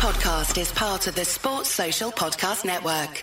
podcast 0.00 0.58
is 0.58 0.72
part 0.72 1.06
of 1.06 1.14
the 1.14 1.26
Sports 1.26 1.68
Social 1.68 2.10
Podcast 2.10 2.64
Network. 2.64 3.22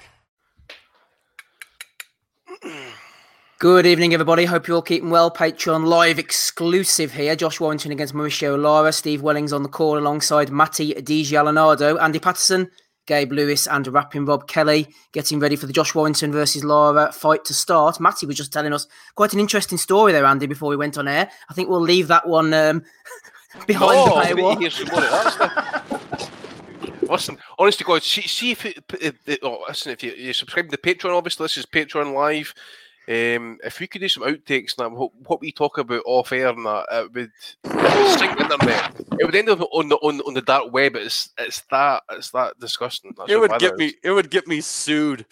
Good 3.57 3.87
evening, 3.87 4.13
everybody. 4.13 4.45
Hope 4.45 4.67
you're 4.67 4.75
all 4.75 4.83
keeping 4.83 5.09
well. 5.09 5.31
Patreon 5.31 5.85
live 5.87 6.19
exclusive 6.19 7.11
here. 7.11 7.35
Josh 7.35 7.59
Warrington 7.59 7.91
against 7.91 8.13
Mauricio 8.13 8.61
Lara. 8.61 8.93
Steve 8.93 9.23
Wellings 9.23 9.53
on 9.53 9.63
the 9.63 9.69
call 9.69 9.97
alongside 9.97 10.51
Matty 10.51 10.93
DiGialinardo, 10.93 11.99
Andy 11.99 12.19
Patterson, 12.19 12.69
Gabe 13.07 13.31
Lewis, 13.31 13.65
and 13.67 13.87
rapping 13.87 14.25
Rob 14.25 14.47
Kelly. 14.47 14.87
Getting 15.13 15.39
ready 15.39 15.55
for 15.55 15.65
the 15.65 15.73
Josh 15.73 15.95
Warrington 15.95 16.31
versus 16.31 16.63
Lara 16.63 17.11
fight 17.11 17.43
to 17.45 17.55
start. 17.55 17.99
Matty 17.99 18.27
was 18.27 18.37
just 18.37 18.53
telling 18.53 18.71
us 18.71 18.85
quite 19.15 19.33
an 19.33 19.39
interesting 19.39 19.79
story 19.79 20.11
there, 20.11 20.25
Andy, 20.25 20.45
before 20.45 20.69
we 20.69 20.75
went 20.77 20.99
on 20.99 21.07
air. 21.07 21.27
I 21.49 21.53
think 21.55 21.69
we'll 21.69 21.81
leave 21.81 22.07
that 22.09 22.27
one 22.27 22.53
um, 22.53 22.83
behind 23.65 23.97
Oh, 23.99 24.21
the 24.23 24.35
paywall. 24.35 26.33
Listen, 27.09 27.37
honest 27.57 27.79
to 27.79 27.83
God, 27.83 28.03
see, 28.03 28.21
see 28.21 28.51
if 28.51 28.65
it, 28.65 28.83
if 29.01 29.39
oh, 29.43 29.63
listen, 29.67 29.91
if 29.91 30.03
you, 30.03 30.11
you 30.13 30.33
subscribe 30.33 30.69
to 30.69 30.77
Patreon, 30.77 31.15
obviously 31.15 31.43
this 31.45 31.57
is 31.57 31.65
Patreon 31.65 32.13
live. 32.13 32.53
Um, 33.09 33.57
if 33.63 33.79
we 33.79 33.87
could 33.87 34.01
do 34.01 34.09
some 34.09 34.23
outtakes 34.23 34.77
and 34.77 34.85
that, 34.85 34.91
what, 34.91 35.11
what 35.25 35.39
we 35.39 35.53
talk 35.53 35.77
about 35.77 36.03
off 36.05 36.33
air 36.33 36.49
and 36.49 36.65
that, 36.65 36.85
it 36.91 37.13
would 37.13 37.31
sink 38.19 38.37
internet. 38.39 38.99
It 39.17 39.25
would 39.25 39.35
end 39.35 39.47
up 39.47 39.61
on 39.71 39.87
the 39.87 39.95
on, 39.97 40.19
on 40.21 40.33
the 40.33 40.41
dark 40.41 40.73
web. 40.73 40.97
It's 40.97 41.29
it's 41.37 41.61
that 41.71 42.03
it's 42.11 42.31
that 42.31 42.59
disgusting. 42.59 43.13
That's 43.17 43.31
it 43.31 43.39
would 43.39 43.57
get 43.59 43.73
is. 43.73 43.79
me. 43.79 43.93
It 44.03 44.11
would 44.11 44.29
get 44.29 44.45
me 44.45 44.59
sued. 44.59 45.25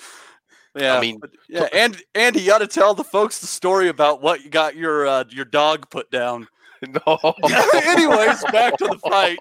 Yeah, 0.73 0.97
I 0.97 1.02
mean, 1.02 1.19
but- 1.19 1.31
yeah, 1.49 1.67
and 1.73 2.02
Andy, 2.16 2.41
you 2.41 2.47
got 2.47 2.59
to 2.59 2.67
tell 2.67 2.94
the 2.94 3.03
folks 3.03 3.39
the 3.39 3.47
story 3.47 3.89
about 3.89 4.21
what 4.21 4.44
you 4.44 4.49
got 4.49 4.77
your 4.77 5.05
uh, 5.05 5.25
your 5.30 5.45
dog 5.45 5.89
put 5.89 6.09
down. 6.11 6.47
No. 6.85 7.34
Anyways, 7.73 8.44
back 8.52 8.77
to 8.77 8.85
the 8.88 8.99
fight. 8.99 9.39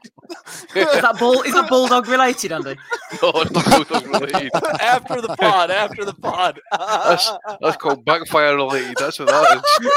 Is 0.75 1.03
that 1.03 1.17
bull? 1.19 1.43
Is 1.43 1.55
that 1.55 1.69
bulldog 1.69 2.09
related, 2.09 2.53
Andy? 2.53 2.77
no, 3.23 3.31
it's 3.35 3.51
not 3.51 3.65
Bulldogs 3.65 4.07
related. 4.07 4.51
after 4.81 5.21
the 5.21 5.37
pod, 5.39 5.71
after 5.71 6.05
the 6.05 6.15
pod. 6.15 6.61
That's, 6.73 7.31
that's 7.61 7.77
called 7.77 8.05
backfire 8.05 8.57
related. 8.57 8.97
That's 8.99 9.19
what 9.19 9.29
that 9.29 9.63
is. 9.81 9.91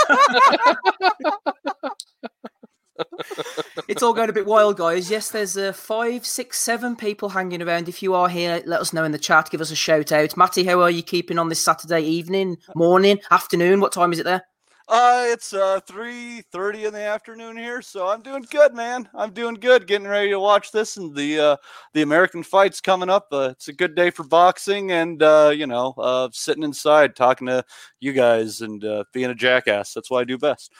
It's 3.87 4.03
all 4.03 4.13
going 4.13 4.29
a 4.29 4.33
bit 4.33 4.45
wild, 4.45 4.77
guys. 4.77 5.09
Yes, 5.09 5.29
there's 5.29 5.55
uh, 5.55 5.71
five, 5.71 6.25
six, 6.25 6.59
seven 6.59 6.95
people 6.95 7.29
hanging 7.29 7.61
around. 7.61 7.87
If 7.87 8.03
you 8.03 8.13
are 8.13 8.27
here, 8.27 8.61
let 8.65 8.81
us 8.81 8.91
know 8.91 9.03
in 9.03 9.11
the 9.11 9.19
chat. 9.19 9.49
Give 9.49 9.61
us 9.61 9.71
a 9.71 9.75
shout 9.75 10.11
out. 10.11 10.35
Matty, 10.35 10.63
how 10.63 10.81
are 10.81 10.89
you 10.89 11.03
keeping 11.03 11.39
on 11.39 11.49
this 11.49 11.63
Saturday 11.63 12.01
evening, 12.01 12.57
morning, 12.75 13.19
afternoon? 13.31 13.79
What 13.79 13.91
time 13.91 14.11
is 14.11 14.19
it 14.19 14.23
there? 14.23 14.43
Uh, 14.89 15.25
it's 15.27 15.51
uh 15.51 15.81
three 15.81 16.41
thirty 16.53 16.85
in 16.85 16.93
the 16.93 17.01
afternoon 17.01 17.57
here, 17.57 17.81
so 17.81 18.07
I'm 18.07 18.21
doing 18.21 18.45
good, 18.49 18.73
man. 18.73 19.09
I'm 19.13 19.31
doing 19.33 19.55
good, 19.55 19.85
getting 19.85 20.07
ready 20.07 20.29
to 20.29 20.39
watch 20.39 20.71
this 20.71 20.95
and 20.95 21.13
the 21.13 21.39
uh 21.39 21.57
the 21.93 22.03
American 22.03 22.41
fights 22.41 22.79
coming 22.79 23.09
up. 23.09 23.27
Uh, 23.29 23.49
it's 23.51 23.67
a 23.67 23.73
good 23.73 23.95
day 23.95 24.11
for 24.11 24.23
boxing, 24.23 24.93
and 24.93 25.21
uh, 25.21 25.51
you 25.53 25.67
know, 25.67 25.93
uh, 25.97 26.29
sitting 26.31 26.63
inside 26.63 27.17
talking 27.17 27.47
to 27.47 27.65
you 27.99 28.13
guys 28.13 28.61
and 28.61 28.85
uh, 28.85 29.03
being 29.11 29.29
a 29.29 29.35
jackass. 29.35 29.93
That's 29.93 30.09
what 30.09 30.21
I 30.21 30.23
do 30.23 30.37
best. 30.37 30.71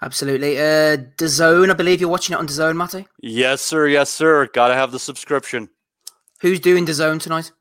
Absolutely. 0.00 0.58
Uh, 0.58 0.96
DAZN, 1.16 1.70
I 1.70 1.74
believe 1.74 2.00
you're 2.00 2.10
watching 2.10 2.34
it 2.34 2.38
on 2.38 2.46
DAZN, 2.46 2.76
Matty. 2.76 3.06
Yes, 3.22 3.60
sir. 3.60 3.88
Yes, 3.88 4.10
sir. 4.10 4.46
Got 4.54 4.68
to 4.68 4.74
have 4.74 4.90
the 4.90 4.98
subscription. 4.98 5.68
Who's 6.40 6.60
doing 6.60 6.84
DAZN 6.86 7.20
tonight? 7.20 7.52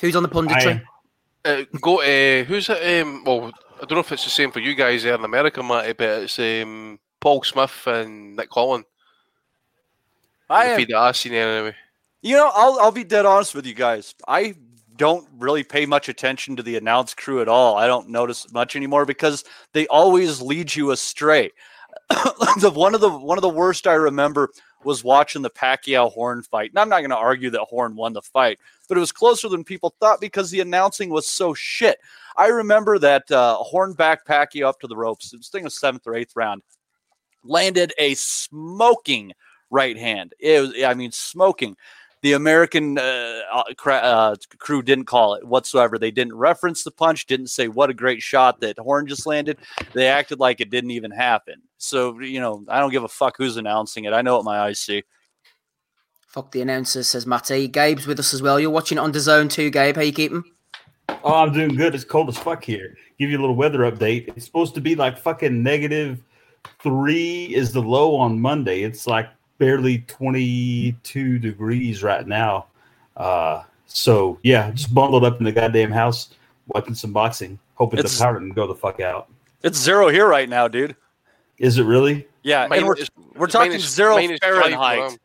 Who's 0.00 0.16
on 0.16 0.22
the 0.22 0.28
punditry? 0.28 0.82
Uh, 1.44 1.64
go. 1.80 2.00
Uh, 2.00 2.44
who's 2.44 2.68
it? 2.70 3.02
Um, 3.02 3.22
well, 3.24 3.52
I 3.76 3.80
don't 3.80 3.92
know 3.92 3.98
if 4.00 4.12
it's 4.12 4.24
the 4.24 4.30
same 4.30 4.50
for 4.50 4.60
you 4.60 4.74
guys 4.74 5.02
there 5.02 5.14
in 5.14 5.24
America, 5.24 5.62
Matty, 5.62 5.92
but 5.92 6.22
it's 6.22 6.38
um, 6.38 6.98
Paul 7.20 7.42
Smith 7.42 7.86
and 7.86 8.36
Nick 8.36 8.48
Holland. 8.50 8.84
I 10.48 10.66
The 10.66 10.70
am, 10.72 10.76
feed 10.76 10.88
that 10.88 10.98
I've 10.98 11.16
seen 11.16 11.32
anyway. 11.32 11.74
you 12.22 12.36
know, 12.36 12.50
I'll 12.54 12.78
I'll 12.80 12.92
be 12.92 13.04
dead 13.04 13.26
honest 13.26 13.54
with 13.54 13.66
you 13.66 13.74
guys. 13.74 14.14
I 14.26 14.54
don't 14.96 15.28
really 15.38 15.64
pay 15.64 15.86
much 15.86 16.08
attention 16.08 16.56
to 16.56 16.62
the 16.62 16.76
announce 16.76 17.14
crew 17.14 17.40
at 17.42 17.48
all. 17.48 17.76
I 17.76 17.86
don't 17.86 18.08
notice 18.10 18.50
much 18.52 18.76
anymore 18.76 19.04
because 19.04 19.44
they 19.72 19.86
always 19.88 20.40
lead 20.40 20.74
you 20.74 20.92
astray. 20.92 21.50
the 22.60 22.70
one 22.74 22.94
of 22.94 23.00
the 23.00 23.10
one 23.10 23.38
of 23.38 23.42
the 23.42 23.48
worst 23.48 23.86
I 23.86 23.94
remember 23.94 24.50
was 24.84 25.02
watching 25.02 25.42
the 25.42 25.50
Pacquiao 25.50 26.12
Horn 26.12 26.42
fight. 26.42 26.70
And 26.70 26.78
I'm 26.78 26.88
not 26.90 27.00
going 27.00 27.10
to 27.10 27.16
argue 27.16 27.50
that 27.50 27.62
Horn 27.62 27.96
won 27.96 28.12
the 28.12 28.20
fight, 28.22 28.58
but 28.88 28.96
it 28.96 29.00
was 29.00 29.12
closer 29.12 29.48
than 29.48 29.64
people 29.64 29.94
thought 30.00 30.20
because 30.20 30.50
the 30.50 30.60
announcing 30.60 31.10
was 31.10 31.26
so 31.26 31.54
shit. 31.54 31.98
I 32.36 32.48
remember 32.48 32.98
that 32.98 33.30
uh, 33.30 33.56
Horn 33.56 33.92
backed 33.92 34.26
Pacquiao 34.26 34.66
up 34.66 34.80
to 34.80 34.86
the 34.86 34.96
ropes. 34.96 35.32
I 35.34 35.38
think 35.40 35.64
was 35.64 35.78
seventh 35.78 36.06
or 36.06 36.14
eighth 36.14 36.34
round. 36.34 36.62
Landed 37.44 37.92
a 37.98 38.14
smoking 38.14 39.32
right 39.70 39.96
hand. 39.96 40.34
It 40.38 40.60
was, 40.60 40.82
I 40.82 40.94
mean, 40.94 41.12
smoking. 41.12 41.76
The 42.22 42.32
American 42.32 42.96
uh, 42.96 43.40
uh, 43.52 43.90
uh, 43.90 44.36
crew 44.56 44.80
didn't 44.80 45.04
call 45.04 45.34
it 45.34 45.46
whatsoever. 45.46 45.98
They 45.98 46.10
didn't 46.10 46.34
reference 46.34 46.82
the 46.82 46.90
punch, 46.90 47.26
didn't 47.26 47.48
say 47.48 47.68
what 47.68 47.90
a 47.90 47.94
great 47.94 48.22
shot 48.22 48.60
that 48.60 48.78
Horn 48.78 49.06
just 49.06 49.26
landed. 49.26 49.58
They 49.92 50.06
acted 50.06 50.40
like 50.40 50.62
it 50.62 50.70
didn't 50.70 50.92
even 50.92 51.10
happen. 51.10 51.60
So, 51.76 52.18
you 52.20 52.40
know, 52.40 52.64
I 52.66 52.80
don't 52.80 52.92
give 52.92 53.04
a 53.04 53.08
fuck 53.08 53.36
who's 53.36 53.58
announcing 53.58 54.04
it. 54.04 54.14
I 54.14 54.22
know 54.22 54.36
what 54.36 54.46
my 54.46 54.58
eyes 54.58 54.80
see. 54.80 55.02
Fuck 56.34 56.50
the 56.50 56.62
announcer, 56.62 57.04
says 57.04 57.28
Matty. 57.28 57.68
Gabe's 57.68 58.08
with 58.08 58.18
us 58.18 58.34
as 58.34 58.42
well. 58.42 58.58
You're 58.58 58.68
watching 58.68 58.98
it 58.98 59.00
on 59.00 59.12
DAZN 59.12 59.48
too, 59.48 59.70
Gabe. 59.70 59.94
How 59.94 60.02
you 60.02 60.10
keeping? 60.10 60.42
Oh, 61.22 61.32
I'm 61.32 61.52
doing 61.52 61.76
good. 61.76 61.94
It's 61.94 62.02
cold 62.02 62.28
as 62.28 62.36
fuck 62.36 62.64
here. 62.64 62.96
Give 63.20 63.30
you 63.30 63.38
a 63.38 63.40
little 63.40 63.54
weather 63.54 63.88
update. 63.88 64.26
It's 64.36 64.44
supposed 64.44 64.74
to 64.74 64.80
be 64.80 64.96
like 64.96 65.16
fucking 65.16 65.62
negative 65.62 66.18
three 66.82 67.54
is 67.54 67.70
the 67.72 67.80
low 67.80 68.16
on 68.16 68.40
Monday. 68.40 68.82
It's 68.82 69.06
like 69.06 69.28
barely 69.58 69.98
22 70.08 71.38
degrees 71.38 72.02
right 72.02 72.26
now. 72.26 72.66
Uh, 73.16 73.62
so 73.86 74.40
yeah, 74.42 74.72
just 74.72 74.92
bundled 74.92 75.22
up 75.22 75.38
in 75.38 75.44
the 75.44 75.52
goddamn 75.52 75.92
house, 75.92 76.30
watching 76.66 76.96
some 76.96 77.12
boxing, 77.12 77.60
hoping 77.76 78.00
It's- 78.00 78.18
the 78.18 78.24
power 78.24 78.40
didn't 78.40 78.54
go 78.54 78.66
the 78.66 78.74
fuck 78.74 78.98
out. 78.98 79.28
It's 79.62 79.78
zero 79.78 80.08
here 80.08 80.26
right 80.26 80.48
now, 80.48 80.66
dude. 80.66 80.96
Is 81.58 81.78
it 81.78 81.84
really? 81.84 82.26
Yeah, 82.42 82.66
Mine 82.66 82.80
and 82.80 82.88
we're, 82.88 82.96
we're 83.36 83.46
talking 83.46 83.70
minus- 83.70 83.88
zero 83.88 84.16
minus 84.16 84.40
five 84.40 84.50
where 84.52 84.62
Fahrenheit. 84.62 85.18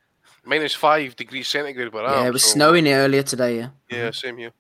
I'm. 0.43 0.49
Minus 0.49 0.73
five 0.75 1.15
degrees 1.15 1.47
centigrade 1.47 1.93
where 1.93 2.03
yeah, 2.03 2.21
am, 2.21 2.27
it 2.27 2.33
was 2.33 2.43
so- 2.43 2.51
snowing 2.53 2.85
here 2.85 2.97
earlier 2.99 3.23
today. 3.23 3.57
Yeah. 3.57 3.69
Yeah, 3.89 4.11
same 4.11 4.37
here. 4.37 4.51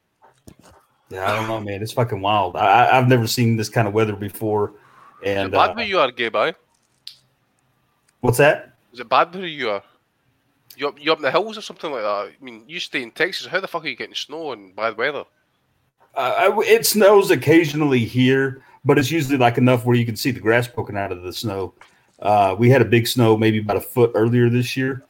Yeah, 1.09 1.31
I 1.31 1.35
don't 1.35 1.47
know, 1.47 1.59
man. 1.59 1.81
It's 1.81 1.93
fucking 1.93 2.21
wild. 2.21 2.55
I, 2.55 2.85
I- 2.85 2.97
I've 2.97 3.07
never 3.07 3.27
seen 3.27 3.57
this 3.57 3.69
kind 3.69 3.87
of 3.87 3.93
weather 3.93 4.15
before. 4.15 4.73
Is 5.21 5.29
And 5.37 5.47
it 5.47 5.51
bad 5.51 5.71
uh, 5.71 5.73
where 5.73 5.85
you 5.85 5.99
are, 5.99 6.11
Gabe? 6.11 6.35
aye? 6.35 6.53
what's 8.21 8.37
that? 8.37 8.73
Is 8.93 8.99
it 8.99 9.09
bad 9.09 9.33
where 9.33 9.45
you 9.45 9.69
are? 9.69 9.83
You 10.77 10.87
up, 10.87 11.01
you 11.03 11.11
up 11.11 11.17
in 11.19 11.23
the 11.23 11.31
hills 11.31 11.57
or 11.57 11.61
something 11.61 11.91
like 11.91 12.01
that? 12.03 12.07
I 12.07 12.31
mean, 12.41 12.63
you 12.67 12.79
stay 12.79 13.03
in 13.03 13.11
Texas. 13.11 13.45
How 13.47 13.59
the 13.59 13.67
fuck 13.67 13.83
are 13.83 13.87
you 13.87 13.95
getting 13.95 14.15
snow 14.15 14.51
and 14.53 14.75
bad 14.75 14.97
weather? 14.97 15.25
Uh, 16.15 16.51
I- 16.57 16.61
it 16.65 16.85
snows 16.85 17.31
occasionally 17.31 17.99
here, 18.05 18.63
but 18.85 18.97
it's 18.97 19.11
usually 19.11 19.37
like 19.37 19.57
enough 19.57 19.85
where 19.85 19.95
you 19.95 20.05
can 20.05 20.15
see 20.15 20.31
the 20.31 20.39
grass 20.39 20.67
poking 20.67 20.97
out 20.97 21.11
of 21.11 21.23
the 21.23 21.33
snow. 21.33 21.73
Uh, 22.21 22.55
we 22.57 22.69
had 22.69 22.81
a 22.81 22.85
big 22.85 23.07
snow 23.07 23.37
maybe 23.37 23.59
about 23.59 23.77
a 23.77 23.81
foot 23.81 24.11
earlier 24.15 24.49
this 24.49 24.75
year, 24.77 25.03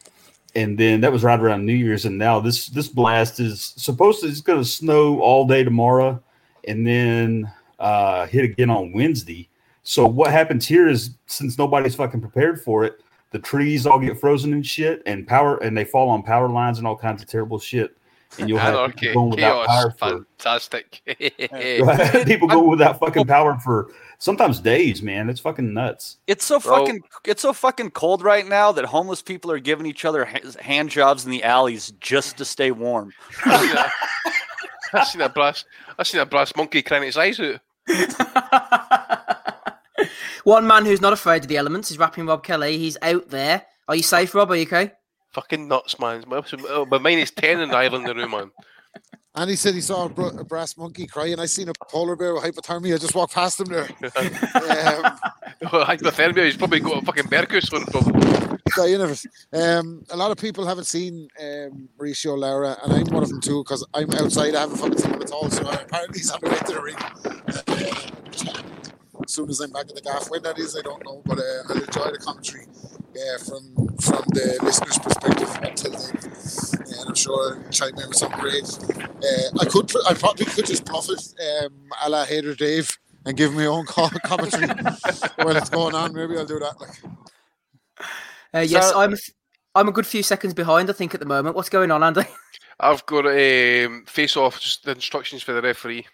and 0.56 0.78
then 0.78 1.02
that 1.02 1.12
was 1.12 1.24
right 1.24 1.40
around 1.40 1.66
New 1.66 1.74
Year's. 1.74 2.06
And 2.06 2.18
now 2.18 2.40
this 2.40 2.68
this 2.68 2.88
blast 2.88 3.40
is 3.40 3.74
supposed 3.78 4.22
to 4.22 4.28
it's 4.28 4.42
going 4.42 4.60
to 4.60 4.66
snow 4.66 5.20
all 5.22 5.46
day 5.46 5.64
tomorrow, 5.64 6.22
and 6.68 6.86
then 6.86 7.52
uh, 7.80 8.26
hit 8.28 8.46
again 8.46 8.70
on 8.70 8.92
Wednesday. 8.94 9.50
So 9.84 10.06
what 10.06 10.32
happens 10.32 10.68
here 10.68 10.88
is 10.88 11.12
since 11.28 11.58
nobody's 11.58 11.96
fucking 11.96 12.22
prepared 12.22 12.62
for 12.62 12.84
it, 12.84 13.02
the 13.32 13.40
trees 13.40 13.86
all 13.86 14.00
get 14.00 14.20
frozen 14.20 14.54
and 14.54 14.66
shit, 14.66 15.02
and 15.06 15.28
power 15.28 15.58
and 15.58 15.78
they 15.78 15.86
fall 15.86 16.10
on 16.10 16.24
power 16.24 16.50
lines 16.50 16.78
and 16.78 16.88
all 16.88 16.98
kinds 16.98 17.22
of 17.22 17.28
terrible 17.28 17.60
shit. 17.60 17.96
And 18.38 18.48
you'll 18.48 18.60
have 18.60 18.76
Anarchy, 18.76 19.08
people 19.08 19.28
going 19.28 19.32
without 19.32 19.68
power 19.68 19.92
for 19.92 20.26
fantastic. 20.38 21.02
people 22.26 22.48
go 22.48 22.64
without 22.64 23.00
fucking 23.00 23.26
power 23.26 23.58
for 23.60 23.92
sometimes 24.20 24.60
days, 24.60 25.02
man. 25.02 25.30
It's 25.30 25.40
fucking 25.40 25.74
nuts. 25.74 26.18
It's 26.28 26.46
so 26.46 26.60
Bro. 26.60 26.78
fucking 26.86 27.02
it's 27.26 27.42
so 27.42 27.52
fucking 27.54 27.92
cold 27.92 28.22
right 28.22 28.48
now 28.48 28.72
that 28.74 28.86
homeless 28.86 29.22
people 29.24 29.52
are 29.52 29.60
giving 29.60 29.86
each 29.88 30.06
other 30.06 30.26
hand 30.60 30.90
jobs 30.90 31.26
in 31.26 31.32
the 31.32 31.44
alleys 31.44 31.92
just 32.00 32.38
to 32.38 32.46
stay 32.46 32.70
warm. 32.72 33.12
I 33.46 35.04
seen 35.06 35.20
that- 35.20 35.32
I 35.32 35.34
brass. 35.34 35.66
I 35.98 36.04
seen 36.04 36.20
that 36.20 36.30
brass 36.30 36.56
monkey 36.56 36.82
crying 36.82 37.04
his 37.04 37.18
eyes 37.18 37.40
out. 37.40 37.60
One 40.44 40.66
man 40.68 40.86
who's 40.86 41.02
not 41.02 41.14
afraid 41.14 41.44
of 41.44 41.48
the 41.48 41.58
elements 41.58 41.92
is 41.92 42.00
rapping 42.00 42.26
Rob 42.26 42.44
Kelly. 42.44 42.78
He's 42.78 42.98
out 43.02 43.30
there. 43.30 43.66
Are 43.88 43.96
you 43.96 44.04
safe, 44.04 44.34
Rob? 44.34 44.52
Are 44.52 44.56
you 44.56 44.64
okay? 44.64 44.94
Fucking 45.34 45.68
nuts, 45.68 46.00
man. 46.00 46.24
My, 46.28 46.42
my 46.90 46.98
mind 46.98 47.20
is 47.20 47.32
ten 47.32 47.60
in 47.60 47.70
the 47.70 47.76
island 47.76 48.08
in 48.08 48.16
the 48.16 48.16
room, 48.16 48.32
man. 48.32 48.52
And 49.36 49.50
he 49.50 49.56
said 49.56 49.76
he 49.76 49.82
saw 49.82 50.06
a, 50.06 50.10
br- 50.10 50.40
a 50.40 50.44
brass 50.44 50.76
monkey 50.76 51.06
crying. 51.06 51.40
I 51.40 51.46
seen 51.46 51.70
a 51.70 51.74
polar 51.90 52.16
bear 52.16 52.34
with 52.34 52.44
hypothermia. 52.44 52.96
I 52.96 52.98
just 52.98 53.14
walked 53.16 53.34
past 53.36 53.60
him 53.60 53.68
there. 53.68 53.88
Um, 55.62 55.82
Hypothermia. 55.86 56.46
He's 56.46 56.56
probably 56.56 56.80
got 56.80 57.04
a 57.04 57.06
fucking 57.06 57.26
Berkus 57.26 57.72
one. 57.72 57.84
Probably. 57.86 58.58
dying 58.78 59.02
of 59.02 59.12
it. 59.12 59.26
Um, 59.62 60.06
a 60.10 60.16
lot 60.16 60.32
of 60.32 60.38
people 60.38 60.66
haven't 60.66 60.86
seen 60.86 61.28
um, 61.40 61.90
Mauricio 62.00 62.38
Lara, 62.38 62.78
and 62.84 62.94
I'm 62.94 63.14
one 63.14 63.24
of 63.24 63.30
them 63.30 63.42
too 63.42 63.62
because 63.64 63.86
I'm 63.94 64.10
outside. 64.12 64.56
I 64.56 64.62
haven't 64.62 64.78
fucking 64.78 64.98
seen 64.98 65.14
him 65.14 65.22
at 65.22 65.32
all. 65.32 65.50
So 65.50 65.64
apparently 65.70 66.20
he's 66.20 66.32
on 66.32 66.40
the 66.42 66.50
way 66.50 66.58
to 66.58 66.74
the 66.74 66.82
ring. 66.82 66.96
as 69.26 69.34
soon 69.34 69.50
as 69.50 69.60
I'm 69.60 69.72
back 69.72 69.90
in 69.90 69.96
the 69.96 70.02
gaff, 70.02 70.30
when 70.30 70.44
that 70.44 70.58
is, 70.58 70.78
I 70.78 70.82
don't 70.82 71.04
know. 71.04 71.22
But 71.26 71.40
uh, 71.40 71.44
I'll 71.70 71.76
enjoy 71.78 72.12
the 72.12 72.20
commentary 72.20 72.66
uh, 72.66 73.38
from 73.44 73.76
from 74.00 74.24
the 74.30 74.60
listeners' 74.64 74.98
perspective 75.00 75.60
until 75.62 75.92
sure 77.16 77.56
I'll 77.64 77.72
chime 77.72 77.98
in 77.98 78.08
with 78.08 78.18
some 78.18 78.32
great. 78.34 78.64
Uh, 78.64 79.60
I 79.62 79.66
could, 79.66 79.92
I 80.08 80.14
probably 80.14 80.46
could 80.46 80.66
just 80.66 80.86
bluff 80.86 81.08
it, 81.10 81.66
um, 81.66 81.74
a 82.04 82.10
la 82.10 82.26
Hater 82.26 82.56
Dave, 82.56 82.98
and 83.26 83.36
give 83.38 83.54
my 83.54 83.66
own 83.66 83.86
co- 83.86 84.10
commentary 84.26 84.68
while 85.38 85.56
it's 85.56 85.70
going 85.70 85.96
on. 85.96 86.14
Maybe 86.14 86.38
I'll 86.38 86.46
do 86.46 86.60
that. 86.60 86.80
Like, 86.80 86.98
Uh, 88.54 88.60
yes, 88.60 88.90
So- 88.90 89.00
I'm. 89.00 89.12
A 89.12 89.16
f- 89.16 89.30
I'm 89.76 89.88
a 89.88 89.92
good 89.92 90.08
few 90.08 90.24
seconds 90.24 90.56
behind, 90.56 90.90
I 90.90 90.94
think, 90.94 91.14
at 91.14 91.20
the 91.20 91.28
moment. 91.28 91.56
What's 91.56 91.70
going 91.70 91.92
on, 91.92 92.04
Andy? 92.04 92.24
I've 92.80 93.06
got 93.06 93.28
um, 93.28 94.04
face 94.08 94.36
off, 94.36 94.60
just 94.60 94.84
the 94.84 94.92
instructions 94.92 95.44
for 95.44 95.54
the 95.54 95.62
referee. 95.62 96.08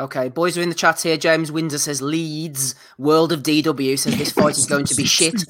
Okay, 0.00 0.28
boys 0.28 0.58
are 0.58 0.62
in 0.62 0.68
the 0.68 0.74
chat 0.74 1.00
here. 1.00 1.16
James 1.16 1.52
Windsor 1.52 1.78
says 1.78 2.02
Leeds. 2.02 2.74
World 2.98 3.30
of 3.32 3.44
DW 3.44 3.96
says 3.98 4.18
this 4.18 4.32
fight 4.32 4.58
is 4.58 4.66
going 4.66 4.84
to 4.86 4.94
be 4.96 5.04
shit. 5.06 5.40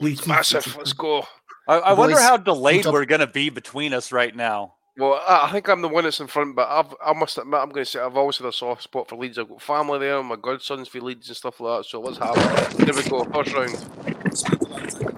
Leeds 0.00 0.26
Massive, 0.26 0.76
let's 0.76 0.92
go. 0.92 1.24
I, 1.66 1.78
I 1.78 1.92
wonder 1.94 2.18
how 2.18 2.36
delayed 2.36 2.86
we're 2.86 3.06
going 3.06 3.20
to 3.20 3.26
be 3.26 3.50
between 3.50 3.94
us 3.94 4.12
right 4.12 4.34
now. 4.34 4.74
Well, 4.96 5.20
I, 5.26 5.46
I 5.46 5.52
think 5.52 5.68
I'm 5.68 5.82
the 5.82 5.88
one 5.88 6.04
that's 6.04 6.20
in 6.20 6.26
front, 6.26 6.54
but 6.54 6.68
I've, 6.68 6.94
I 7.04 7.12
must 7.14 7.36
admit, 7.38 7.60
I'm 7.60 7.70
going 7.70 7.84
to 7.84 7.90
say 7.90 8.00
I've 8.00 8.16
always 8.16 8.38
had 8.38 8.46
a 8.46 8.52
soft 8.52 8.82
spot 8.82 9.08
for 9.08 9.16
Leeds. 9.16 9.38
I've 9.38 9.48
got 9.48 9.62
family 9.62 9.98
there, 9.98 10.22
my 10.22 10.36
godsons 10.36 10.88
for 10.88 11.00
Leeds 11.00 11.28
and 11.28 11.36
stuff 11.36 11.58
like 11.58 11.78
that. 11.78 11.88
So 11.88 12.00
let's 12.00 12.18
have 12.18 12.36
it. 12.36 12.78
There 12.78 12.94
we 12.94 13.02
go, 13.08 13.24
first 13.24 13.54
round. 13.54 14.36
spent 14.36 14.62
a 14.62 14.68
lot 14.68 14.82
of 14.84 14.90
time 14.90 15.06
on 15.06 15.14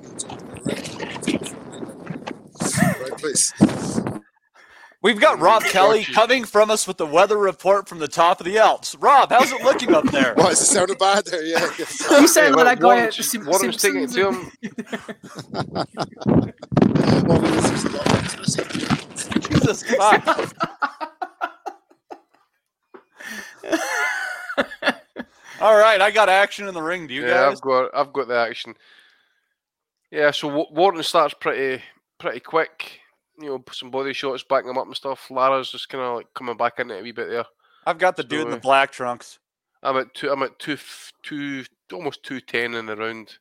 YouTube. 1.24 1.56
Right, 3.02 3.18
please. 3.18 3.52
We've 5.02 5.20
got 5.20 5.38
Rob 5.38 5.62
Kelly 5.62 6.04
coming 6.04 6.44
from 6.44 6.70
us 6.70 6.86
with 6.88 6.96
the 6.96 7.06
weather 7.06 7.36
report 7.38 7.88
from 7.88 7.98
the 7.98 8.08
top 8.08 8.40
of 8.40 8.46
the 8.46 8.58
Alps. 8.58 8.94
Rob, 8.96 9.30
how's 9.30 9.52
it 9.52 9.62
looking 9.62 9.94
up 9.94 10.04
there? 10.10 10.34
What, 10.36 10.52
is 10.52 10.60
it 10.62 10.64
sounded 10.66 10.98
bad 10.98 11.24
there? 11.26 11.44
Yeah. 11.44 11.70
You 11.78 12.26
sound 12.26 12.56
Hey, 12.56 12.62
like 12.64 12.78
that 12.78 12.84
well, 12.84 12.96
guy 12.96 13.02
at 13.04 13.14
Warren's- 13.14 13.16
the 13.16 13.22
Sim- 13.22 13.46
Warren's 13.46 13.76
taking 13.76 14.02
it 14.02 14.10
Simpsons. 14.10 14.52
to 14.62 14.68
him. 14.68 15.86
Well, 17.26 17.40
we 17.40 17.50
was 17.50 17.70
just 17.70 17.86
Jesus 19.50 19.82
Christ. 19.82 20.54
All 25.60 25.76
right, 25.76 26.00
I 26.00 26.10
got 26.10 26.28
action 26.28 26.68
in 26.68 26.74
the 26.74 26.82
ring. 26.82 27.06
Do 27.06 27.14
you 27.14 27.22
yeah, 27.22 27.28
guys? 27.48 27.52
I've 27.56 27.60
got, 27.62 27.90
I've 27.94 28.12
got 28.12 28.28
the 28.28 28.36
action. 28.36 28.74
Yeah, 30.10 30.30
so 30.30 30.48
Wa- 30.48 30.66
Warren 30.70 31.02
starts 31.02 31.34
pretty, 31.40 31.82
pretty 32.18 32.40
quick. 32.40 33.00
You 33.38 33.50
know, 33.50 33.64
some 33.72 33.90
body 33.90 34.12
shots 34.12 34.44
backing 34.48 34.70
him 34.70 34.78
up 34.78 34.86
and 34.86 34.96
stuff. 34.96 35.30
Lara's 35.30 35.70
just 35.70 35.88
kind 35.88 36.02
of 36.02 36.16
like 36.16 36.32
coming 36.34 36.56
back 36.56 36.78
in 36.78 36.90
it 36.90 37.00
a 37.00 37.02
wee 37.02 37.12
bit 37.12 37.28
there. 37.28 37.44
I've 37.86 37.98
got 37.98 38.16
the 38.16 38.24
dude 38.24 38.46
in 38.46 38.50
the 38.50 38.56
black 38.56 38.90
trunks. 38.90 39.38
I'm 39.82 39.96
at 39.96 40.14
two. 40.14 40.30
I'm 40.30 40.42
at 40.42 40.58
two, 40.58 40.78
two, 41.22 41.64
almost 41.92 42.22
two 42.22 42.40
ten 42.40 42.74
in 42.74 42.86
the 42.86 42.96
round. 42.96 43.38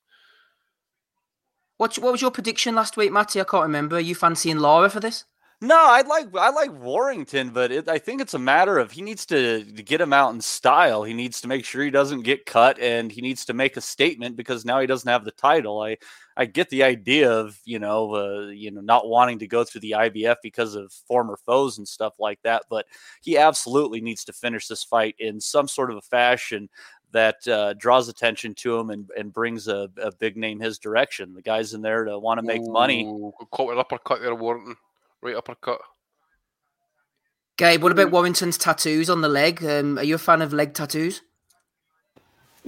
What, 1.77 1.95
what 1.97 2.11
was 2.11 2.21
your 2.21 2.31
prediction 2.31 2.75
last 2.75 2.95
week, 2.95 3.11
Matty? 3.11 3.41
I 3.41 3.43
can't 3.43 3.63
remember. 3.63 3.97
Are 3.97 4.01
you 4.01 4.15
fancying 4.15 4.59
Lara 4.59 4.89
for 4.89 4.99
this? 4.99 5.25
No, 5.61 5.77
I 5.77 6.01
like 6.01 6.27
I 6.35 6.49
like 6.49 6.71
Warrington, 6.73 7.51
but 7.51 7.71
it, 7.71 7.87
I 7.87 7.97
think 7.97 8.21
it's 8.21 8.33
a 8.33 8.39
matter 8.39 8.77
of 8.77 8.91
he 8.91 9.01
needs 9.01 9.25
to, 9.27 9.63
to 9.63 9.83
get 9.83 10.01
him 10.01 10.11
out 10.11 10.33
in 10.33 10.41
style. 10.41 11.03
He 11.03 11.13
needs 11.13 11.39
to 11.41 11.47
make 11.47 11.63
sure 11.63 11.81
he 11.81 11.89
doesn't 11.89 12.23
get 12.23 12.45
cut, 12.45 12.77
and 12.79 13.09
he 13.09 13.21
needs 13.21 13.45
to 13.45 13.53
make 13.53 13.77
a 13.77 13.81
statement 13.81 14.35
because 14.35 14.65
now 14.65 14.81
he 14.81 14.87
doesn't 14.87 15.09
have 15.09 15.23
the 15.23 15.31
title. 15.31 15.81
I 15.81 15.97
I 16.35 16.45
get 16.45 16.69
the 16.69 16.83
idea 16.83 17.31
of 17.31 17.57
you 17.63 17.79
know 17.79 18.15
uh, 18.15 18.47
you 18.47 18.69
know 18.69 18.81
not 18.81 19.07
wanting 19.07 19.39
to 19.39 19.47
go 19.47 19.63
through 19.63 19.81
the 19.81 19.91
IBF 19.91 20.35
because 20.43 20.75
of 20.75 20.91
former 20.91 21.37
foes 21.45 21.77
and 21.77 21.87
stuff 21.87 22.15
like 22.19 22.41
that, 22.43 22.63
but 22.69 22.85
he 23.21 23.37
absolutely 23.37 24.01
needs 24.01 24.25
to 24.25 24.33
finish 24.33 24.67
this 24.67 24.83
fight 24.83 25.15
in 25.19 25.39
some 25.39 25.69
sort 25.69 25.89
of 25.89 25.97
a 25.97 26.01
fashion 26.01 26.69
that 27.11 27.47
uh, 27.47 27.73
draws 27.75 28.09
attention 28.09 28.53
to 28.55 28.77
him 28.77 28.89
and, 28.89 29.09
and 29.17 29.31
brings 29.31 29.69
a, 29.69 29.89
a 30.01 30.11
big 30.11 30.35
name 30.35 30.59
his 30.59 30.77
direction. 30.77 31.33
The 31.33 31.41
guys 31.41 31.73
in 31.73 31.81
there 31.81 32.03
to 32.03 32.19
want 32.19 32.39
to 32.39 32.45
make 32.45 32.61
money. 32.65 33.05
Ooh, 33.05 33.31
got 33.39 33.51
Caught 33.51 33.77
uppercut 33.77 34.21
there, 34.21 34.35
Warrington. 34.35 34.75
Right 35.25 35.35
uppercut. 35.35 35.81
Gabe, 37.57 37.81
what 37.81 37.91
about 37.91 38.11
Warrington's 38.11 38.59
tattoos 38.59 39.09
on 39.09 39.21
the 39.21 39.27
leg? 39.27 39.65
Um, 39.65 39.97
are 39.97 40.03
you 40.03 40.13
a 40.13 40.19
fan 40.19 40.43
of 40.43 40.53
leg 40.53 40.75
tattoos? 40.75 41.23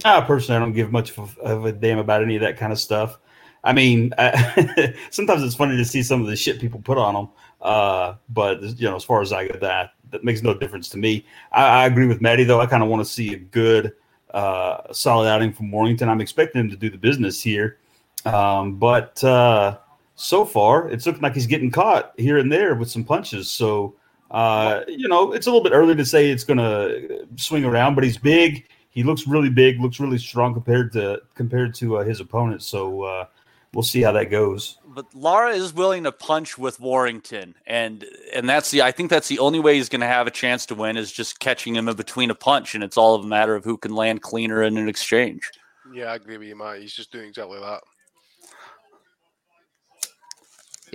I 0.04 0.20
personally, 0.22 0.56
I 0.56 0.58
don't 0.58 0.72
give 0.72 0.90
much 0.90 1.16
of 1.16 1.38
a, 1.38 1.42
of 1.42 1.66
a 1.66 1.70
damn 1.70 1.98
about 1.98 2.24
any 2.24 2.34
of 2.34 2.40
that 2.40 2.56
kind 2.56 2.72
of 2.72 2.80
stuff. 2.80 3.20
I 3.62 3.72
mean, 3.72 4.12
I, 4.18 4.92
sometimes 5.10 5.44
it's 5.44 5.54
funny 5.54 5.76
to 5.76 5.84
see 5.84 6.02
some 6.02 6.20
of 6.20 6.26
the 6.26 6.34
shit 6.34 6.60
people 6.60 6.80
put 6.80 6.98
on 6.98 7.14
them. 7.14 7.28
Uh, 7.60 8.14
but 8.28 8.60
you 8.60 8.90
know, 8.90 8.96
as 8.96 9.04
far 9.04 9.22
as 9.22 9.32
I 9.32 9.46
go, 9.46 9.56
that 9.60 9.92
that 10.10 10.24
makes 10.24 10.42
no 10.42 10.52
difference 10.52 10.88
to 10.88 10.98
me. 10.98 11.24
I, 11.52 11.82
I 11.82 11.86
agree 11.86 12.08
with 12.08 12.20
Matty 12.20 12.42
though. 12.42 12.60
I 12.60 12.66
kind 12.66 12.82
of 12.82 12.88
want 12.88 13.06
to 13.06 13.08
see 13.08 13.34
a 13.34 13.38
good, 13.38 13.92
uh, 14.34 14.92
solid 14.92 15.28
outing 15.28 15.52
from 15.52 15.70
Warrington. 15.70 16.08
I'm 16.08 16.20
expecting 16.20 16.60
him 16.62 16.70
to 16.70 16.76
do 16.76 16.90
the 16.90 16.98
business 16.98 17.40
here, 17.40 17.78
um, 18.24 18.80
but 18.80 19.22
uh, 19.22 19.78
so 20.20 20.44
far 20.44 20.90
it's 20.90 21.06
looking 21.06 21.22
like 21.22 21.34
he's 21.34 21.46
getting 21.46 21.70
caught 21.70 22.12
here 22.16 22.38
and 22.38 22.50
there 22.50 22.74
with 22.74 22.90
some 22.90 23.04
punches. 23.04 23.48
So 23.50 23.94
uh, 24.30 24.82
you 24.88 25.08
know, 25.08 25.32
it's 25.32 25.46
a 25.46 25.50
little 25.50 25.62
bit 25.62 25.72
early 25.72 25.94
to 25.94 26.04
say 26.04 26.30
it's 26.30 26.44
going 26.44 26.58
to 26.58 27.26
swing 27.36 27.64
around, 27.64 27.94
but 27.94 28.04
he's 28.04 28.18
big. 28.18 28.66
He 28.90 29.02
looks 29.02 29.26
really 29.26 29.48
big, 29.48 29.80
looks 29.80 30.00
really 30.00 30.18
strong 30.18 30.52
compared 30.54 30.92
to 30.92 31.22
compared 31.34 31.74
to 31.76 31.98
uh, 31.98 32.04
his 32.04 32.20
opponent. 32.20 32.62
So 32.62 33.02
uh, 33.04 33.26
we'll 33.72 33.84
see 33.84 34.02
how 34.02 34.12
that 34.12 34.26
goes. 34.26 34.78
but 34.86 35.06
Lara 35.14 35.52
is 35.52 35.72
willing 35.72 36.04
to 36.04 36.12
punch 36.12 36.58
with 36.58 36.80
Warrington, 36.80 37.54
and 37.66 38.04
and 38.34 38.48
that's 38.48 38.70
the 38.70 38.82
I 38.82 38.92
think 38.92 39.08
that's 39.08 39.28
the 39.28 39.38
only 39.38 39.60
way 39.60 39.76
he's 39.76 39.88
going 39.88 40.00
to 40.00 40.06
have 40.06 40.26
a 40.26 40.32
chance 40.32 40.66
to 40.66 40.74
win 40.74 40.96
is 40.96 41.12
just 41.12 41.38
catching 41.38 41.74
him 41.74 41.88
in 41.88 41.96
between 41.96 42.30
a 42.30 42.34
punch, 42.34 42.74
and 42.74 42.84
it's 42.84 42.96
all 42.96 43.14
a 43.14 43.26
matter 43.26 43.54
of 43.54 43.64
who 43.64 43.78
can 43.78 43.94
land 43.94 44.20
cleaner 44.20 44.62
in 44.62 44.76
an 44.76 44.88
exchange. 44.88 45.48
Yeah, 45.94 46.06
I 46.06 46.16
agree 46.16 46.36
with 46.36 46.48
you, 46.48 46.56
Matt. 46.56 46.80
He's 46.80 46.92
just 46.92 47.12
doing 47.12 47.28
exactly 47.28 47.58
that. 47.60 47.80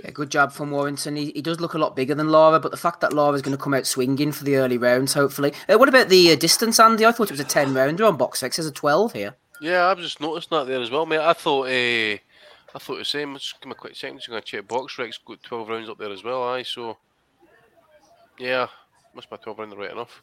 Yeah, 0.04 0.10
good 0.10 0.28
job 0.28 0.52
from 0.52 0.70
Warrington. 0.70 1.16
He, 1.16 1.32
he 1.32 1.40
does 1.40 1.60
look 1.60 1.72
a 1.72 1.78
lot 1.78 1.96
bigger 1.96 2.14
than 2.14 2.28
Lara, 2.28 2.60
but 2.60 2.70
the 2.70 2.76
fact 2.76 3.00
that 3.00 3.14
Lara's 3.14 3.40
going 3.40 3.56
to 3.56 3.62
come 3.62 3.72
out 3.72 3.86
swinging 3.86 4.32
for 4.32 4.44
the 4.44 4.56
early 4.56 4.76
rounds, 4.76 5.14
hopefully. 5.14 5.54
Uh, 5.66 5.78
what 5.78 5.88
about 5.88 6.10
the 6.10 6.32
uh, 6.32 6.36
distance, 6.36 6.78
Andy? 6.78 7.06
I 7.06 7.12
thought 7.12 7.30
it 7.30 7.32
was 7.32 7.40
a 7.40 7.44
10 7.44 7.72
rounder 7.72 8.04
on 8.04 8.18
BoxRec. 8.18 8.54
There's 8.54 8.66
a 8.66 8.72
12 8.72 9.14
here. 9.14 9.34
Yeah, 9.62 9.86
I've 9.86 9.98
just 9.98 10.20
noticed 10.20 10.50
that 10.50 10.66
there 10.66 10.82
as 10.82 10.90
well, 10.90 11.06
mate. 11.06 11.20
I 11.20 11.32
thought, 11.32 11.68
uh, 11.68 12.18
I 12.74 12.78
thought 12.78 12.98
the 12.98 13.04
same. 13.04 13.32
Just 13.34 13.58
give 13.62 13.68
me 13.68 13.72
a 13.72 13.76
quick 13.76 13.96
second. 13.96 14.18
Just 14.18 14.28
gonna 14.28 14.42
check 14.42 14.66
BoxRec. 14.66 15.14
Got 15.24 15.42
twelve 15.42 15.68
rounds 15.68 15.88
up 15.88 15.96
there 15.96 16.12
as 16.12 16.24
well. 16.24 16.42
Aye, 16.42 16.64
so 16.64 16.98
yeah, 18.36 18.66
must 19.14 19.30
be 19.30 19.36
twelve 19.36 19.58
round 19.58 19.78
right 19.78 19.92
enough. 19.92 20.22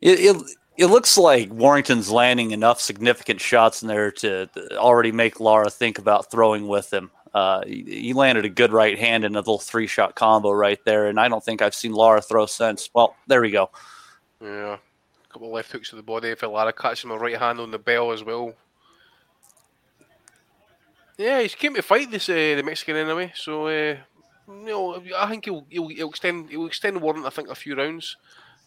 It, 0.00 0.20
it 0.20 0.36
it 0.76 0.86
looks 0.86 1.18
like 1.18 1.50
Warrington's 1.50 2.10
landing 2.10 2.52
enough 2.52 2.80
significant 2.80 3.40
shots 3.40 3.82
in 3.82 3.88
there 3.88 4.12
to 4.12 4.46
to 4.46 4.78
already 4.78 5.10
make 5.10 5.40
Lara 5.40 5.68
think 5.68 5.98
about 5.98 6.30
throwing 6.30 6.68
with 6.68 6.92
him. 6.92 7.10
Uh, 7.36 7.62
he, 7.66 8.14
landed 8.14 8.46
a 8.46 8.48
good 8.48 8.72
right 8.72 8.98
hand 8.98 9.22
in 9.22 9.34
a 9.34 9.38
little 9.38 9.58
three 9.58 9.86
shot 9.86 10.14
combo 10.14 10.50
right 10.50 10.82
there, 10.86 11.08
and 11.08 11.20
I 11.20 11.28
don't 11.28 11.44
think 11.44 11.60
I've 11.60 11.74
seen 11.74 11.92
Lara 11.92 12.22
throw 12.22 12.46
since. 12.46 12.88
Well, 12.94 13.14
there 13.26 13.42
we 13.42 13.50
go. 13.50 13.68
Yeah, 14.40 14.78
a 14.78 15.32
couple 15.32 15.52
left 15.52 15.70
hooks 15.70 15.90
to 15.90 15.96
the 15.96 16.02
body. 16.02 16.28
If 16.28 16.42
Lara 16.42 16.72
catching 16.72 17.10
my 17.10 17.16
right 17.16 17.36
hand 17.36 17.60
on 17.60 17.70
the 17.70 17.78
bell 17.78 18.10
as 18.10 18.24
well. 18.24 18.54
Yeah, 21.18 21.42
he's 21.42 21.54
came 21.54 21.74
to 21.74 21.82
fight 21.82 22.10
this 22.10 22.30
uh, 22.30 22.32
the 22.56 22.62
Mexican 22.62 22.96
anyway, 22.96 23.32
so 23.34 23.66
uh, 23.66 23.96
you 24.48 24.64
know 24.64 25.02
I 25.14 25.28
think 25.28 25.44
he'll, 25.44 25.66
he'll 25.68 25.88
he'll 25.88 26.08
extend 26.08 26.48
he'll 26.48 26.64
extend 26.64 27.02
Warren 27.02 27.26
I 27.26 27.28
think 27.28 27.50
a 27.50 27.54
few 27.54 27.76
rounds. 27.76 28.16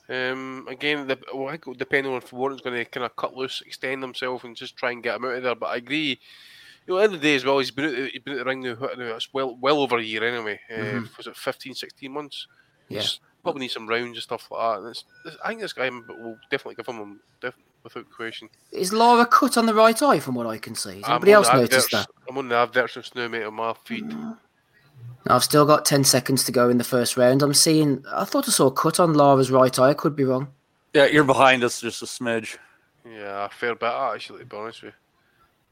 Um, 0.07 0.67
again, 0.69 1.07
the, 1.07 1.17
well, 1.33 1.47
I 1.47 1.51
think 1.53 1.63
it'll 1.63 1.73
depend 1.73 2.05
on 2.05 2.17
if 2.17 2.31
Warren's 2.31 2.61
going 2.61 2.75
to 2.75 2.85
kind 2.85 3.05
of 3.07 3.15
cut 3.15 3.35
loose, 3.35 3.63
extend 3.65 4.03
himself, 4.03 4.43
and 4.43 4.55
just 4.55 4.77
try 4.77 4.91
and 4.91 5.01
get 5.01 5.15
him 5.15 5.25
out 5.25 5.33
of 5.33 5.41
there. 5.41 5.55
But 5.55 5.67
I 5.67 5.77
agree. 5.77 6.19
You 6.89 6.96
know, 6.96 7.01
at 7.01 7.01
the 7.01 7.03
end 7.05 7.15
of 7.15 7.22
the 7.22 7.27
day 7.27 7.36
as 7.36 7.46
well, 7.46 7.60
he's 7.60 7.69
been 7.69 7.86
at 7.86 7.91
the, 7.91 8.10
he's 8.12 8.22
been 8.24 8.34
at 8.34 8.39
the 8.39 8.46
ring 8.46 8.62
now. 8.62 8.74
what 8.74 8.98
now, 8.98 9.05
It's 9.15 9.31
well 9.31 9.55
well 9.62 9.79
over 9.79 10.00
a 10.00 10.03
year 10.03 10.24
anyway. 10.24 10.60
Uh, 10.72 10.74
Mhm. 10.74 11.17
Was 11.17 11.27
it 11.27 11.38
15, 11.38 11.75
16 11.75 12.12
months? 12.12 12.48
Yeah. 12.88 13.01
Just 13.01 13.19
probably 13.43 13.60
need 13.62 13.67
some 13.72 13.88
rounds 13.88 14.17
and 14.17 14.24
stuff 14.24 14.50
like 14.50 14.60
that. 14.60 14.79
And 14.79 14.89
it's, 14.89 15.03
it's- 15.24 15.39
I 15.46 15.50
think 15.50 15.62
this 15.62 15.74
guy 15.74 15.88
will 15.89 16.38
definitely 16.50 16.75
give 16.75 16.88
him 16.88 17.19
def, 17.41 17.53
without 17.84 18.10
question. 18.10 18.50
Is 18.72 18.91
Lara 18.91 19.27
cut 19.27 19.55
on 19.55 19.67
the 19.67 19.74
right 19.75 20.01
eye 20.01 20.19
from 20.19 20.34
what 20.34 20.48
I 20.48 20.58
can 20.58 20.74
see? 20.74 20.96
Has 21.01 21.10
anybody 21.10 21.31
else 21.34 21.48
noticed 21.53 21.93
adverts- 21.93 22.08
that? 22.08 22.08
I'm 22.27 22.38
on 22.39 22.50
the 22.50 22.55
adverts 22.55 22.96
just 22.96 23.13
now, 23.15 23.27
mate, 23.27 23.43
on 23.43 23.53
my 23.53 23.75
feed. 23.86 24.12
I've 25.27 25.43
still 25.43 25.67
got 25.67 25.86
10 25.86 26.03
seconds 26.05 26.43
to 26.46 26.51
go 26.51 26.69
in 26.69 26.79
the 26.79 26.84
first 26.84 27.17
round. 27.17 27.43
I'm 27.43 27.53
seeing, 27.53 28.03
I 28.12 28.25
thought 28.25 28.48
I 28.48 28.51
saw 28.51 28.65
a 28.67 28.72
cut 28.72 29.00
on 29.00 29.13
Lara's 29.13 29.51
right 29.51 29.77
eye. 29.77 29.89
I 29.89 29.93
could 29.93 30.15
be 30.15 30.24
wrong. 30.24 30.48
Yeah, 30.96 31.05
you're 31.05 31.24
behind 31.24 31.63
us 31.63 31.81
just 31.81 32.01
a 32.01 32.05
smidge. 32.05 32.58
Yeah, 33.05 33.46
a 33.46 33.50
fair 33.50 33.75
bit 33.75 33.89
actually, 33.89 34.39
to 34.39 34.46
be 34.46 34.58
honest 34.58 34.81
with 34.81 34.93
you. 34.93 34.98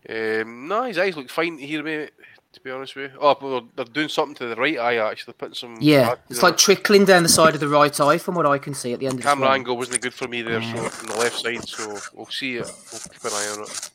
Um, 0.09 0.67
no, 0.67 0.83
his 0.83 0.97
eyes 0.97 1.15
look 1.17 1.29
fine 1.29 1.57
here, 1.57 1.83
mate. 1.83 2.11
To 2.53 2.61
be 2.61 2.71
honest 2.71 2.95
with 2.95 3.11
you. 3.11 3.17
Oh, 3.21 3.37
well, 3.39 3.67
they're 3.75 3.85
doing 3.85 4.09
something 4.09 4.33
to 4.35 4.47
the 4.47 4.55
right 4.55 4.79
eye 4.79 4.95
actually, 5.11 5.33
putting 5.33 5.53
some. 5.53 5.77
Yeah, 5.79 6.05
black 6.05 6.19
it's 6.29 6.39
there. 6.39 6.49
like 6.49 6.57
trickling 6.57 7.05
down 7.05 7.21
the 7.23 7.29
side 7.29 7.53
of 7.53 7.59
the 7.59 7.67
right 7.67 7.99
eye 7.99 8.17
from 8.17 8.33
what 8.35 8.45
I 8.47 8.57
can 8.57 8.73
see 8.73 8.93
at 8.93 8.99
the 8.99 9.05
end 9.05 9.15
of 9.15 9.21
the 9.21 9.23
camera 9.27 9.49
angle 9.49 9.77
wasn't 9.77 10.01
good 10.01 10.13
for 10.13 10.27
me 10.27 10.41
there, 10.41 10.61
so 10.63 10.89
from 10.89 11.09
the 11.09 11.17
left 11.17 11.37
side. 11.39 11.67
So 11.67 11.97
we'll 12.15 12.25
see 12.27 12.55
it. 12.55 12.65
We'll 12.91 13.01
keep 13.01 13.23
an 13.25 13.31
eye 13.33 13.53
on 13.57 13.63
it. 13.63 13.89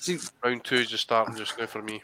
See, 0.00 0.18
Round 0.44 0.62
two 0.64 0.74
is 0.74 0.88
just 0.88 1.04
starting 1.04 1.34
just 1.36 1.56
now 1.58 1.66
for 1.66 1.80
me. 1.80 2.02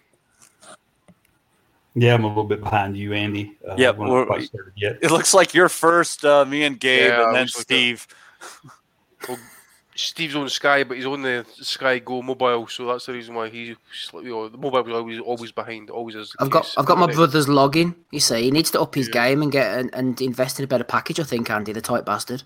Yeah, 1.94 2.14
I'm 2.14 2.22
a 2.24 2.28
little 2.28 2.44
bit 2.44 2.60
behind 2.62 2.96
you, 2.96 3.12
Andy. 3.12 3.58
Uh, 3.68 3.74
Yep, 3.76 3.96
we're 3.96 4.06
not 4.06 4.12
we're- 4.12 4.26
quite 4.26 4.42
started 4.44 4.72
yet. 4.76 4.98
it 5.02 5.10
looks 5.10 5.34
like 5.34 5.52
you're 5.52 5.68
first, 5.68 6.24
uh, 6.24 6.44
me 6.44 6.62
and 6.62 6.78
Gabe, 6.78 7.08
Yeah, 7.10 7.26
and 7.26 7.34
then 7.34 7.42
looks 7.42 7.56
like 7.56 7.62
Steve. 7.64 8.06
Steve's 10.00 10.36
on 10.36 10.48
Sky, 10.48 10.84
but 10.84 10.96
he's 10.96 11.06
on 11.06 11.22
the 11.22 11.44
Sky 11.60 11.98
Go 11.98 12.22
mobile, 12.22 12.68
so 12.68 12.86
that's 12.86 13.06
the 13.06 13.12
reason 13.12 13.34
why 13.34 13.48
he's 13.48 13.76
you 14.14 14.22
know, 14.22 14.48
the 14.48 14.56
mobile 14.56 14.84
was 14.84 14.94
always 14.94 15.20
always 15.20 15.52
behind, 15.52 15.90
always 15.90 16.14
is. 16.14 16.36
I've 16.38 16.50
got. 16.50 16.72
I've 16.76 16.86
got 16.86 16.98
my 16.98 17.12
brother's 17.12 17.46
login. 17.46 17.96
You 18.12 18.20
see, 18.20 18.42
he 18.42 18.50
needs 18.52 18.70
to 18.72 18.80
up 18.80 18.94
his 18.94 19.08
Yeah. 19.08 19.26
game 19.26 19.42
and 19.42 19.50
get 19.50 19.76
and, 19.76 19.92
and 19.92 20.20
invest 20.20 20.60
in 20.60 20.64
a 20.64 20.68
better 20.68 20.84
package. 20.84 21.18
I 21.18 21.24
think 21.24 21.50
Andy, 21.50 21.72
the 21.72 21.80
tight 21.80 22.04
bastard. 22.04 22.44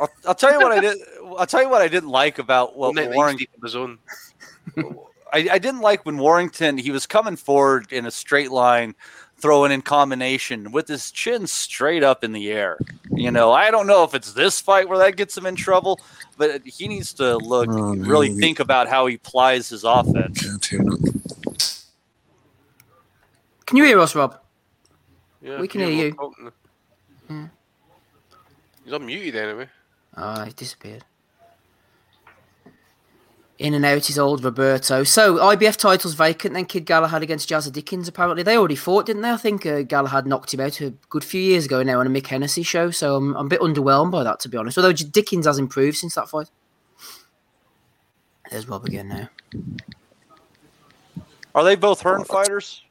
I'll, 0.00 0.10
I'll 0.26 0.34
tell 0.34 0.52
you 0.52 0.58
what 0.58 0.72
I 0.72 0.80
did. 0.80 0.98
I'll 1.38 1.46
tell 1.46 1.62
you 1.62 1.68
what 1.68 1.80
I 1.80 1.86
didn't 1.86 2.08
like 2.10 2.40
about 2.40 2.76
what 2.76 2.94
Night 2.96 3.10
Night 3.10 3.16
Warrington. 3.16 3.46
Steve 3.64 3.76
on. 3.76 3.98
I, 5.32 5.48
I 5.52 5.58
didn't 5.58 5.80
like 5.80 6.04
when 6.06 6.18
Warrington 6.18 6.76
he 6.78 6.90
was 6.90 7.06
coming 7.06 7.36
forward 7.36 7.92
in 7.92 8.04
a 8.06 8.10
straight 8.10 8.50
line, 8.50 8.94
throwing 9.40 9.70
in 9.72 9.82
combination 9.82 10.72
with 10.72 10.88
his 10.88 11.10
chin 11.12 11.46
straight 11.46 12.02
up 12.02 12.24
in 12.24 12.32
the 12.32 12.50
air. 12.50 12.76
You 13.10 13.30
know, 13.30 13.52
I 13.52 13.70
don't 13.70 13.86
know 13.86 14.02
if 14.04 14.14
it's 14.14 14.32
this 14.32 14.60
fight 14.60 14.88
where 14.88 14.98
that 14.98 15.16
gets 15.16 15.36
him 15.36 15.46
in 15.46 15.54
trouble, 15.56 16.00
but 16.36 16.62
he 16.64 16.88
needs 16.88 17.12
to 17.14 17.36
look 17.38 17.68
Oh, 17.68 17.92
no, 17.94 18.08
really 18.08 18.30
he- 18.32 18.38
think 18.40 18.58
about 18.60 18.88
how 18.88 19.06
he 19.06 19.16
plies 19.16 19.68
his 19.68 19.84
offense. 19.84 20.42
Can't 20.42 20.64
hear 20.64 20.82
nothing. 20.82 21.22
Can 23.66 23.76
you 23.76 23.84
hear 23.84 24.00
us, 24.00 24.14
Rob? 24.14 24.38
Yeah, 25.42 25.60
We 25.60 25.68
can 25.68 25.82
hear 25.82 25.90
you. 25.90 26.12
talking. 26.14 26.52
Hmm. 27.28 27.44
He's 28.84 28.92
unmuted 28.94 29.34
anyway. 29.34 29.68
Oh, 30.16 30.44
he 30.44 30.52
disappeared. 30.52 31.04
In 33.58 33.74
and 33.74 33.84
out 33.84 34.06
his 34.06 34.20
old 34.20 34.44
Roberto. 34.44 35.02
So 35.02 35.36
IBF 35.38 35.76
titles 35.76 36.14
vacant. 36.14 36.54
Then 36.54 36.64
Kid 36.64 36.86
Galahad 36.86 37.24
against 37.24 37.48
Jazza 37.48 37.72
Dickens. 37.72 38.06
Apparently 38.06 38.44
they 38.44 38.56
already 38.56 38.76
fought, 38.76 39.06
didn't 39.06 39.22
they? 39.22 39.32
I 39.32 39.36
think 39.36 39.66
uh, 39.66 39.82
Galahad 39.82 40.28
knocked 40.28 40.54
him 40.54 40.60
out 40.60 40.80
a 40.80 40.90
good 41.08 41.24
few 41.24 41.40
years 41.40 41.64
ago 41.64 41.82
now 41.82 41.98
on 41.98 42.06
a 42.06 42.10
Mick 42.10 42.28
Hennessy 42.28 42.62
show. 42.62 42.92
So 42.92 43.16
I'm, 43.16 43.36
I'm 43.36 43.46
a 43.46 43.48
bit 43.48 43.60
underwhelmed 43.60 44.12
by 44.12 44.22
that, 44.22 44.38
to 44.40 44.48
be 44.48 44.56
honest. 44.56 44.78
Although 44.78 44.92
Dickens 44.92 45.46
has 45.46 45.58
improved 45.58 45.96
since 45.96 46.14
that 46.14 46.28
fight. 46.28 46.48
There's 48.50 48.68
Rob 48.68 48.84
again 48.84 49.08
now. 49.08 49.28
Are 51.54 51.64
they 51.64 51.74
both 51.74 52.00
Hearn 52.00 52.24
fighters? 52.24 52.84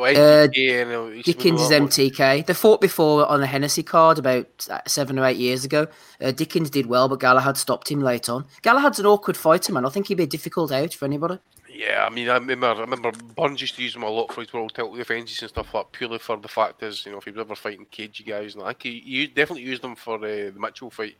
Well, 0.00 0.16
Uh, 0.16 0.44
uh, 0.44 1.22
Dickens 1.22 1.60
is 1.60 1.70
MTK. 1.70 2.46
They 2.46 2.54
fought 2.54 2.80
before 2.80 3.26
on 3.26 3.40
the 3.40 3.46
Hennessy 3.46 3.82
card 3.82 4.18
about 4.18 4.68
seven 4.86 5.18
or 5.18 5.26
eight 5.26 5.36
years 5.36 5.64
ago. 5.64 5.88
Uh, 6.20 6.30
Dickens 6.32 6.70
did 6.70 6.86
well, 6.86 7.08
but 7.08 7.20
Galahad 7.20 7.56
stopped 7.56 7.90
him 7.90 8.00
late 8.00 8.28
on. 8.28 8.46
Galahad's 8.62 8.98
an 8.98 9.06
awkward 9.06 9.36
fighter, 9.36 9.72
man. 9.72 9.84
I 9.84 9.90
think 9.90 10.08
he'd 10.08 10.16
be 10.16 10.22
a 10.24 10.26
difficult 10.26 10.72
out 10.72 10.94
for 10.94 11.04
anybody. 11.04 11.38
Yeah, 11.68 12.04
I 12.06 12.10
mean, 12.10 12.28
I 12.28 12.34
remember, 12.34 12.66
I 12.66 12.80
remember 12.80 13.12
Burns 13.36 13.60
used 13.60 13.76
to 13.76 13.82
use 13.82 13.94
him 13.94 14.02
a 14.02 14.08
lot 14.08 14.32
for 14.32 14.40
his 14.40 14.52
world 14.52 14.74
title 14.74 14.94
defences 14.94 15.40
and 15.42 15.48
stuff 15.50 15.72
like 15.72 15.84
that, 15.84 15.92
purely 15.92 16.18
for 16.18 16.36
the 16.36 16.48
fact 16.48 16.82
is, 16.82 17.06
you 17.06 17.12
know, 17.12 17.18
if 17.18 17.24
he 17.24 17.30
was 17.30 17.40
ever 17.40 17.54
fighting 17.54 17.86
cagey 17.90 18.24
guys, 18.24 18.54
and 18.54 18.64
think 18.64 18.82
he, 18.82 19.00
he 19.00 19.26
definitely 19.26 19.62
used 19.62 19.82
them 19.82 19.96
for 19.96 20.16
uh, 20.16 20.20
the 20.20 20.54
Mitchell 20.58 20.90
fight, 20.90 21.16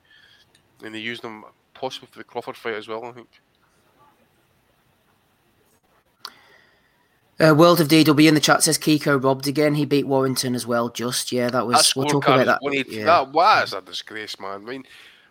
and 0.82 0.94
they 0.94 0.98
used 0.98 1.22
them 1.22 1.44
possibly 1.74 2.08
for 2.10 2.18
the 2.18 2.24
Crawford 2.24 2.56
fight 2.56 2.74
as 2.74 2.88
well. 2.88 3.04
I 3.04 3.12
think. 3.12 3.28
Uh, 7.40 7.54
World 7.54 7.80
of 7.80 7.88
DW 7.88 8.28
in 8.28 8.34
the 8.34 8.40
chat 8.40 8.62
says 8.62 8.78
Kiko 8.78 9.22
robbed 9.22 9.48
again. 9.48 9.74
He 9.74 9.86
beat 9.86 10.06
Warrington 10.06 10.54
as 10.54 10.66
well. 10.66 10.90
Just 10.90 11.32
yeah, 11.32 11.48
that 11.48 11.66
was. 11.66 11.76
That 11.76 11.96
we'll 11.96 12.06
talk 12.06 12.28
about 12.28 12.46
that. 12.46 12.62
180. 12.62 12.96
Yeah. 12.96 13.04
That 13.06 13.32
was 13.32 13.72
a 13.72 13.80
disgrace, 13.80 14.38
man. 14.38 14.62
I 14.66 14.70
mean, 14.70 14.84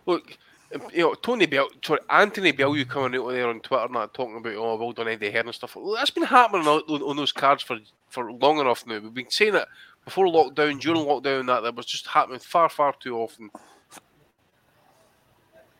look, 0.06 0.36
you 0.92 1.00
know, 1.00 1.14
Tony 1.14 1.46
Bell, 1.46 1.68
sorry, 1.84 2.00
Anthony 2.08 2.52
Bellew 2.52 2.84
coming 2.84 3.20
out 3.20 3.28
there 3.30 3.48
on 3.48 3.60
Twitter 3.60 3.86
and 3.90 4.14
talking 4.14 4.36
about, 4.36 4.54
oh, 4.54 4.76
well 4.76 4.92
done, 4.92 5.08
Eddie 5.08 5.30
Hearn 5.30 5.46
and 5.46 5.54
stuff. 5.54 5.76
That's 5.96 6.10
been 6.10 6.22
happening 6.24 6.66
on, 6.66 6.82
on, 6.88 7.02
on 7.02 7.16
those 7.16 7.32
cards 7.32 7.62
for, 7.62 7.78
for 8.08 8.32
long 8.32 8.60
enough 8.60 8.86
now. 8.86 8.98
We've 9.00 9.12
been 9.12 9.30
saying 9.30 9.56
it 9.56 9.66
before 10.04 10.26
lockdown, 10.26 10.80
during 10.80 11.04
lockdown, 11.04 11.46
that 11.46 11.60
that 11.62 11.74
was 11.74 11.86
just 11.86 12.06
happening 12.06 12.38
far, 12.38 12.68
far 12.68 12.94
too 12.98 13.18
often. 13.18 13.50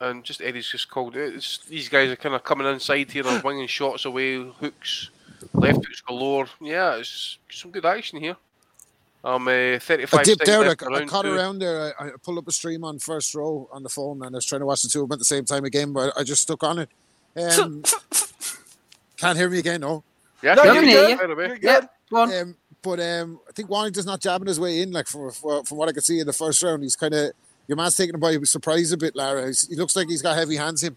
And 0.01 0.25
just 0.25 0.41
Eddie's 0.41 0.69
just 0.69 0.91
called 0.91 1.17
it. 1.17 1.35
It's, 1.35 1.59
these 1.59 1.89
guys 1.89 2.11
are 2.11 2.17
kind 2.17 2.35
of 2.35 2.43
coming 2.43 2.67
inside 2.67 3.11
here 3.11 3.27
and 3.27 3.43
winging 3.45 3.67
shots 3.69 4.07
away, 4.07 4.43
hooks, 4.43 5.11
left 5.54 5.78
hooks 5.85 6.00
galore. 6.00 6.47
Yeah, 6.61 6.97
it's 6.97 7.38
some 7.50 7.70
good 7.70 7.85
action 7.87 8.20
here. 8.20 8.37
I'm 9.23 9.47
uh, 9.47 9.78
35 9.78 10.20
I 10.20 10.23
dipped 10.23 10.47
seconds 10.47 10.82
out. 10.82 10.82
I, 10.82 10.94
I 10.94 10.99
round 10.99 11.11
caught 11.11 11.25
two. 11.26 11.35
around 11.35 11.59
there. 11.59 11.94
I, 12.00 12.06
I 12.06 12.11
pulled 12.23 12.38
up 12.38 12.49
a 12.49 12.52
stream 12.52 12.85
on 12.85 12.99
first 12.99 13.35
row 13.35 13.68
on 13.73 13.82
the 13.82 13.88
phone, 13.90 14.23
and 14.25 14.35
I 14.35 14.38
was 14.38 14.47
trying 14.47 14.61
to 14.61 14.66
watch 14.66 14.82
the 14.82 14.88
two 14.88 15.02
of 15.02 15.09
them 15.09 15.16
at 15.16 15.18
the 15.18 15.25
same 15.26 15.44
time 15.44 15.64
again, 15.64 15.92
but 15.92 16.12
I 16.16 16.23
just 16.25 16.42
stuck 16.42 16.62
on 16.64 16.78
it. 16.78 16.88
Um, 17.37 17.82
can't 19.18 19.37
hear 19.37 19.50
me 19.50 19.59
again, 19.59 19.82
no. 19.82 20.02
Yeah, 20.42 20.54
No, 20.54 20.64
you're 20.64 20.75
you're 20.76 20.85
good. 20.85 21.09
good. 21.09 21.18
By 21.18 21.26
the 21.26 21.35
way. 21.35 21.47
You're 21.49 21.59
Yeah, 21.73 21.80
good. 21.80 21.88
go 22.11 22.16
on. 22.23 22.32
Um, 22.35 22.56
but 22.82 22.99
um, 22.99 23.40
I 23.47 23.52
think 23.52 23.68
Warrington's 23.68 24.06
not 24.06 24.20
jabbing 24.23 24.49
his 24.49 24.59
way 24.59 24.80
in. 24.80 24.90
Like 24.90 25.06
from 25.06 25.30
from 25.32 25.64
from 25.64 25.76
what 25.76 25.90
I 25.90 25.92
could 25.92 26.04
see 26.04 26.18
in 26.18 26.26
the 26.26 26.32
first 26.32 26.62
round, 26.62 26.82
he's 26.82 26.97
kind 26.97 27.12
of 27.12 27.32
your 27.68 27.76
man's 27.76 27.94
taking 27.94 28.14
him 28.14 28.20
by 28.20 28.38
surprise 28.44 28.90
a 28.90 28.97
bit, 28.97 29.14
Lara. 29.14 29.47
He's, 29.47 29.68
he 29.68 29.76
looks 29.76 29.94
like 29.94 30.09
he's 30.09 30.23
got 30.23 30.35
heavy 30.37 30.56
hands. 30.56 30.82
Him. 30.82 30.97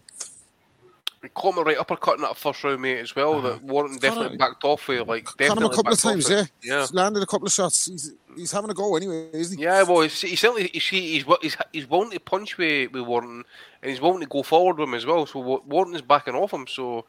Caught 1.32 1.56
me 1.56 1.62
right 1.62 1.78
uppercut 1.78 2.16
in 2.16 2.22
that 2.22 2.36
first 2.36 2.62
round, 2.64 2.82
mate, 2.82 2.98
as 2.98 3.16
well. 3.16 3.40
That 3.40 3.52
uh-huh. 3.52 3.60
Warren 3.62 3.96
definitely 3.96 4.32
him- 4.32 4.38
backed 4.38 4.64
off 4.64 4.86
with, 4.88 5.08
like, 5.08 5.24
definitely 5.38 5.66
him 5.66 5.72
a 5.72 5.74
couple 5.74 5.92
of 5.92 6.00
times, 6.00 6.28
yeah. 6.28 6.44
Yeah. 6.62 6.80
He's 6.80 6.92
landed 6.92 7.22
a 7.22 7.26
couple 7.26 7.46
of 7.46 7.52
shots. 7.52 7.86
He's 7.86 8.12
he's 8.36 8.52
having 8.52 8.70
a 8.70 8.74
go 8.74 8.96
anyway, 8.96 9.30
isn't 9.32 9.58
he? 9.58 9.64
Yeah, 9.64 9.82
well, 9.84 10.00
he's, 10.02 10.20
he's 10.20 10.40
certainly 10.40 10.68
he's, 10.72 10.86
he's 10.88 11.24
he's 11.40 11.56
he's 11.72 11.88
willing 11.88 12.10
to 12.10 12.20
punch 12.20 12.58
with, 12.58 12.92
with 12.92 13.04
Warren, 13.04 13.44
and 13.82 13.90
he's 13.90 14.00
willing 14.00 14.20
to 14.20 14.26
go 14.26 14.42
forward 14.42 14.78
with 14.78 14.88
him 14.88 14.94
as 14.94 15.06
well. 15.06 15.24
So 15.26 15.38
Wa- 15.38 15.62
Warren 15.66 15.94
is 15.94 16.02
backing 16.02 16.34
off 16.34 16.52
him. 16.52 16.66
So 16.66 17.04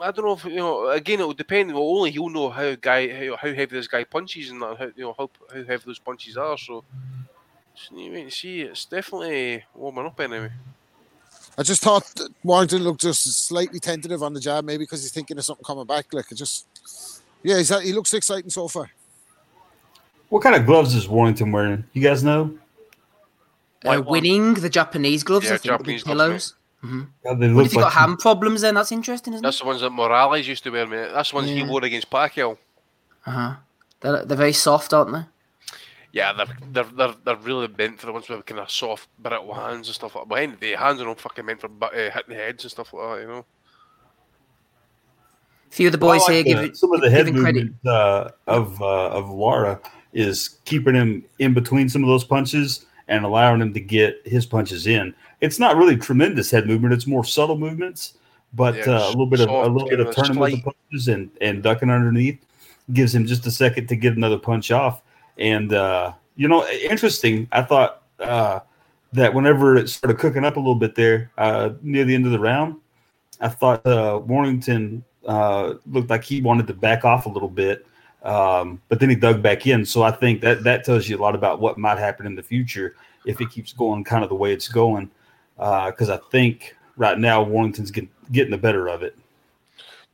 I 0.00 0.10
don't 0.10 0.24
know 0.26 0.32
if 0.32 0.44
you 0.44 0.56
know. 0.56 0.90
Again, 0.90 1.20
it 1.20 1.26
will 1.26 1.32
depend. 1.32 1.72
Well, 1.72 1.82
only 1.82 2.10
he'll 2.10 2.28
know 2.28 2.50
how 2.50 2.74
guy 2.74 3.08
how, 3.08 3.36
how 3.36 3.48
heavy 3.48 3.76
this 3.76 3.88
guy 3.88 4.04
punches 4.04 4.50
and 4.50 4.60
how 4.60 4.90
you 4.96 5.04
know 5.04 5.14
how, 5.16 5.30
how 5.52 5.64
heavy 5.64 5.84
those 5.86 5.98
punches 5.98 6.36
are. 6.36 6.58
So 6.58 6.84
just 7.74 7.92
need 7.92 8.08
to 8.08 8.14
wait 8.14 8.22
and 8.22 8.32
see. 8.32 8.62
It's 8.62 8.84
definitely 8.84 9.64
warming 9.74 10.06
up 10.06 10.20
anyway. 10.20 10.50
I 11.58 11.62
just 11.62 11.82
thought 11.82 12.04
that 12.16 12.30
Warrington 12.44 12.82
looked 12.82 13.00
just 13.00 13.46
slightly 13.46 13.80
tentative 13.80 14.22
on 14.22 14.34
the 14.34 14.40
jab, 14.40 14.64
maybe 14.64 14.84
because 14.84 15.02
he's 15.02 15.12
thinking 15.12 15.38
of 15.38 15.44
something 15.44 15.64
coming 15.64 15.86
back. 15.86 16.12
Like 16.12 16.30
it 16.30 16.34
just, 16.34 16.66
yeah, 17.42 17.56
he's, 17.56 17.68
he 17.82 17.92
looks 17.92 18.12
exciting 18.12 18.50
so 18.50 18.68
far. 18.68 18.90
What 20.28 20.42
kind 20.42 20.54
of 20.54 20.66
gloves 20.66 20.94
is 20.94 21.08
Warrington 21.08 21.52
wearing? 21.52 21.84
You 21.92 22.02
guys 22.02 22.22
know? 22.22 22.58
Uh, 23.84 23.88
White 24.00 24.06
winning 24.06 24.54
the 24.54 24.68
Japanese 24.68 25.22
gloves, 25.22 25.46
Yeah, 25.46 25.54
I 25.54 25.56
think, 25.58 25.62
the 25.62 25.68
Japanese 25.68 26.04
big 26.04 26.14
gloves, 26.14 26.54
pillows. 26.82 27.06
God, 27.24 27.40
they 27.40 27.48
What 27.48 27.54
look 27.56 27.66
if 27.66 27.72
you 27.72 27.78
got 27.80 27.84
like 27.86 27.94
hand 27.94 28.18
problems 28.18 28.60
then? 28.60 28.74
That's 28.74 28.92
interesting, 28.92 29.32
isn't 29.34 29.42
That's 29.42 29.56
it? 29.58 29.62
the 29.62 29.66
ones 29.66 29.80
that 29.80 29.90
Morales 29.90 30.46
used 30.46 30.62
to 30.64 30.70
wear, 30.70 30.86
mate. 30.86 31.10
That's 31.12 31.30
the 31.30 31.36
ones 31.36 31.48
he 31.48 31.62
wore 31.62 31.84
against 31.84 32.10
Pacquiao. 32.10 32.58
Uh 33.24 33.30
huh. 33.30 33.54
They're, 34.00 34.24
they're 34.24 34.36
very 34.36 34.52
soft, 34.52 34.92
aren't 34.92 35.12
they? 35.12 35.22
Yeah, 36.16 36.32
they're 36.32 36.46
they're 36.72 36.84
they're, 36.96 37.14
they're 37.24 37.36
really 37.36 37.68
meant 37.76 38.00
for 38.00 38.06
the 38.06 38.12
ones 38.14 38.26
with 38.26 38.46
kind 38.46 38.58
of 38.58 38.70
soft, 38.70 39.06
brittle 39.18 39.52
hands 39.52 39.88
and 39.88 39.94
stuff 39.94 40.14
like 40.14 40.24
that. 40.24 40.28
But 40.30 40.38
end 40.38 40.54
the 40.54 40.56
day, 40.56 40.74
hands 40.74 40.98
are 40.98 41.04
not 41.04 41.20
fucking 41.20 41.44
meant 41.44 41.60
for 41.60 41.68
uh, 41.82 41.90
hitting 41.92 42.34
heads 42.34 42.64
and 42.64 42.70
stuff 42.70 42.94
like 42.94 43.02
that, 43.06 43.20
you 43.20 43.28
know. 43.28 43.44
A 45.70 45.74
few 45.74 45.88
of 45.88 45.92
the 45.92 45.98
boys 45.98 46.22
like 46.22 46.32
here 46.32 46.44
give 46.44 46.64
it 46.64 46.76
some 46.78 46.94
of 46.94 47.02
the 47.02 47.10
head 47.10 47.26
credit. 47.26 47.64
movement 47.64 47.76
uh, 47.84 48.30
of 48.46 48.80
uh, 48.80 49.08
of 49.10 49.28
Lara 49.28 49.78
is 50.14 50.58
keeping 50.64 50.94
him 50.94 51.22
in 51.38 51.52
between 51.52 51.86
some 51.90 52.02
of 52.02 52.08
those 52.08 52.24
punches 52.24 52.86
and 53.08 53.26
allowing 53.26 53.60
him 53.60 53.74
to 53.74 53.80
get 53.80 54.22
his 54.24 54.46
punches 54.46 54.86
in. 54.86 55.14
It's 55.42 55.58
not 55.58 55.76
really 55.76 55.98
tremendous 55.98 56.50
head 56.50 56.66
movement; 56.66 56.94
it's 56.94 57.06
more 57.06 57.24
subtle 57.24 57.58
movements, 57.58 58.14
but 58.54 58.74
Yeah, 58.74 59.00
uh, 59.00 59.08
a 59.08 59.10
little 59.10 59.26
bit 59.26 59.40
of 59.40 59.50
a 59.50 59.68
little 59.68 59.86
bit 59.86 60.00
of 60.00 60.14
kinda 60.14 60.28
turning 60.28 60.40
with 60.40 60.52
the 60.52 60.72
punches 60.72 61.08
and 61.08 61.30
and 61.42 61.62
ducking 61.62 61.90
underneath 61.90 62.38
gives 62.94 63.14
him 63.14 63.26
just 63.26 63.46
a 63.46 63.50
second 63.50 63.88
to 63.88 63.96
get 63.96 64.16
another 64.16 64.38
punch 64.38 64.70
off. 64.70 65.02
And 65.38 65.72
uh, 65.72 66.12
you 66.36 66.48
know, 66.48 66.66
interesting. 66.68 67.48
I 67.52 67.62
thought 67.62 68.02
uh, 68.20 68.60
that 69.12 69.34
whenever 69.34 69.76
it 69.76 69.88
started 69.88 70.18
cooking 70.18 70.44
up 70.44 70.56
a 70.56 70.60
little 70.60 70.74
bit 70.74 70.94
there 70.94 71.30
uh, 71.38 71.70
near 71.82 72.04
the 72.04 72.14
end 72.14 72.26
of 72.26 72.32
the 72.32 72.38
round, 72.38 72.76
I 73.40 73.48
thought 73.48 73.86
uh, 73.86 74.20
Warrington 74.24 75.04
uh, 75.26 75.74
looked 75.86 76.10
like 76.10 76.24
he 76.24 76.40
wanted 76.40 76.66
to 76.68 76.74
back 76.74 77.04
off 77.04 77.26
a 77.26 77.28
little 77.28 77.48
bit, 77.48 77.86
um, 78.22 78.80
but 78.88 79.00
then 79.00 79.10
he 79.10 79.16
dug 79.16 79.42
back 79.42 79.66
in. 79.66 79.84
So 79.84 80.02
I 80.02 80.10
think 80.10 80.40
that 80.40 80.64
that 80.64 80.84
tells 80.84 81.08
you 81.08 81.16
a 81.16 81.20
lot 81.20 81.34
about 81.34 81.60
what 81.60 81.78
might 81.78 81.98
happen 81.98 82.26
in 82.26 82.34
the 82.34 82.42
future 82.42 82.94
if 83.26 83.40
it 83.40 83.50
keeps 83.50 83.72
going 83.72 84.04
kind 84.04 84.22
of 84.22 84.30
the 84.30 84.36
way 84.36 84.52
it's 84.52 84.68
going. 84.68 85.10
Because 85.56 86.10
I 86.10 86.18
think 86.30 86.76
right 86.96 87.18
now 87.18 87.42
Warrington's 87.42 87.90
get, 87.90 88.08
getting 88.32 88.50
the 88.50 88.58
better 88.58 88.88
of 88.88 89.02
it. 89.02 89.16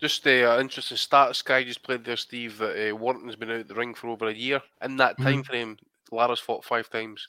Just 0.02 0.26
uh, 0.26 0.58
interesting 0.60 0.96
stat. 0.96 1.36
Sky 1.36 1.62
just 1.62 1.84
played 1.84 2.04
there, 2.04 2.16
Steve. 2.16 2.58
That 2.58 2.90
uh, 2.90 2.96
Warrington's 2.96 3.36
been 3.36 3.52
out 3.52 3.68
the 3.68 3.74
ring 3.74 3.94
for 3.94 4.08
over 4.08 4.26
a 4.26 4.34
year. 4.34 4.60
In 4.82 4.96
that 4.96 5.16
Mhm. 5.16 5.22
time 5.22 5.42
frame, 5.44 5.76
Lara's 6.10 6.40
fought 6.40 6.64
five 6.64 6.90
times. 6.90 7.28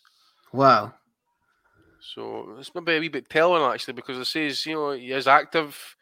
Wow. 0.52 0.92
So 2.00 2.56
it's 2.60 2.74
maybe 2.74 2.96
a 2.96 3.00
wee 3.00 3.10
bit 3.10 3.30
telling 3.30 3.62
actually, 3.62 3.94
because 3.94 4.18
it 4.18 4.26
says 4.26 4.66
you 4.66 4.74
know 4.74 4.92
he 4.92 5.12
is 5.12 5.28
active. 5.28 5.96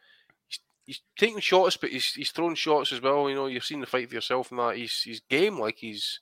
He's, 0.48 0.60
he's 0.86 1.02
taking 1.18 1.42
shots, 1.42 1.76
but 1.76 1.90
he's 1.92 2.14
he's 2.14 2.32
throwing 2.32 2.56
shots 2.56 2.94
as 2.94 3.02
well. 3.02 3.30
You 3.30 3.36
know, 3.36 3.48
you've 3.48 3.66
seen 3.66 3.82
the 3.82 3.86
fight 3.86 4.08
for 4.08 4.16
yourself, 4.16 4.50
and 4.52 4.60
that 4.62 4.78
he's 4.78 5.02
he's 5.02 5.20
game 5.30 5.60
like 5.60 5.78
he's 5.78 6.22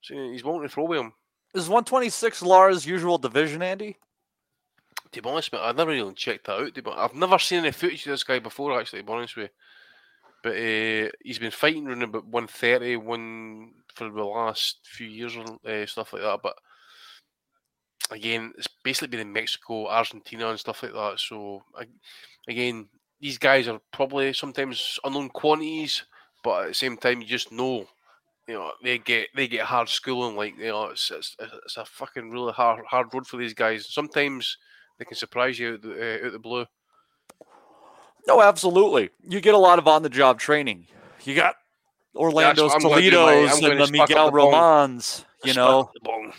he's 0.00 0.42
wanting 0.44 0.68
to 0.68 0.74
throw 0.74 0.84
with 0.86 0.98
him. 0.98 1.12
Is 1.54 1.68
126 1.68 2.42
Lara's 2.42 2.84
usual 2.84 3.16
division, 3.16 3.62
Andy? 3.62 3.96
To 5.12 5.22
be 5.22 5.28
honest, 5.28 5.50
but 5.50 5.62
I've 5.62 5.76
never 5.76 5.92
really 5.92 6.14
checked 6.14 6.46
that 6.46 6.60
out. 6.60 6.74
be- 6.74 6.82
I've 6.90 7.14
never 7.14 7.38
seen 7.38 7.60
any 7.60 7.70
footage 7.70 8.06
of 8.06 8.10
this 8.12 8.24
guy 8.24 8.38
before, 8.38 8.78
actually, 8.78 9.00
to 9.00 9.06
be 9.06 9.12
honest 9.12 9.36
with 9.36 9.44
you. 9.44 9.50
But 10.42 10.52
uh, 10.52 11.10
he's 11.24 11.38
been 11.38 11.50
fighting 11.50 11.86
around 11.86 12.02
about 12.02 12.26
130, 12.26 12.96
one 12.96 13.72
for 13.94 14.10
the 14.10 14.24
last 14.24 14.78
few 14.84 15.08
years 15.08 15.34
and 15.34 15.58
uh, 15.66 15.86
stuff 15.86 16.12
like 16.12 16.22
that. 16.22 16.40
But 16.42 16.54
again, 18.10 18.52
it's 18.56 18.68
basically 18.84 19.08
been 19.08 19.26
in 19.26 19.32
Mexico, 19.32 19.88
Argentina, 19.88 20.48
and 20.48 20.58
stuff 20.60 20.82
like 20.82 20.92
that. 20.92 21.18
So 21.18 21.62
I, 21.74 21.86
again, 22.48 22.88
these 23.20 23.38
guys 23.38 23.68
are 23.68 23.80
probably 23.92 24.32
sometimes 24.32 24.98
unknown 25.04 25.30
quantities, 25.30 26.04
but 26.44 26.62
at 26.62 26.68
the 26.68 26.74
same 26.74 26.96
time, 26.96 27.22
you 27.22 27.26
just 27.26 27.50
know, 27.50 27.86
you 28.46 28.54
know, 28.54 28.72
they 28.82 28.98
get 28.98 29.28
they 29.34 29.48
get 29.48 29.64
hard 29.64 29.88
schooling. 29.88 30.36
Like 30.36 30.56
you 30.58 30.66
know, 30.66 30.84
it's 30.86 31.10
it's, 31.10 31.36
it's 31.40 31.76
a 31.76 31.84
fucking 31.84 32.30
really 32.30 32.52
hard 32.52 32.84
hard 32.86 33.12
road 33.12 33.26
for 33.26 33.38
these 33.38 33.54
guys. 33.54 33.92
Sometimes 33.92 34.56
they 34.98 35.04
can 35.04 35.16
surprise 35.16 35.58
you 35.58 35.74
out 35.74 35.82
the, 35.82 36.22
uh, 36.22 36.26
out 36.26 36.32
the 36.32 36.38
blue. 36.38 36.66
No, 38.26 38.40
absolutely. 38.42 39.10
You 39.28 39.40
get 39.40 39.54
a 39.54 39.58
lot 39.58 39.78
of 39.78 39.86
on 39.86 40.02
the 40.02 40.08
job 40.08 40.38
training. 40.40 40.86
You 41.24 41.34
got 41.34 41.54
Orlando's 42.14 42.72
I'm 42.72 42.80
gonna 42.80 42.96
my- 42.96 43.10
Toledo's 43.10 43.62
and 43.62 43.80
the 43.80 43.86
spark 43.86 44.00
up 44.00 44.08
Miguel 44.08 44.26
the. 44.26 44.32
Romans. 44.32 45.24
You 45.44 45.54
know, 45.54 45.90
the 45.94 46.00
bong. 46.02 46.32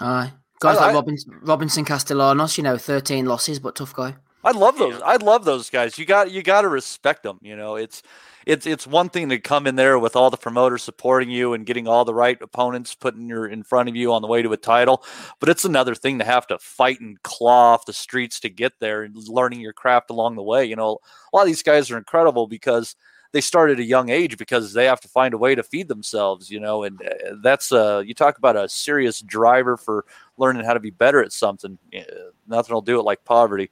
Aye. 0.00 0.32
Guys 0.60 0.78
I- 0.78 0.80
like 0.80 0.90
I- 0.90 0.94
Robinson, 0.94 1.38
Robinson 1.42 1.84
Castellanos, 1.84 2.56
you 2.56 2.64
know, 2.64 2.78
13 2.78 3.26
losses, 3.26 3.58
but 3.58 3.76
tough 3.76 3.94
guy. 3.94 4.16
I 4.44 4.50
love 4.50 4.76
those. 4.76 5.00
I 5.02 5.16
love 5.16 5.44
those 5.46 5.70
guys. 5.70 5.98
You 5.98 6.04
got 6.04 6.30
you 6.30 6.42
got 6.42 6.62
to 6.62 6.68
respect 6.68 7.22
them. 7.22 7.38
You 7.40 7.56
know, 7.56 7.76
it's 7.76 8.02
it's 8.44 8.66
it's 8.66 8.86
one 8.86 9.08
thing 9.08 9.30
to 9.30 9.38
come 9.38 9.66
in 9.66 9.74
there 9.76 9.98
with 9.98 10.16
all 10.16 10.30
the 10.30 10.36
promoters 10.36 10.82
supporting 10.82 11.30
you 11.30 11.54
and 11.54 11.64
getting 11.64 11.88
all 11.88 12.04
the 12.04 12.14
right 12.14 12.40
opponents 12.42 12.94
putting 12.94 13.26
your 13.26 13.46
in 13.46 13.62
front 13.62 13.88
of 13.88 13.96
you 13.96 14.12
on 14.12 14.20
the 14.20 14.28
way 14.28 14.42
to 14.42 14.52
a 14.52 14.58
title, 14.58 15.02
but 15.40 15.48
it's 15.48 15.64
another 15.64 15.94
thing 15.94 16.18
to 16.18 16.24
have 16.26 16.46
to 16.48 16.58
fight 16.58 17.00
and 17.00 17.22
claw 17.22 17.72
off 17.72 17.86
the 17.86 17.94
streets 17.94 18.38
to 18.40 18.50
get 18.50 18.74
there 18.80 19.02
and 19.02 19.16
learning 19.28 19.60
your 19.60 19.72
craft 19.72 20.10
along 20.10 20.36
the 20.36 20.42
way. 20.42 20.64
You 20.66 20.76
know, 20.76 20.98
a 21.32 21.36
lot 21.36 21.42
of 21.42 21.46
these 21.46 21.62
guys 21.62 21.90
are 21.90 21.96
incredible 21.96 22.46
because 22.46 22.96
they 23.32 23.40
start 23.40 23.70
at 23.70 23.80
a 23.80 23.84
young 23.84 24.10
age 24.10 24.36
because 24.36 24.74
they 24.74 24.84
have 24.84 25.00
to 25.00 25.08
find 25.08 25.32
a 25.34 25.38
way 25.38 25.54
to 25.54 25.62
feed 25.62 25.88
themselves. 25.88 26.50
You 26.50 26.60
know, 26.60 26.82
and 26.82 27.00
uh, 27.00 27.36
that's 27.42 27.72
uh 27.72 28.02
you 28.04 28.12
talk 28.12 28.36
about 28.36 28.56
a 28.56 28.68
serious 28.68 29.20
driver 29.20 29.78
for 29.78 30.04
learning 30.36 30.64
how 30.64 30.74
to 30.74 30.80
be 30.80 30.90
better 30.90 31.22
at 31.22 31.32
something. 31.32 31.78
Uh, 31.96 32.02
nothing 32.46 32.74
will 32.74 32.82
do 32.82 33.00
it 33.00 33.04
like 33.04 33.24
poverty. 33.24 33.70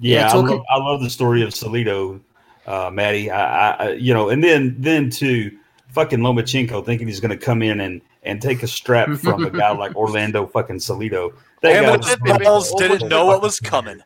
Yeah, 0.00 0.20
Yeah, 0.20 0.26
I, 0.28 0.32
talking- 0.32 0.56
love, 0.56 0.64
I 0.70 0.76
love 0.78 1.00
the 1.02 1.10
story 1.10 1.42
of 1.42 1.50
Salido, 1.50 2.20
uh, 2.66 2.90
Matty. 2.92 3.30
I, 3.30 3.70
I, 3.72 3.90
you 3.92 4.14
know, 4.14 4.28
and 4.28 4.42
then 4.44 4.76
then 4.78 5.10
to 5.10 5.50
fucking 5.88 6.20
Lomachenko 6.20 6.84
thinking 6.84 7.06
he's 7.08 7.20
going 7.20 7.30
to 7.30 7.36
come 7.44 7.62
in 7.62 7.80
and 7.80 8.00
and 8.24 8.42
take 8.42 8.62
a 8.62 8.66
strap 8.66 9.08
from 9.18 9.44
a 9.44 9.50
guy 9.50 9.70
like 9.70 9.94
Orlando 9.96 10.46
fucking 10.46 10.76
Salido. 10.76 11.32
That 11.62 11.76
And 11.76 11.86
guy 11.86 11.92
the 11.92 11.98
was 11.98 12.06
Pit 12.08 12.18
fucking- 12.26 12.44
Bulls 12.44 12.74
didn't 12.74 13.08
know 13.08 13.26
what 13.26 13.42
was 13.42 13.58
coming. 13.60 14.00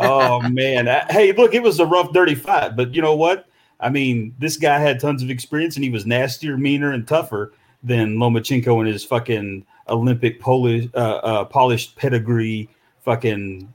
oh 0.00 0.40
man, 0.48 0.88
I- 0.88 1.04
hey, 1.10 1.32
look, 1.32 1.54
it 1.54 1.62
was 1.62 1.80
a 1.80 1.86
rough, 1.86 2.12
dirty 2.12 2.34
fight, 2.34 2.76
but 2.76 2.94
you 2.94 3.02
know 3.02 3.14
what? 3.16 3.46
I 3.80 3.90
mean, 3.90 4.34
this 4.38 4.56
guy 4.56 4.78
had 4.78 5.00
tons 5.00 5.22
of 5.24 5.30
experience, 5.30 5.74
and 5.76 5.82
he 5.84 5.90
was 5.90 6.06
nastier, 6.06 6.56
meaner, 6.56 6.92
and 6.92 7.06
tougher 7.06 7.52
than 7.82 8.16
Lomachenko 8.16 8.78
and 8.78 8.86
his 8.88 9.04
fucking 9.04 9.66
Olympic 9.88 10.38
Polish, 10.40 10.88
uh, 10.94 10.98
uh, 10.98 11.44
polished 11.46 11.96
pedigree, 11.96 12.68
fucking 13.04 13.72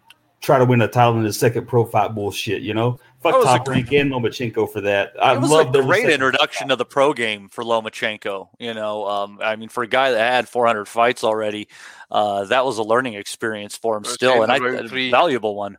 try 0.47 0.57
to 0.57 0.65
win 0.65 0.79
a 0.81 0.87
title 0.87 1.17
in 1.17 1.25
his 1.25 1.37
second 1.37 1.67
pro 1.67 1.85
fight 1.85 2.15
bullshit. 2.15 2.61
You 2.61 2.73
know, 2.73 2.99
fuck 3.19 3.35
was 3.35 3.45
Top 3.45 3.67
Rank 3.67 3.91
and 3.91 4.11
Lomachenko 4.11 4.71
for 4.71 4.79
that. 4.81 5.11
I 5.21 5.35
it 5.35 5.41
was 5.41 5.51
love 5.51 5.67
a 5.67 5.71
their 5.71 5.83
great 5.83 6.09
introduction 6.09 6.69
to 6.69 6.77
the 6.77 6.85
pro 6.85 7.13
game 7.13 7.49
for 7.49 7.65
Lomachenko. 7.65 8.47
You 8.57 8.73
know, 8.73 9.05
um, 9.07 9.39
I 9.43 9.57
mean, 9.57 9.67
for 9.67 9.83
a 9.83 9.87
guy 9.87 10.11
that 10.11 10.31
had 10.31 10.47
400 10.47 10.85
fights 10.85 11.25
already, 11.25 11.67
uh, 12.09 12.45
that 12.45 12.65
was 12.65 12.77
a 12.77 12.83
learning 12.83 13.15
experience 13.15 13.75
for 13.75 13.97
him 13.97 14.03
Let's 14.03 14.15
still, 14.15 14.41
and 14.41 14.51
I, 14.51 14.57
round 14.57 14.91
a 14.91 15.09
valuable 15.11 15.53
one. 15.53 15.77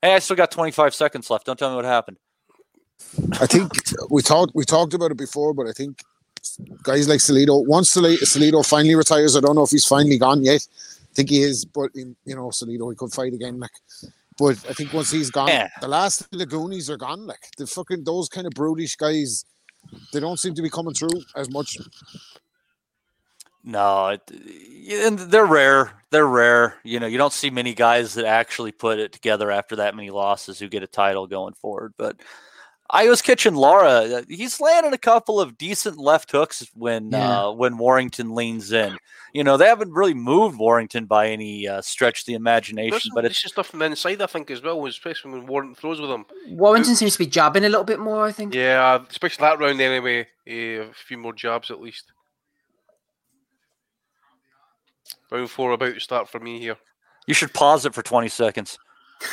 Hey, 0.00 0.14
I 0.14 0.20
still 0.20 0.36
got 0.36 0.52
25 0.52 0.94
seconds 0.94 1.28
left. 1.28 1.44
Don't 1.44 1.58
tell 1.58 1.70
me 1.70 1.76
what 1.76 1.84
happened. 1.84 2.18
I 3.40 3.46
think 3.46 3.72
we 4.08 4.22
talked 4.22 4.52
we 4.54 4.64
talked 4.64 4.94
about 4.94 5.10
it 5.10 5.18
before, 5.18 5.52
but 5.52 5.66
I 5.66 5.72
think 5.72 6.00
guys 6.82 7.08
like 7.08 7.18
Salido, 7.18 7.66
once 7.66 7.92
Salido 7.94 8.66
finally 8.66 8.94
retires, 8.94 9.36
I 9.36 9.40
don't 9.40 9.56
know 9.56 9.64
if 9.64 9.70
he's 9.70 9.84
finally 9.84 10.16
gone 10.16 10.44
yet. 10.44 10.66
I 11.16 11.20
think 11.24 11.30
he 11.30 11.40
is, 11.40 11.64
but 11.64 11.90
in, 11.94 12.14
you 12.26 12.34
know, 12.36 12.48
Salido 12.48 12.90
he 12.90 12.96
could 12.96 13.10
fight 13.10 13.32
again. 13.32 13.58
Like, 13.58 13.70
but 14.38 14.62
I 14.68 14.74
think 14.74 14.92
once 14.92 15.10
he's 15.10 15.30
gone, 15.30 15.48
Yeah. 15.48 15.70
the 15.80 15.88
last 15.88 16.20
of 16.20 16.38
the 16.38 16.44
Goonies 16.44 16.90
are 16.90 16.98
gone. 16.98 17.26
Like 17.26 17.48
the 17.56 17.66
fucking 17.66 18.04
those 18.04 18.28
kind 18.28 18.46
of 18.46 18.52
brutish 18.52 18.96
guys, 18.96 19.46
they 20.12 20.20
don't 20.20 20.38
seem 20.38 20.54
to 20.56 20.60
be 20.60 20.68
coming 20.68 20.92
through 20.92 21.22
as 21.34 21.48
much. 21.48 21.78
No, 23.64 24.08
it, 24.08 24.30
and 24.30 25.18
they're 25.18 25.46
rare. 25.46 25.90
They're 26.10 26.26
rare. 26.26 26.74
You 26.84 27.00
know, 27.00 27.06
you 27.06 27.16
don't 27.16 27.32
see 27.32 27.48
many 27.48 27.72
guys 27.72 28.12
that 28.14 28.26
actually 28.26 28.72
put 28.72 28.98
it 28.98 29.12
together 29.12 29.50
after 29.50 29.76
that 29.76 29.96
many 29.96 30.10
losses 30.10 30.58
who 30.58 30.68
get 30.68 30.82
a 30.82 30.86
title 30.86 31.26
going 31.26 31.54
forward. 31.54 31.94
But 31.96 32.20
I 32.90 33.08
was 33.08 33.20
catching 33.22 33.54
Lara. 33.54 33.88
uh, 34.18 34.22
He's 34.28 34.60
landed 34.60 34.92
a 34.92 34.98
couple 34.98 35.40
of 35.40 35.58
decent 35.58 35.98
left 35.98 36.30
hooks 36.30 36.66
when 36.74 37.10
Yeah. 37.10 37.46
uh, 37.46 37.50
when 37.52 37.78
Warrington 37.78 38.34
leans 38.34 38.70
in. 38.72 38.96
You 39.32 39.44
know, 39.44 39.56
they 39.56 39.66
haven't 39.66 39.92
really 39.92 40.14
moved 40.14 40.56
Warrington 40.58 41.04
by 41.06 41.28
any 41.28 41.66
uh, 41.68 41.82
stretch 41.82 42.20
of 42.20 42.26
the 42.26 42.34
imagination, 42.34 43.00
some 43.00 43.14
but 43.14 43.24
it's 43.24 43.42
just 43.42 43.54
stuff 43.54 43.66
from 43.66 43.80
the 43.80 43.84
inside, 43.86 44.22
I 44.22 44.26
think, 44.26 44.50
as 44.50 44.62
well, 44.62 44.86
especially 44.86 45.32
when 45.32 45.46
Warren 45.46 45.74
throws 45.74 46.00
with 46.00 46.08
him. 46.10 46.24
Warrington 46.48 46.94
seems 46.96 47.12
to 47.14 47.18
be 47.18 47.26
jabbing 47.26 47.64
a 47.64 47.68
little 47.68 47.84
bit 47.84 47.98
more, 47.98 48.24
I 48.24 48.32
think. 48.32 48.54
Yeah, 48.54 49.02
especially 49.10 49.42
that 49.42 49.58
round 49.58 49.80
anyway. 49.80 50.26
eh, 50.46 50.78
a 50.84 50.92
few 50.94 51.18
more 51.18 51.32
jabs 51.34 51.70
at 51.70 51.80
least. 51.80 52.12
Round 55.30 55.50
four 55.50 55.72
about 55.72 55.94
to 55.94 56.00
start 56.00 56.28
for 56.28 56.38
me 56.40 56.58
here. 56.60 56.76
you 57.26 57.34
should 57.34 57.52
pause 57.52 57.84
it 57.84 57.92
for 57.94 58.02
20 58.02 58.28
seconds. 58.28 58.78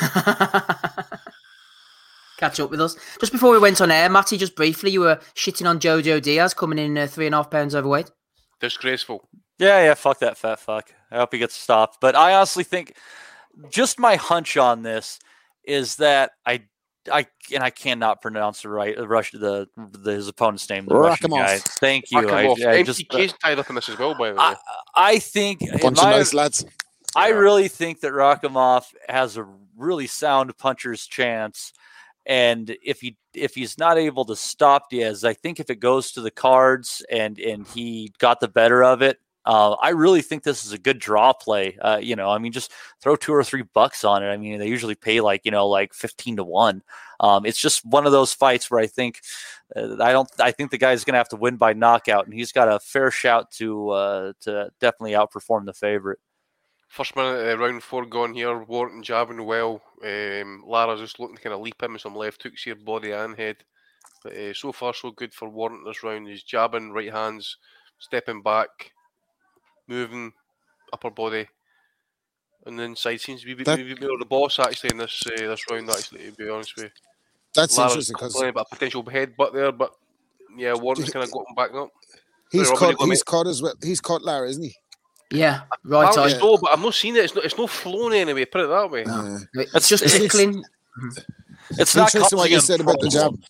Catch 2.38 2.60
up 2.60 2.70
with 2.70 2.80
us. 2.80 2.96
Just 3.20 3.32
before 3.32 3.52
we 3.52 3.58
went 3.58 3.80
on 3.80 3.90
air, 3.90 4.08
Matty, 4.08 4.36
just 4.36 4.56
briefly, 4.56 4.90
you 4.90 5.00
were 5.00 5.20
shitting 5.34 5.68
on 5.68 5.78
Jojo 5.78 6.20
Diaz 6.20 6.52
coming 6.54 6.78
in 6.78 6.98
uh, 6.98 7.06
three 7.06 7.26
and 7.26 7.34
a 7.34 7.38
half 7.38 7.50
pounds 7.50 7.74
overweight. 7.74 8.10
Disgraceful. 8.60 9.28
Yeah, 9.58 9.84
yeah, 9.84 9.94
fuck 9.94 10.18
that 10.18 10.36
fat 10.36 10.58
fuck. 10.58 10.92
I 11.10 11.16
hope 11.18 11.32
he 11.32 11.38
gets 11.38 11.54
stopped. 11.54 11.98
But 12.00 12.16
I 12.16 12.34
honestly 12.34 12.64
think 12.64 12.96
just 13.70 13.98
my 14.00 14.16
hunch 14.16 14.56
on 14.56 14.82
this 14.82 15.20
is 15.64 15.96
that 15.96 16.32
I 16.44 16.64
I 17.12 17.26
and 17.52 17.62
I 17.62 17.70
cannot 17.70 18.20
pronounce 18.20 18.62
the 18.62 18.68
right 18.70 18.96
the 18.96 19.06
Russian 19.06 19.40
the, 19.40 19.68
the 19.76 20.12
his 20.12 20.26
opponent's 20.26 20.68
name. 20.68 20.86
The 20.86 20.96
Russian 20.96 21.30
guy. 21.30 21.58
Thank 21.58 22.10
you. 22.10 22.22
Fuck 22.22 22.32
I, 22.32 22.42
him. 22.44 22.68
I 22.68 22.82
just 22.82 23.00
MTK's 23.08 23.34
tied 23.34 23.58
up 23.58 23.68
in 23.68 23.76
this 23.76 23.88
as 23.88 23.98
well, 23.98 24.14
by 24.14 24.30
the 24.30 24.34
way. 24.36 24.40
I, 24.42 24.56
I 24.96 25.18
think 25.20 25.62
in 25.62 25.78
Bunch 25.78 25.98
of 25.98 26.04
my- 26.04 26.10
nice 26.12 26.34
lads. 26.34 26.64
I 27.16 27.28
Yeah. 27.28 27.34
really 27.34 27.68
think 27.68 28.00
that 28.00 28.12
Rakhimov 28.12 28.86
has 29.08 29.36
a 29.36 29.46
really 29.76 30.08
sound 30.08 30.56
puncher's 30.58 31.06
chance. 31.06 31.72
And 32.26 32.76
if 32.82 33.00
he 33.00 33.16
if 33.34 33.54
he's 33.54 33.76
not 33.76 33.98
able 33.98 34.24
to 34.26 34.36
stop 34.36 34.90
Diaz, 34.90 35.24
I 35.24 35.34
think 35.34 35.60
if 35.60 35.68
it 35.70 35.76
goes 35.76 36.12
to 36.12 36.20
the 36.20 36.30
cards 36.30 37.04
and 37.10 37.38
and 37.38 37.66
he 37.66 38.12
got 38.18 38.40
the 38.40 38.48
better 38.48 38.82
of 38.82 39.02
it, 39.02 39.20
uh, 39.46 39.72
I 39.72 39.90
really 39.90 40.22
think 40.22 40.42
this 40.42 40.64
is 40.64 40.72
a 40.72 40.78
good 40.78 40.98
draw 40.98 41.34
play. 41.34 41.76
Uh, 41.80 41.98
you 42.00 42.16
know, 42.16 42.30
I 42.30 42.38
mean, 42.38 42.52
just 42.52 42.72
throw 43.02 43.14
two 43.14 43.34
or 43.34 43.44
three 43.44 43.62
bucks 43.62 44.02
on 44.02 44.22
it. 44.22 44.28
I 44.28 44.38
mean, 44.38 44.58
they 44.58 44.68
usually 44.68 44.94
pay 44.94 45.20
like 45.20 45.42
you 45.44 45.50
know 45.50 45.68
like 45.68 45.92
fifteen 45.92 46.36
to 46.36 46.44
one. 46.44 46.82
Um, 47.20 47.44
it's 47.44 47.60
just 47.60 47.84
one 47.84 48.06
of 48.06 48.12
those 48.12 48.32
fights 48.32 48.70
where 48.70 48.80
I 48.80 48.86
think 48.86 49.20
uh, 49.76 50.02
I 50.02 50.12
don't. 50.12 50.28
I 50.40 50.50
think 50.50 50.70
the 50.70 50.78
guy's 50.78 51.04
going 51.04 51.12
to 51.12 51.18
have 51.18 51.28
to 51.30 51.36
win 51.36 51.56
by 51.56 51.74
knockout, 51.74 52.24
and 52.24 52.32
he's 52.32 52.52
got 52.52 52.72
a 52.72 52.80
fair 52.80 53.10
shout 53.10 53.50
to 53.52 53.90
uh, 53.90 54.32
to 54.42 54.70
definitely 54.80 55.12
outperform 55.12 55.66
the 55.66 55.74
favorite. 55.74 56.20
First 56.94 57.16
minute, 57.16 57.52
uh, 57.52 57.58
round 57.58 57.82
four 57.82 58.06
gone 58.06 58.34
here. 58.34 58.56
Warrington 58.62 59.02
jabbing 59.02 59.44
well. 59.44 59.82
Um, 60.04 60.62
Lara's 60.64 61.00
just 61.00 61.18
looking 61.18 61.34
to 61.34 61.42
kind 61.42 61.52
of 61.52 61.60
leap 61.60 61.82
him 61.82 61.94
with 61.94 62.02
some 62.02 62.14
left 62.14 62.40
hooks 62.40 62.62
here, 62.62 62.76
body 62.76 63.10
and 63.10 63.36
head. 63.36 63.56
But 64.22 64.34
uh, 64.34 64.54
so 64.54 64.70
far, 64.70 64.94
so 64.94 65.10
good 65.10 65.34
for 65.34 65.48
Warrington 65.48 65.86
this 65.88 66.04
round. 66.04 66.28
He's 66.28 66.44
jabbing, 66.44 66.92
right 66.92 67.12
hands, 67.12 67.56
stepping 67.98 68.42
back, 68.42 68.92
moving, 69.88 70.34
upper 70.92 71.10
body. 71.10 71.48
And 72.64 72.78
then 72.78 72.94
side 72.94 73.20
seems 73.20 73.40
to 73.40 73.56
be 73.56 73.64
That- 73.64 73.76
maybe 73.76 73.94
the 73.94 74.24
boss 74.24 74.60
actually 74.60 74.90
in 74.90 74.98
this 74.98 75.20
uh, 75.26 75.48
this 75.48 75.68
round. 75.68 75.90
Actually, 75.90 76.26
to 76.26 76.32
be 76.36 76.48
honest 76.48 76.76
with 76.76 76.84
you, 76.84 76.90
That's 77.56 77.76
Lara's 77.76 78.08
interesting 78.08 78.14
because 78.14 78.40
about 78.40 78.66
a 78.70 78.74
potential 78.76 79.02
headbutt 79.02 79.52
there, 79.52 79.72
but 79.72 79.96
yeah, 80.56 80.74
Warrington's 80.74 81.10
kind 81.10 81.24
of 81.24 81.32
got 81.32 81.44
him 81.48 81.54
back 81.56 81.74
up. 81.74 81.90
he's 82.52 82.70
you 82.70 82.96
He's 83.10 83.24
cut 83.24 83.48
as 83.48 83.60
well. 83.60 83.74
He's 83.82 84.00
caught 84.00 84.22
Lara, 84.22 84.48
isn't 84.48 84.62
he? 84.62 84.76
Yeah, 85.30 85.62
right 85.84 86.08
Apparently 86.10 86.38
eye. 86.38 86.56
but 86.60 86.70
I've 86.72 86.80
not 86.82 86.94
seen 86.94 87.16
it. 87.16 87.24
It's 87.24 87.34
not. 87.34 87.44
It's 87.44 87.58
not 87.58 87.70
flown 87.70 88.12
anyway. 88.12 88.44
Put 88.44 88.60
it 88.62 88.68
that 88.68 88.90
way. 88.90 89.04
Uh, 89.04 89.38
It's 89.54 89.72
That's- 89.72 89.88
just 89.88 90.04
it's- 90.04 90.20
tickling. 90.20 90.62
It's 91.78 91.96
not 91.96 92.14
interesting 92.14 92.36
what 92.38 92.50
causing 92.50 92.50
you 92.52 92.56
him 92.58 92.62
said 92.62 92.80
about 92.80 93.00
the 93.00 93.08
jab. 93.08 93.22
problems. 93.22 93.48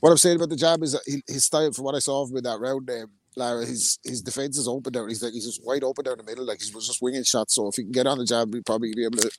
What 0.00 0.10
I'm 0.10 0.16
saying 0.16 0.36
about 0.36 0.48
the 0.48 0.56
jab 0.56 0.82
is 0.82 0.92
that 0.92 1.02
he, 1.06 1.22
his 1.26 1.44
style, 1.44 1.70
from 1.72 1.84
what 1.84 1.94
I 1.94 1.98
saw 1.98 2.26
with 2.28 2.44
that 2.44 2.58
round, 2.58 2.88
um, 2.90 3.10
Lara, 3.36 3.64
his 3.64 3.98
his 4.02 4.22
defense 4.22 4.58
is 4.58 4.66
open 4.66 4.92
down. 4.92 5.08
He's 5.08 5.22
like 5.22 5.32
he's 5.32 5.46
just 5.46 5.64
wide 5.64 5.84
open 5.84 6.04
down 6.04 6.16
the 6.18 6.24
middle, 6.24 6.44
like 6.44 6.58
he's 6.60 6.70
just 6.70 7.00
winging 7.02 7.22
shots. 7.24 7.54
So 7.54 7.68
if 7.68 7.76
he 7.76 7.82
can 7.84 7.92
get 7.92 8.06
on 8.06 8.18
the 8.18 8.24
jab, 8.24 8.52
he'll 8.52 8.62
probably 8.62 8.92
be 8.94 9.04
able 9.04 9.18
to 9.18 9.30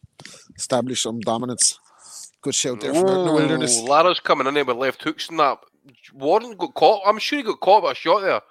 establish 0.55 1.01
some 1.03 1.19
dominance. 1.19 1.79
Good 2.41 2.55
shout 2.55 2.79
there 2.79 2.93
from 2.93 3.05
out 3.09 3.25
the 3.25 3.33
wilderness. 3.33 3.79
Lara's 3.81 4.19
coming 4.19 4.47
in 4.47 4.53
there 4.53 4.65
with 4.65 4.77
left 4.77 5.03
hooks 5.03 5.29
and 5.29 5.39
that. 5.39 5.59
Warren 6.13 6.55
got 6.55 6.73
caught. 6.73 7.01
I'm 7.05 7.19
sure 7.19 7.37
he 7.39 7.43
got 7.43 7.59
caught 7.59 7.83
by 7.83 7.91
a 7.91 7.95
shot 7.95 8.21
there. 8.21 8.41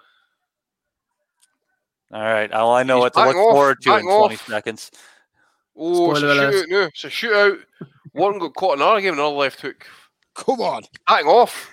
All 2.13 2.21
right. 2.23 2.51
Well, 2.51 2.73
I 2.73 2.83
know 2.83 2.97
He's 2.97 3.03
what 3.03 3.15
to 3.15 3.25
look 3.27 3.37
off, 3.37 3.53
forward 3.55 3.83
to 3.83 3.89
in 3.91 3.95
backing 3.97 4.09
20 4.19 4.35
off. 4.35 4.47
seconds. 4.47 4.91
Oh, 5.77 6.11
it's 6.13 6.21
a 6.23 6.25
Spoiler 6.27 6.33
alert. 6.33 6.55
shootout 6.55 6.69
now. 6.71 6.83
It's 6.87 7.05
a 7.05 7.09
shootout. 7.09 7.59
One 8.13 8.39
got 8.39 8.55
caught 8.55 8.75
in 8.75 8.83
another 8.83 9.01
game, 9.01 9.15
another 9.15 9.35
left 9.37 9.61
hook. 9.61 9.87
Come 10.35 10.61
on. 10.61 10.83
Backing 11.07 11.29
off. 11.29 11.71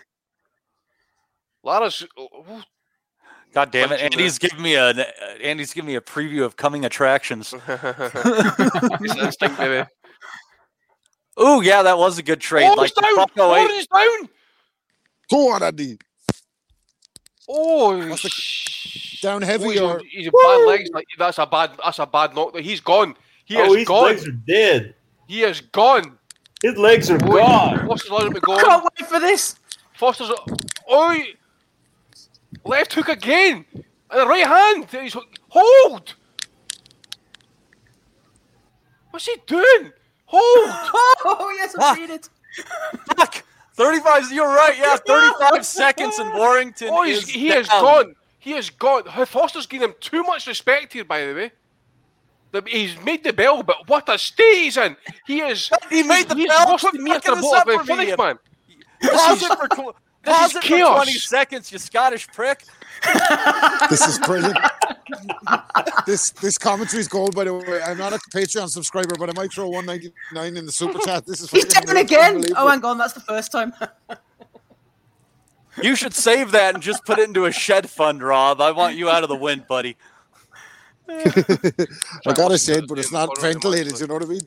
Lara's. 1.63 2.05
Oh, 2.17 2.61
God 3.53 3.71
damn 3.71 3.91
it! 3.91 3.99
Andy's 4.01 4.37
giving 4.37 4.61
me 4.61 4.75
a 4.75 4.89
Andy's 5.41 5.73
giving 5.73 5.87
me 5.87 5.95
a 5.95 6.01
preview 6.01 6.43
of 6.43 6.55
coming 6.57 6.85
attractions. 6.85 7.53
It's 7.67 9.15
instinct, 9.15 9.57
baby. 9.57 9.87
Ooh, 11.41 11.61
yeah, 11.61 11.81
that 11.81 11.97
was 11.97 12.17
a 12.19 12.23
good 12.23 12.39
trade. 12.41 12.65
Oh, 12.65 12.73
like 12.73 12.91
he's 12.95 13.03
down! 13.03 13.15
Bucko 13.15 13.31
Oh, 13.37 13.85
down! 13.91 14.29
Go 15.31 15.51
on, 15.53 15.63
Andy. 15.63 15.97
Oh, 17.49 18.07
What's 18.09 18.21
sh- 18.29 18.76
Down 19.27 19.43
oh, 19.43 19.45
heavy 19.45 19.69
he's, 19.71 19.81
or 19.81 20.01
he's 20.09 20.27
a 20.27 20.31
bad 20.31 20.65
legs. 20.67 20.89
Like 20.93 21.05
that's 21.17 21.37
a 21.37 21.45
bad. 21.45 21.71
That's 21.83 21.99
a 21.99 22.05
bad 22.05 22.33
knock. 22.35 22.55
He's 22.57 22.79
gone. 22.79 23.15
He 23.45 23.57
oh, 23.57 23.71
is 23.73 23.75
his 23.79 23.87
gone. 23.87 24.03
legs 24.05 24.27
are 24.27 24.31
dead. 24.31 24.95
He 25.27 25.43
is 25.43 25.59
gone. 25.61 26.17
His 26.61 26.77
legs 26.77 27.09
are 27.11 27.19
Oh, 27.23 27.27
gone. 27.35 27.87
Foster's 27.87 28.09
allowed 28.09 28.27
him 28.27 28.33
to 28.33 28.39
I 28.39 28.41
go. 28.45 28.57
can't 28.63 28.83
wait 28.99 29.09
for 29.09 29.19
this. 29.19 29.55
Foster's. 29.95 30.31
Oh, 30.87 31.17
left 32.63 32.93
hook 32.93 33.09
again. 33.09 33.65
And 33.73 34.21
the 34.21 34.25
right 34.27 34.47
hand. 34.47 34.87
He's 34.89 35.15
hold. 35.49 36.15
What's 39.11 39.25
he 39.25 39.35
doing? 39.45 39.91
Hold. 40.25 40.43
Oh 41.29 41.53
yes, 41.57 41.75
Ah. 41.79 41.91
I've 41.91 41.97
seen 41.97 42.11
it. 42.11 42.29
Fuck! 43.17 43.43
35, 43.73 44.31
you're 44.31 44.47
right, 44.47 44.75
yeah, 44.77 44.95
35 45.05 45.65
seconds 45.65 46.17
and 46.19 46.33
Warrington 46.33 46.89
Oh, 46.91 47.03
is 47.03 47.27
he 47.27 47.49
is 47.49 47.67
down. 47.67 47.81
gone. 47.81 48.15
He 48.47 48.53
is 48.53 48.69
gone. 48.69 49.03
Foster's 49.25 49.65
giving 49.65 49.89
him 49.89 49.95
too 49.99 50.23
much 50.23 50.47
respect 50.47 50.93
here, 50.93 51.03
by 51.03 51.25
the 51.25 51.33
way. 51.33 51.51
The- 52.53 52.63
He's 52.65 52.97
made 53.03 53.21
the 53.21 53.33
bell, 53.33 53.61
but 53.61 53.89
what 53.89 54.07
a 54.07 54.17
state 54.17 54.63
he's 54.63 54.77
in. 54.77 54.95
He 55.25 55.41
is. 55.41 55.69
He 55.89 56.01
made 56.01 56.29
the 56.29 56.35
he's 56.35 56.47
bell? 56.47 56.71
worse 56.71 56.85
me 56.93 57.11
after 57.11 57.35
fucking 57.35 57.41
the 57.41 57.41
this 57.41 57.51
of 57.51 57.63
for 57.65 57.83
me. 57.83 58.05
finish, 58.05 58.17
man. 58.17 58.39
Pause 59.01 59.43
it 59.43 59.57
for, 59.59 59.67
tw- 59.67 59.95
this 60.23 60.33
pause 60.33 60.49
is 60.51 60.55
it 60.55 60.63
for 60.63 60.95
20 60.95 61.11
seconds, 61.11 61.71
you 61.73 61.77
Scottish 61.77 62.25
prick. 62.29 62.63
this 63.89 64.07
is 64.07 64.17
brilliant. 64.19 64.57
this 66.05 66.31
this 66.31 66.57
commentary 66.57 67.01
is 67.01 67.09
gold, 67.09 67.35
by 67.35 67.43
the 67.43 67.53
way. 67.53 67.81
I'm 67.85 67.97
not 67.97 68.13
a 68.13 68.19
Patreon 68.33 68.69
subscriber, 68.69 69.15
but 69.19 69.29
I 69.29 69.33
might 69.33 69.51
throw 69.51 69.67
199 69.67 70.55
in 70.55 70.65
the 70.65 70.71
super 70.71 70.99
chat. 70.99 71.25
This 71.25 71.41
is 71.41 71.51
He's 71.51 71.65
fucking 71.65 71.87
down 71.87 71.97
again. 71.97 72.19
Oh, 72.21 72.35
unbelievable. 72.35 72.61
Oh, 72.63 72.67
hang 72.69 72.85
on, 72.85 72.97
that's 72.97 73.11
the 73.13 73.19
first 73.19 73.51
time. 73.51 73.73
You 75.81 75.95
should 75.95 76.13
save 76.13 76.51
that 76.51 76.73
and 76.75 76.83
just 76.83 77.05
put 77.05 77.19
it 77.19 77.27
into 77.27 77.45
a 77.45 77.51
shed 77.51 77.89
fund, 77.89 78.21
Rob. 78.23 78.61
I 78.61 78.71
want 78.71 78.95
you 78.95 79.09
out 79.09 79.23
of 79.23 79.29
the 79.29 79.35
wind, 79.35 79.67
buddy. 79.67 79.97
I 81.09 82.33
got 82.33 82.51
a 82.51 82.57
shed, 82.57 82.85
but 82.87 82.99
it's 82.99 83.11
not 83.11 83.27
Corner 83.29 83.39
of 83.39 83.41
the 83.41 83.69
ventilated. 83.69 83.99
You 83.99 84.07
know 84.07 84.15
what 84.15 84.23
I 84.23 84.27
mean? 84.27 84.41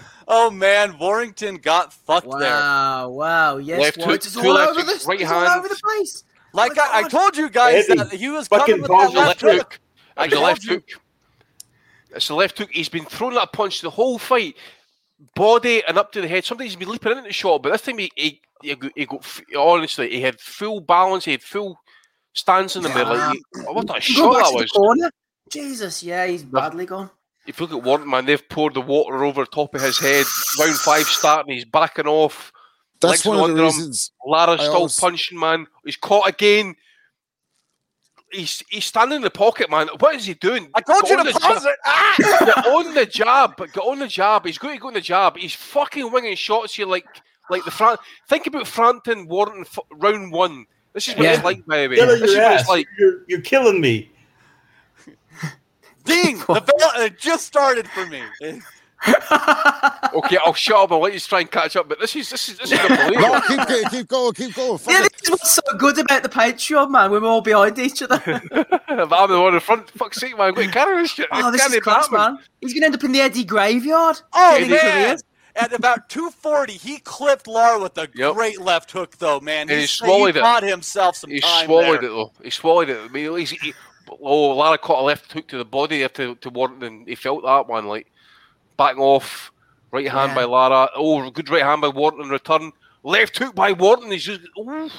Oh 0.28 0.50
man, 0.50 0.98
Warrington 0.98 1.56
got 1.56 1.92
fucked 1.92 2.30
there. 2.38 2.50
Wow, 2.50 3.10
wow, 3.10 3.56
yes, 3.58 3.80
Left 3.80 3.98
White 3.98 4.06
hook, 4.06 4.26
is 4.26 4.34
two 4.34 4.40
all 4.40 4.54
left 4.54 4.70
over 4.70 4.80
hooks, 4.80 4.92
this. 4.92 5.06
right 5.06 5.20
He's 5.20 5.30
all 5.30 5.46
over 5.46 5.68
the 5.68 5.80
place. 5.82 6.24
Like 6.52 6.74
my 6.76 6.82
I, 6.82 6.98
I 7.04 7.08
told 7.08 7.36
you 7.36 7.48
guys 7.48 7.88
Eddie, 7.88 7.98
that 7.98 8.12
he 8.12 8.28
was 8.28 8.48
fucking 8.48 8.82
coming 8.82 8.82
with 8.82 8.90
that 8.90 9.12
left 9.12 9.14
left 9.14 9.40
hook. 9.42 9.52
hook. 9.52 9.80
I 10.16 10.26
a 10.26 10.40
left 10.40 10.66
hook. 10.66 10.84
It's 12.10 12.26
the 12.26 12.34
left 12.34 12.58
hook. 12.58 12.70
He's 12.72 12.88
been 12.88 13.04
throwing 13.04 13.34
that 13.34 13.52
punch 13.52 13.82
the 13.82 13.90
whole 13.90 14.18
fight, 14.18 14.56
body 15.34 15.82
and 15.86 15.98
up 15.98 16.12
to 16.12 16.20
the 16.20 16.28
head. 16.28 16.44
Sometimes 16.44 16.70
he's 16.70 16.78
been 16.78 16.88
leaping 16.88 17.12
into 17.12 17.22
the 17.24 17.32
shot, 17.32 17.62
but 17.62 17.72
this 17.72 17.82
time 17.82 17.98
he, 17.98 18.10
he, 18.16 18.40
he, 18.62 18.74
got, 18.74 18.92
he 18.94 19.04
got 19.06 19.24
honestly, 19.56 20.10
he 20.10 20.20
had 20.20 20.40
full 20.40 20.80
balance. 20.80 21.24
He 21.24 21.32
had 21.32 21.42
full 21.42 21.78
stance 22.34 22.76
in 22.76 22.82
the 22.82 22.88
middle. 22.90 23.16
Like, 23.16 23.38
what 23.68 23.84
a 23.84 23.94
Go 23.94 23.98
shot 24.00 24.32
that 24.32 24.52
was! 24.54 24.70
corner. 24.72 25.10
Jesus, 25.50 26.02
yeah, 26.02 26.26
he's 26.26 26.42
badly 26.42 26.86
gone. 26.86 27.10
If 27.46 27.60
you 27.60 27.66
look 27.66 27.78
at 27.78 27.84
Warren, 27.84 28.10
man, 28.10 28.26
they've 28.26 28.48
poured 28.48 28.74
the 28.74 28.80
water 28.80 29.22
over 29.24 29.42
the 29.44 29.50
top 29.50 29.74
of 29.76 29.80
his 29.80 29.98
head. 29.98 30.26
Round 30.58 30.74
five 30.76 31.06
starting, 31.06 31.54
he's 31.54 31.64
backing 31.64 32.06
off. 32.08 32.52
That's 33.00 33.24
Legs 33.24 33.26
one 33.26 33.36
of 33.36 33.42
the 33.42 33.44
under 33.52 33.60
him. 33.60 33.66
reasons. 33.66 34.10
Lara's 34.26 34.60
I 34.60 34.64
still 34.64 34.74
always- 34.76 34.98
punching, 34.98 35.38
man. 35.38 35.66
He's 35.84 35.96
caught 35.96 36.28
again. 36.28 36.74
He's 38.32 38.62
he's 38.68 38.86
standing 38.86 39.16
in 39.16 39.22
the 39.22 39.30
pocket, 39.30 39.70
man. 39.70 39.88
What 40.00 40.14
is 40.16 40.26
he 40.26 40.34
doing? 40.34 40.68
I 40.74 40.80
told 40.80 41.08
you 41.08 41.16
on 41.18 41.26
to 41.26 41.32
the 41.32 41.38
pause 41.38 41.64
it. 41.66 41.76
Ah! 41.86 42.14
Get 42.18 42.66
on 42.66 42.94
the 42.94 43.06
jab, 43.06 43.56
get 43.56 43.76
on 43.78 44.00
the 44.00 44.08
jab. 44.08 44.44
He's 44.44 44.58
going 44.58 44.74
to 44.74 44.80
go 44.80 44.88
on 44.88 44.94
the 44.94 45.00
jab. 45.00 45.36
He's 45.36 45.54
fucking 45.54 46.10
winging 46.10 46.34
shots 46.36 46.74
here 46.74 46.86
like 46.86 47.06
like 47.50 47.64
the 47.64 47.70
Fran. 47.70 47.96
Think 48.28 48.46
about 48.48 48.66
Frampton 48.66 49.28
Warren 49.28 49.60
f- 49.60 49.78
round 49.92 50.32
one. 50.32 50.66
This 50.92 51.06
is 51.08 51.14
what 51.14 51.24
Yeah. 51.24 51.34
it's 51.34 51.44
like, 51.44 51.64
by 51.66 51.82
the 51.82 51.88
way. 51.88 51.96
Killing 51.96 52.20
This 52.20 52.30
is 52.30 52.36
your 52.36 52.44
what 52.44 52.60
it's 52.60 52.68
like. 52.68 52.86
You're, 52.98 53.22
you're 53.28 53.40
killing 53.42 53.80
me. 53.80 54.10
Ding! 56.04 56.38
The 56.46 56.60
bell 56.60 57.02
it 57.02 57.18
just 57.18 57.46
started 57.46 57.88
for 57.88 58.06
me. 58.06 58.22
Okay, 60.14 60.38
I'll 60.44 60.54
shut 60.54 60.76
up. 60.76 60.92
I'll 60.92 61.00
let 61.00 61.12
you 61.12 61.20
try 61.20 61.40
and 61.40 61.50
catch 61.50 61.76
up. 61.76 61.88
But 61.88 62.00
this 62.00 62.16
is 62.16 62.30
this 62.30 62.48
is 62.48 62.58
this 62.58 62.72
is 62.72 62.78
No, 62.78 62.86
unbelievable. 62.96 63.40
keep, 63.48 63.66
keep, 63.68 63.90
keep 63.90 64.08
going, 64.08 64.32
keep 64.32 64.54
going. 64.54 64.78
Fuck 64.78 64.92
Yeah, 64.92 65.04
it. 65.04 65.12
this 65.12 65.22
is 65.24 65.30
what's 65.30 65.50
so 65.50 65.62
good 65.78 65.98
about 65.98 66.22
the 66.22 66.28
Patreon, 66.28 66.90
man. 66.90 67.10
We're 67.10 67.24
all 67.24 67.42
behind 67.42 67.78
each 67.78 68.02
other. 68.02 68.22
I'm 68.88 69.08
the 69.30 69.40
one 69.40 69.54
in 69.54 69.60
front. 69.60 69.90
Fuck's 69.90 70.18
sake, 70.18 70.36
man. 70.38 70.48
I'm 70.48 70.54
going 70.54 70.68
to 70.68 70.72
carry 70.72 71.02
this 71.02 71.10
shit. 71.10 71.28
oh, 71.32 71.50
this 71.50 71.60
Carry 71.66 71.78
is 71.78 71.82
class, 71.84 72.10
man. 72.10 72.38
He's 72.60 72.72
gonna 72.72 72.86
end 72.86 72.94
up 72.94 73.04
in 73.04 73.12
the 73.12 73.20
Eddie 73.20 73.44
graveyard. 73.44 74.20
Oh 74.32 74.52
Getting 74.58 74.72
Eddie 74.72 74.84
man! 74.86 75.06
career. 75.08 75.16
At 75.56 75.72
about 75.72 76.08
240, 76.10 76.74
he 76.74 76.98
clipped 76.98 77.46
Lar 77.46 77.78
with 77.80 77.96
a 77.96 78.08
Yep. 78.14 78.34
great 78.34 78.60
left 78.60 78.90
hook, 78.90 79.16
though, 79.18 79.40
man. 79.40 79.62
And 79.62 79.70
He, 79.70 79.76
he 79.76 79.80
he 79.82 79.86
swallowed 79.86 80.36
it. 80.36 80.42
bought 80.42 80.62
himself 80.62 81.16
some 81.16 81.30
He 81.30 81.40
time 81.40 81.64
swallowed 81.66 82.02
there. 82.02 82.10
it 82.10 82.12
though. 82.12 82.32
He 82.42 82.50
swallowed 82.50 82.90
it. 82.90 82.98
I 82.98 83.08
mean, 83.08 83.36
he's, 83.38 83.50
he, 83.50 83.74
oh, 84.20 84.50
Lara 84.54 84.76
caught 84.76 85.00
a 85.00 85.02
left 85.02 85.32
hook 85.32 85.48
to 85.48 85.56
the 85.58 85.64
body 85.64 86.00
there 86.00 86.10
to, 86.10 86.34
to 86.36 86.50
Warren, 86.50 86.82
and 86.82 87.08
he 87.08 87.14
felt 87.14 87.42
that 87.44 87.68
one 87.68 87.86
like 87.86 88.06
backing 88.76 89.02
off. 89.02 89.52
Right 89.92 90.08
hand 90.10 90.30
Yeah. 90.30 90.34
by 90.34 90.44
Lara. 90.44 90.90
Oh, 90.94 91.30
good 91.30 91.48
right 91.48 91.62
hand 91.62 91.80
by 91.80 91.88
Wharton 91.88 92.22
in 92.22 92.28
return. 92.28 92.72
Left 93.02 93.36
hook 93.38 93.54
by 93.54 93.72
Wharton. 93.72 94.10
He's 94.10 94.24
just 94.24 94.40
oof. 94.58 94.92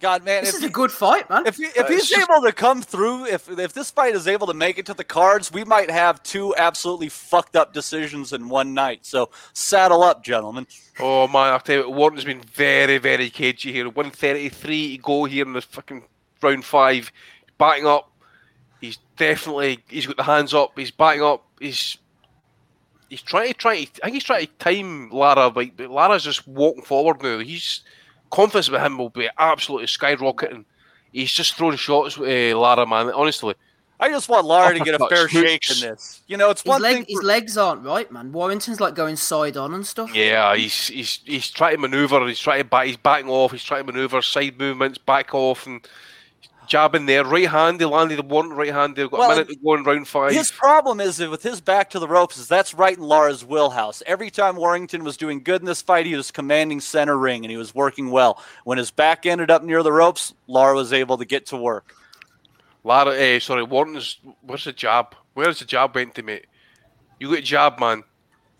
God, 0.00 0.24
man, 0.24 0.42
This 0.42 0.54
if 0.54 0.62
is 0.62 0.64
a 0.68 0.72
good 0.72 0.90
fight, 0.90 1.30
man. 1.30 1.46
If, 1.46 1.58
he, 1.58 1.64
if 1.66 1.78
Uh, 1.78 1.86
he's 1.86 2.08
just- 2.08 2.28
able 2.28 2.42
to 2.42 2.50
come 2.50 2.82
through, 2.82 3.26
if 3.26 3.48
if 3.48 3.72
this 3.72 3.92
fight 3.92 4.16
is 4.16 4.26
able 4.26 4.48
to 4.48 4.54
make 4.54 4.76
it 4.78 4.86
to 4.86 4.94
the 4.94 5.04
cards, 5.04 5.52
we 5.52 5.62
might 5.62 5.90
have 5.92 6.20
two 6.24 6.56
absolutely 6.56 7.08
fucked 7.08 7.54
up 7.54 7.72
decisions 7.72 8.32
in 8.32 8.48
one 8.48 8.74
night. 8.74 9.06
So 9.06 9.30
saddle 9.52 10.02
up, 10.02 10.24
gentlemen. 10.24 10.66
Oh 10.98 11.28
man, 11.28 11.54
I 11.54 11.58
tell 11.58 11.84
you, 11.84 11.90
Wharton's 11.90 12.24
been 12.24 12.40
very, 12.40 12.98
very 12.98 13.30
cagey 13.30 13.70
here. 13.72 13.88
One 13.88 14.10
thirty-three 14.10 14.96
to 14.96 15.02
go 15.02 15.24
here 15.24 15.46
in 15.46 15.52
the 15.52 15.60
fucking 15.62 16.02
round 16.42 16.64
five, 16.64 17.12
backing 17.58 17.86
up. 17.86 18.10
He's 18.80 18.98
definitely 19.16 19.84
he's 19.88 20.06
got 20.06 20.16
the 20.16 20.24
hands 20.24 20.52
up. 20.52 20.72
He's 20.76 20.90
backing 20.90 21.22
up. 21.22 21.44
He's 21.60 21.98
he's 23.12 23.22
trying 23.22 23.48
to 23.48 23.54
try. 23.54 23.84
To, 23.84 23.90
I 24.02 24.06
think 24.06 24.14
he's 24.14 24.24
trying 24.24 24.46
to 24.46 24.52
time 24.58 25.10
Lara, 25.10 25.50
but, 25.50 25.76
but 25.76 25.90
Lara's 25.90 26.24
just 26.24 26.48
walking 26.48 26.82
forward 26.82 27.22
now. 27.22 27.38
He's 27.38 27.82
confidence 28.30 28.70
with 28.70 28.80
him 28.80 28.96
will 28.96 29.10
be 29.10 29.28
absolutely 29.38 29.86
skyrocketing. 29.86 30.64
He's 31.12 31.30
just 31.30 31.54
throwing 31.56 31.76
shots 31.76 32.16
with 32.16 32.30
uh, 32.30 32.58
Lara, 32.58 32.86
man. 32.86 33.10
Honestly, 33.10 33.54
I 34.00 34.08
just 34.08 34.30
want 34.30 34.46
Lara 34.46 34.76
to 34.76 34.82
get 34.82 34.98
a 34.98 35.06
fair 35.08 35.28
shake 35.28 35.70
in 35.70 35.90
this. 35.90 36.22
You 36.26 36.38
know, 36.38 36.48
it's 36.48 36.62
his, 36.62 36.70
one 36.70 36.80
leg, 36.80 36.96
thing. 36.96 37.04
his 37.06 37.22
legs 37.22 37.58
aren't 37.58 37.84
right, 37.84 38.10
man. 38.10 38.32
Warrington's 38.32 38.80
like 38.80 38.94
going 38.94 39.16
side 39.16 39.58
on 39.58 39.74
and 39.74 39.86
stuff. 39.86 40.14
yeah, 40.14 40.56
he's 40.56 40.88
he's 40.88 41.20
he's 41.26 41.50
trying 41.50 41.74
to 41.74 41.80
maneuver. 41.82 42.26
He's 42.26 42.40
trying 42.40 42.60
to 42.60 42.64
back. 42.64 42.86
He's 42.86 42.96
backing 42.96 43.28
off. 43.28 43.52
He's 43.52 43.62
trying 43.62 43.86
to 43.86 43.92
maneuver 43.92 44.22
side 44.22 44.58
movements, 44.58 44.96
back 44.96 45.34
off, 45.34 45.66
and 45.66 45.86
jabbing 46.66 47.06
there. 47.06 47.24
Right 47.24 47.48
hand. 47.48 47.80
He 47.80 47.86
landed 47.86 48.18
the 48.18 48.22
one 48.22 48.50
right 48.50 48.72
hand. 48.72 48.96
They've 48.96 49.10
got 49.10 49.20
Well, 49.20 49.30
a 49.30 49.34
minute 49.34 49.48
to 49.48 49.56
go 49.56 49.74
in 49.74 49.84
round 49.84 50.08
five. 50.08 50.32
His 50.32 50.50
problem 50.50 51.00
is 51.00 51.16
that 51.18 51.30
with 51.30 51.42
his 51.42 51.60
back 51.60 51.90
to 51.90 51.98
the 51.98 52.08
ropes, 52.08 52.38
is 52.38 52.48
that's 52.48 52.74
right 52.74 52.96
in 52.96 53.02
Lara's 53.02 53.44
wheelhouse. 53.44 54.02
Every 54.06 54.30
time 54.30 54.56
Warrington 54.56 55.04
was 55.04 55.16
doing 55.16 55.42
good 55.42 55.60
in 55.62 55.66
this 55.66 55.82
fight, 55.82 56.06
he 56.06 56.14
was 56.14 56.30
commanding 56.30 56.80
center 56.80 57.16
ring 57.18 57.44
and 57.44 57.50
he 57.50 57.56
was 57.56 57.74
working 57.74 58.10
well. 58.10 58.42
When 58.64 58.78
his 58.78 58.90
back 58.90 59.26
ended 59.26 59.50
up 59.50 59.62
near 59.62 59.82
the 59.82 59.92
ropes, 59.92 60.34
Lara 60.46 60.74
was 60.74 60.92
able 60.92 61.18
to 61.18 61.24
get 61.24 61.46
to 61.46 61.56
work. 61.56 61.94
Lara, 62.84 63.14
eh, 63.16 63.38
sorry, 63.38 63.62
Warren's. 63.62 64.18
Where's 64.42 64.64
the 64.64 64.72
jab? 64.72 65.14
Where's 65.34 65.58
the 65.60 65.64
jab 65.64 65.94
went 65.94 66.14
to, 66.16 66.22
mate? 66.22 66.46
You 67.20 67.34
got 67.34 67.44
jab, 67.44 67.78
man. 67.78 68.02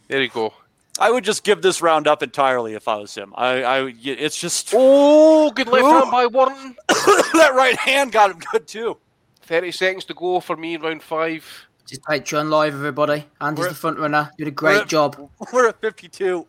There 0.09 0.23
you 0.23 0.29
go. 0.29 0.53
I 0.99 1.11
would 1.11 1.25
just 1.25 1.43
give 1.43 1.63
this 1.63 1.81
round 1.81 2.07
up 2.07 2.23
entirely 2.23 2.75
if 2.75 2.87
I 2.87 2.97
was 2.97 3.15
him. 3.15 3.33
I, 3.37 3.63
I 3.63 3.95
it's 4.03 4.39
just 4.39 4.71
Oh, 4.75 5.51
good 5.51 5.69
left 5.69 5.85
Ooh. 5.85 5.91
hand 6.01 6.11
by 6.11 6.27
Warren. 6.27 6.77
that 6.89 7.53
right 7.55 7.77
hand 7.79 8.13
got 8.13 8.31
him 8.31 8.39
good 8.53 8.67
too. 8.67 8.99
30 9.43 9.73
seconds 9.73 10.05
to 10.07 10.15
go 10.15 10.41
for 10.41 10.57
me 10.57 10.75
in 10.75 10.83
round 10.83 11.03
five. 11.03 11.45
Just 11.87 12.03
Patreon 12.03 12.49
live, 12.51 12.75
everybody. 12.75 13.25
Andy's 13.41 13.61
We're- 13.61 13.69
the 13.71 13.75
front 13.75 13.99
runner. 13.99 14.31
Did 14.39 14.49
a 14.49 14.51
we're 14.51 14.55
great 14.55 14.81
at- 14.83 14.89
job. 14.89 15.31
We're 15.53 15.69
at 15.69 15.81
52. 15.81 16.47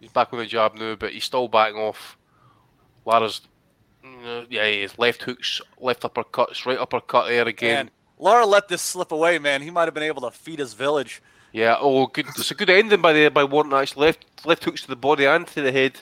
He's 0.00 0.10
back 0.10 0.32
on 0.32 0.38
the 0.40 0.46
jab 0.46 0.74
now, 0.74 0.94
but 0.96 1.12
he's 1.12 1.24
still 1.24 1.48
backing 1.48 1.78
off. 1.80 2.16
Lara's. 3.04 3.40
mm, 4.04 4.46
Yeah, 4.50 4.66
he 4.66 4.82
is. 4.82 4.98
Left 4.98 5.22
hooks, 5.22 5.60
left 5.80 6.02
uppercuts, 6.02 6.66
right 6.66 6.78
uppercut 6.78 7.26
there 7.28 7.46
again. 7.48 7.86
Man, 7.86 7.90
Lara 8.18 8.46
let 8.46 8.68
this 8.68 8.82
slip 8.82 9.12
away, 9.12 9.38
man. 9.38 9.62
He 9.62 9.70
might 9.70 9.84
have 9.86 9.94
been 9.94 10.02
able 10.02 10.22
to 10.22 10.30
feed 10.30 10.58
his 10.58 10.74
village. 10.74 11.22
Yeah, 11.52 11.76
oh, 11.80 12.06
good. 12.06 12.26
It's 12.28 12.50
a 12.50 12.54
good 12.54 12.70
ending 12.70 13.00
by 13.00 13.12
the 13.12 13.28
by 13.28 13.44
Warren. 13.44 13.72
Actually, 13.72 14.06
left 14.06 14.26
left 14.44 14.64
hooks 14.64 14.82
to 14.82 14.88
the 14.88 14.96
body 14.96 15.24
and 15.24 15.46
to 15.48 15.62
the 15.62 15.72
head. 15.72 16.00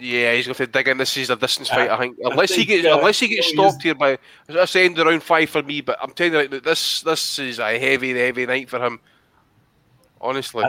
Yeah, 0.00 0.34
he's 0.34 0.46
going 0.46 0.56
to 0.56 0.66
dig 0.66 0.88
in. 0.88 0.98
This 0.98 1.16
is 1.16 1.30
a 1.30 1.36
distance 1.36 1.68
fight, 1.68 1.88
I 1.88 1.96
think. 1.96 2.18
I 2.26 2.30
Unless 2.30 2.54
he 2.54 2.64
gets 2.64 2.84
uh, 2.84 2.98
unless 2.98 3.20
he 3.20 3.28
gets 3.28 3.50
he'll 3.50 3.70
stopped 3.70 3.84
here 3.84 3.94
by 3.94 4.18
that's 4.46 4.72
the 4.72 4.80
end 4.80 4.98
of 4.98 5.06
round 5.06 5.22
five 5.22 5.48
for 5.48 5.62
me. 5.62 5.80
But 5.80 5.98
I'm 6.02 6.10
telling 6.10 6.32
you, 6.32 6.38
right, 6.40 6.50
now, 6.50 6.58
this 6.58 7.02
this 7.02 7.38
is 7.38 7.60
a 7.60 7.78
heavy, 7.78 8.12
heavy 8.18 8.44
night 8.46 8.68
for 8.68 8.84
him. 8.84 8.98
Honestly, 10.20 10.64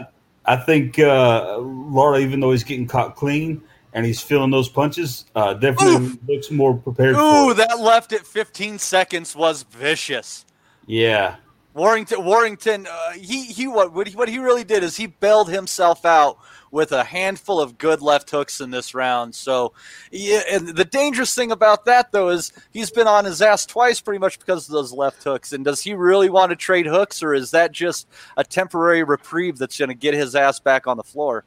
I 0.46 0.56
think 0.58 1.00
uh, 1.00 1.58
Lara, 1.58 2.20
even 2.20 2.40
though 2.40 2.52
he's 2.52 2.64
getting 2.64 2.88
caught 2.88 3.16
clean 3.16 3.64
and 3.94 4.06
he's 4.06 4.22
feeling 4.22 4.52
those 4.52 4.70
punches, 4.70 5.26
uh, 5.36 5.56
definitely 5.56 6.20
looks 6.28 6.52
more 6.52 6.76
prepared. 6.76 7.16
Ooh, 7.16 7.18
for 7.18 7.52
it. 7.52 7.58
that 7.58 7.80
left 7.80 8.14
at 8.14 8.28
15 8.28 8.78
seconds 8.78 9.36
was 9.36 9.64
vicious. 9.64 10.46
yeah. 10.86 11.38
Warrington, 11.76 12.24
Warrington, 12.24 12.88
uh, 12.90 13.12
he 13.12 13.44
he 13.48 13.68
what 13.68 13.94
what 13.94 14.30
he, 14.30 14.40
really 14.40 14.64
did 14.64 14.82
is 14.82 14.96
he 14.96 15.08
bailed 15.08 15.50
himself 15.50 16.06
out 16.06 16.38
with 16.72 16.94
a 16.94 17.04
handful 17.04 17.60
of 17.60 17.78
good 17.78 18.02
left 18.02 18.30
hooks 18.30 18.62
in 18.62 18.72
this 18.72 18.96
round. 18.96 19.36
So, 19.36 19.74
yeah, 20.10 20.42
and 20.50 20.70
the 20.70 20.86
dangerous 20.86 21.36
thing 21.36 21.52
about 21.52 21.84
that 21.84 22.14
though 22.14 22.30
is 22.30 22.54
he's 22.72 22.90
been 22.92 23.08
on 23.08 23.26
his 23.26 23.42
ass 23.42 23.66
twice, 23.66 24.00
pretty 24.00 24.20
much 24.20 24.40
because 24.40 24.70
of 24.70 24.72
those 24.72 24.94
left 24.94 25.22
hooks. 25.26 25.52
And 25.52 25.66
does 25.66 25.82
he 25.82 25.94
really 25.96 26.30
want 26.30 26.52
to 26.52 26.56
trade 26.56 26.86
hooks, 26.86 27.22
or 27.22 27.34
is 27.34 27.52
that 27.52 27.74
just 27.74 28.08
a 28.38 28.46
temporary 28.46 29.04
reprieve 29.04 29.58
that's 29.58 29.78
going 29.78 29.90
to 29.90 29.96
get 29.96 30.14
his 30.14 30.34
ass 30.34 30.62
back 30.62 30.88
on 30.88 30.96
the 30.96 31.04
floor? 31.04 31.44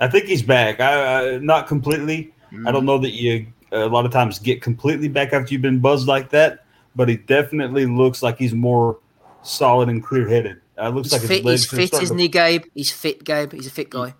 I 0.00 0.08
think 0.08 0.24
he's 0.24 0.42
back. 0.42 0.80
I, 0.80 1.34
I 1.34 1.38
not 1.38 1.66
completely. 1.66 2.32
Mm. 2.50 2.66
I 2.66 2.72
don't 2.72 2.86
know 2.86 2.96
that 2.96 3.10
you 3.10 3.48
a 3.70 3.86
lot 3.86 4.06
of 4.06 4.12
times 4.12 4.38
get 4.38 4.62
completely 4.62 5.08
back 5.08 5.34
after 5.34 5.52
you've 5.52 5.60
been 5.60 5.80
buzzed 5.80 6.08
like 6.08 6.30
that, 6.30 6.64
but 6.96 7.10
he 7.10 7.18
definitely 7.18 7.84
looks 7.84 8.22
like 8.22 8.38
he's 8.38 8.54
more 8.54 8.98
solid 9.42 9.88
and 9.88 10.02
clear 10.04 10.28
headed. 10.28 10.60
Uh, 10.78 10.88
looks 10.88 11.10
He's 11.12 11.20
like 11.20 11.28
fit, 11.28 11.36
his 11.38 11.44
legs 11.44 11.70
he's 11.70 11.78
fit 11.78 11.86
starting 11.88 12.04
isn't 12.04 12.16
to- 12.16 12.22
he, 12.22 12.28
Gabe? 12.28 12.64
He's 12.74 12.90
fit, 12.90 13.24
Gabe. 13.24 13.52
He's 13.52 13.66
a 13.66 13.70
fit 13.70 13.90
guy. 13.90 14.14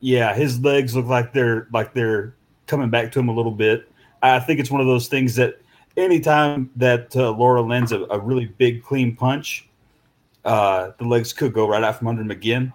Yeah, 0.00 0.34
his 0.34 0.60
legs 0.60 0.94
look 0.96 1.06
like 1.06 1.32
they're 1.32 1.68
like 1.72 1.94
they're 1.94 2.34
coming 2.66 2.90
back 2.90 3.12
to 3.12 3.18
him 3.20 3.28
a 3.28 3.32
little 3.32 3.52
bit. 3.52 3.88
I 4.22 4.40
think 4.40 4.60
it's 4.60 4.70
one 4.70 4.80
of 4.80 4.86
those 4.86 5.08
things 5.08 5.34
that 5.36 5.60
anytime 5.96 6.70
that 6.76 7.14
uh, 7.16 7.32
Lara 7.32 7.62
lands 7.62 7.92
a, 7.92 8.02
a 8.10 8.18
really 8.18 8.46
big 8.46 8.82
clean 8.82 9.14
punch, 9.16 9.68
uh, 10.44 10.90
the 10.98 11.04
legs 11.04 11.32
could 11.32 11.52
go 11.52 11.68
right 11.68 11.82
out 11.82 11.96
from 11.98 12.08
under 12.08 12.22
him 12.22 12.30
again. 12.30 12.72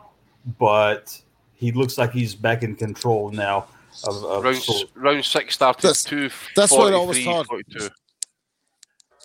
But 0.58 1.20
he 1.56 1.72
looks 1.72 1.98
like 1.98 2.12
he's 2.12 2.34
back 2.36 2.64
in 2.64 2.76
control 2.76 3.30
now. 3.32 3.68
Of, 4.04 4.24
of 4.24 4.44
Round, 4.44 4.60
round 4.96 5.26
six 5.26 5.56
started 5.56 5.82
That's- 5.82 6.04
two. 6.04 6.30
that's 6.56 6.72
what 6.72 6.94
I 6.94 6.96
always 6.96 7.18
43, 7.24 7.34
thought. 7.34 7.48
42. 7.48 7.90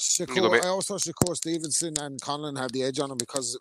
Shakur. 0.02 0.64
I 0.64 0.68
always 0.68 0.86
thought 0.86 1.00
Shakur 1.00 1.36
Stevenson 1.36 1.94
and 2.00 2.20
Conlan 2.20 2.58
had 2.58 2.70
the 2.70 2.82
edge 2.82 2.98
on 2.98 3.10
him 3.10 3.18
because 3.18 3.58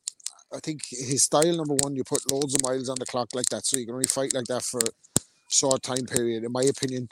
I 0.53 0.59
think 0.59 0.81
his 0.89 1.23
style, 1.23 1.55
number 1.55 1.75
one, 1.75 1.95
you 1.95 2.03
put 2.03 2.29
loads 2.31 2.55
of 2.55 2.61
miles 2.63 2.89
on 2.89 2.97
the 2.99 3.05
clock 3.05 3.29
like 3.33 3.49
that, 3.49 3.65
so 3.65 3.77
you 3.77 3.85
can 3.85 3.95
only 3.95 4.07
fight 4.07 4.33
like 4.33 4.45
that 4.45 4.63
for 4.63 4.79
a 4.79 5.21
short 5.49 5.83
time 5.83 6.05
period, 6.05 6.43
in 6.43 6.51
my 6.51 6.63
opinion. 6.63 7.09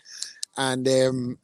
And 0.57 0.87
um, 0.87 1.37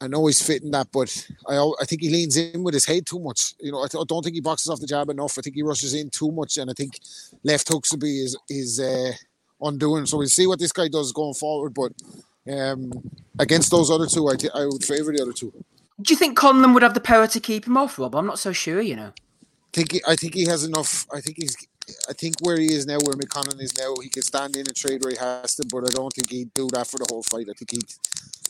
I 0.00 0.08
know 0.08 0.26
he's 0.26 0.42
fitting 0.42 0.70
that, 0.72 0.88
but 0.92 1.26
I 1.48 1.56
I 1.56 1.84
think 1.84 2.02
he 2.02 2.10
leans 2.10 2.36
in 2.36 2.62
with 2.62 2.74
his 2.74 2.84
head 2.84 3.06
too 3.06 3.18
much. 3.18 3.54
You 3.60 3.72
know, 3.72 3.82
I, 3.82 3.88
th- 3.88 4.00
I 4.00 4.04
don't 4.06 4.22
think 4.22 4.34
he 4.34 4.40
boxes 4.40 4.68
off 4.68 4.80
the 4.80 4.86
jab 4.86 5.08
enough. 5.08 5.38
I 5.38 5.40
think 5.40 5.56
he 5.56 5.62
rushes 5.62 5.94
in 5.94 6.10
too 6.10 6.30
much, 6.30 6.58
and 6.58 6.70
I 6.70 6.74
think 6.74 7.00
left 7.42 7.68
hooks 7.68 7.92
will 7.92 7.98
be 7.98 8.20
his, 8.20 8.36
his 8.48 8.78
uh, 8.78 9.12
undoing. 9.62 10.06
So 10.06 10.18
we'll 10.18 10.28
see 10.28 10.46
what 10.46 10.58
this 10.58 10.72
guy 10.72 10.88
does 10.88 11.12
going 11.12 11.34
forward. 11.34 11.74
But 11.74 11.92
um, 12.52 12.92
against 13.38 13.70
those 13.70 13.90
other 13.90 14.06
two, 14.06 14.28
I, 14.28 14.36
t- 14.36 14.50
I 14.54 14.66
would 14.66 14.84
favour 14.84 15.12
the 15.12 15.22
other 15.22 15.32
two. 15.32 15.52
Do 16.00 16.12
you 16.12 16.18
think 16.18 16.38
Conlan 16.38 16.74
would 16.74 16.82
have 16.82 16.94
the 16.94 17.00
power 17.00 17.26
to 17.26 17.40
keep 17.40 17.66
him 17.66 17.76
off, 17.76 17.98
Rob? 17.98 18.14
I'm 18.14 18.26
not 18.26 18.38
so 18.38 18.52
sure, 18.52 18.80
you 18.80 18.96
know. 18.96 19.12
think 19.72 19.92
he, 19.92 20.02
I 20.06 20.14
think 20.16 20.34
he 20.34 20.44
has 20.46 20.64
enough. 20.64 21.06
I 21.12 21.20
think 21.20 21.36
he's. 21.40 21.56
I 22.10 22.12
think 22.14 22.34
where 22.40 22.58
he 22.58 22.66
is 22.72 22.84
now, 22.84 22.98
where 23.04 23.14
McConnell 23.14 23.60
is 23.62 23.76
now, 23.78 23.94
he 24.02 24.08
can 24.08 24.22
stand 24.22 24.56
in 24.56 24.66
and 24.66 24.74
trade 24.74 25.04
where 25.04 25.12
he 25.12 25.18
has 25.18 25.54
to. 25.56 25.64
But 25.70 25.84
I 25.84 25.94
don't 25.94 26.12
think 26.12 26.28
he'd 26.30 26.52
do 26.52 26.68
that 26.72 26.86
for 26.88 26.98
the 26.98 27.06
whole 27.08 27.22
fight. 27.22 27.46
I 27.48 27.52
think 27.52 27.70
he'd. 27.70 27.84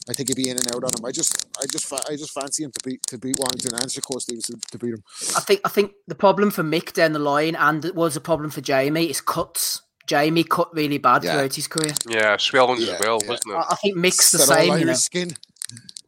I 0.08 0.12
think 0.12 0.28
he'd 0.28 0.36
be 0.36 0.48
in 0.48 0.56
and 0.56 0.68
out 0.74 0.84
on 0.84 0.90
him. 0.96 1.04
I 1.04 1.10
just, 1.10 1.46
I 1.60 1.66
just, 1.66 1.84
fa- 1.86 2.02
I 2.08 2.14
just 2.14 2.30
fancy 2.32 2.62
him 2.62 2.70
to 2.70 2.88
beat 2.88 3.02
to 3.08 3.18
beat 3.18 3.36
Warrington 3.38 3.74
and 3.74 3.90
Shakur 3.90 4.20
Stevenson 4.20 4.60
to 4.70 4.78
beat 4.78 4.94
him. 4.94 5.02
I 5.36 5.40
think 5.40 5.60
I 5.64 5.68
think 5.68 5.92
the 6.06 6.14
problem 6.14 6.50
for 6.50 6.62
Mick 6.62 6.92
down 6.94 7.12
the 7.12 7.18
line, 7.18 7.54
and 7.56 7.84
it 7.84 7.94
was 7.94 8.16
a 8.16 8.20
problem 8.20 8.50
for 8.50 8.60
Jamie, 8.60 9.10
is 9.10 9.20
cuts. 9.20 9.82
Jamie 10.06 10.44
cut 10.44 10.72
really 10.72 10.98
bad 10.98 11.24
Yeah. 11.24 11.32
throughout 11.34 11.54
his 11.54 11.66
career. 11.66 11.92
Yeah, 12.08 12.36
swellings 12.36 12.86
Yeah, 12.86 12.94
as 12.94 13.00
well, 13.00 13.18
yeah. 13.22 13.28
wasn't 13.28 13.50
it? 13.52 13.56
I, 13.56 13.64
I 13.70 13.74
think 13.74 13.96
Mick's 13.96 14.30
the 14.30 14.38
It's 14.38 14.46
that 14.48 14.58
all 14.58 14.64
same, 14.64 14.78
you 14.78 14.84
know. 14.86 14.92
skin. 14.94 15.30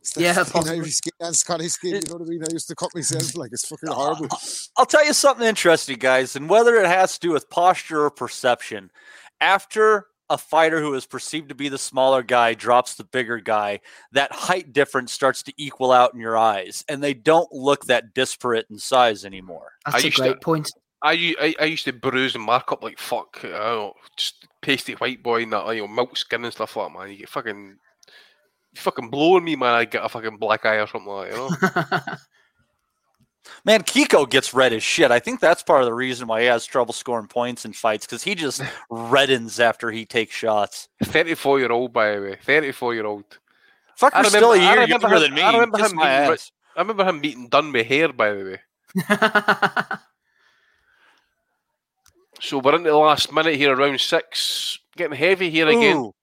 It's 0.01 0.17
Yeah, 0.17 0.33
fucking 0.33 0.53
possibly. 0.53 0.91
Skin 0.91 1.13
and 1.21 1.37
Scottish 1.37 1.73
skin. 1.73 1.95
You 1.97 2.01
know 2.09 2.15
what 2.17 2.23
I 2.23 2.31
mean? 2.31 2.43
I 2.43 2.53
used 2.53 2.69
to 2.69 2.75
cut 2.75 2.91
myself 2.95 3.37
like 3.37 3.51
it's 3.53 3.67
fucking 3.69 3.91
horrible. 3.91 4.29
I'll 4.77 4.87
tell 4.87 5.05
you 5.05 5.13
something 5.13 5.47
interesting, 5.47 5.99
guys, 5.99 6.37
and 6.37 6.49
whether 6.49 6.77
it 6.77 6.87
has 6.87 7.15
to 7.19 7.21
do 7.29 7.33
with 7.33 7.49
posture 7.51 8.05
or 8.05 8.11
perception. 8.11 8.91
After 9.41 10.07
a 10.31 10.37
fighter 10.39 10.81
who 10.81 10.93
is 10.95 11.07
perceived 11.07 11.49
to 11.49 11.55
be 11.55 11.69
the 11.69 11.79
smaller 11.79 12.23
guy 12.23 12.53
drops 12.55 12.95
the 12.95 13.05
bigger 13.05 13.39
guy, 13.39 13.81
that 14.13 14.31
height 14.33 14.73
difference 14.73 15.13
starts 15.13 15.43
to 15.45 15.53
equal 15.57 15.91
out 15.93 16.13
in 16.15 16.21
your 16.21 16.37
eyes, 16.37 16.85
and 16.89 17.03
they 17.03 17.15
don't 17.15 17.51
look 17.53 17.85
that 17.87 18.13
disparate 18.15 18.67
in 18.71 18.79
size 18.79 19.25
anymore. 19.25 19.73
I 19.87 19.93
That's 19.93 20.03
a 20.05 20.07
used 20.09 20.17
to- 20.19 20.23
great 20.25 20.41
point. 20.41 20.71
I, 21.01 21.13
u- 21.13 21.37
I, 21.41 21.55
I 21.61 21.65
used 21.67 21.85
to 21.85 21.93
bruise 21.93 22.35
and 22.35 22.43
mark 22.43 22.73
up 22.73 22.83
like 22.83 22.99
fuck, 22.99 23.39
I 23.45 23.49
don't 23.49 23.53
know, 23.53 23.93
just 24.17 24.49
pasty 24.63 24.95
white 24.95 25.23
boy 25.23 25.45
and 25.45 25.53
that, 25.53 25.65
like, 25.65 25.77
you 25.77 25.83
know, 25.83 25.89
milk 25.89 26.17
skin 26.17 26.45
and 26.45 26.53
stuff 26.53 26.75
like 26.77 26.93
that, 26.93 26.99
man. 26.99 27.11
You 27.11 27.19
get 27.19 27.29
fucking, 27.29 27.57
you 27.57 27.77
fucking 28.81 29.11
blowing 29.11 29.45
me, 29.45 29.57
man. 29.57 29.75
I 29.75 29.85
get 29.85 30.05
a 30.05 30.09
fucking 30.09 30.37
black 30.39 30.65
eye 30.67 30.77
or 30.77 30.87
something 30.87 31.11
like 31.13 31.31
that, 31.33 31.37
you 31.37 32.09
know? 32.09 32.17
Man, 33.65 33.83
Kiko 33.83 34.29
gets 34.29 34.53
red 34.53 34.75
as 34.75 34.83
shit. 34.83 35.11
I 35.11 35.19
think 35.21 35.41
that's 35.41 35.63
part 35.63 35.81
of 35.81 35.87
the 35.87 35.95
reason 35.95 36.29
why 36.29 36.43
he 36.43 36.47
has 36.49 36.67
trouble 36.67 36.93
scoring 36.93 37.29
points 37.29 37.65
in 37.65 37.73
fights 37.73 38.05
because 38.05 38.23
he 38.23 38.35
just 38.35 38.61
reddens 38.91 39.59
after 39.59 39.91
he 39.91 40.05
takes 40.05 40.35
shots. 40.35 40.89
34 41.05 41.59
year 41.61 41.73
old, 41.73 41.93
by 41.93 42.15
the 42.15 42.21
way. 42.21 42.37
34 42.43 42.95
year 42.95 43.07
old. 43.07 43.25
Fucker, 43.99 44.11
I 44.15 44.23
still 44.25 44.53
a 44.53 44.55
remember- 44.55 44.69
I 44.69 44.73
year 44.75 44.83
remember 44.83 45.09
younger 45.09 45.17
him- 45.17 45.23
than 45.23 45.35
me. 45.35 45.43
I 45.43 45.53
remember 45.53 45.79
Kiss 45.79 45.91
him 45.93 45.97
my 45.97 46.03
being 46.05 46.33
ass. 46.33 46.53
I 46.77 46.81
remember 46.81 47.05
him 47.07 47.21
beating 47.21 47.49
done 47.49 47.73
with 47.73 47.87
hair, 47.87 48.13
by 48.13 48.33
the 48.33 48.45
way. 48.45 49.09
So 52.41 52.59
we're 52.59 52.77
into 52.77 52.91
the 52.91 52.97
last 52.97 53.33
minute 53.33 53.57
here, 53.57 53.75
around 53.75 53.99
six. 54.01 54.79
Getting 54.97 55.17
heavy 55.17 55.51
here 55.51 55.69
again. 55.69 55.97
Ooh. 55.97 56.15
Lara's 56.15 56.18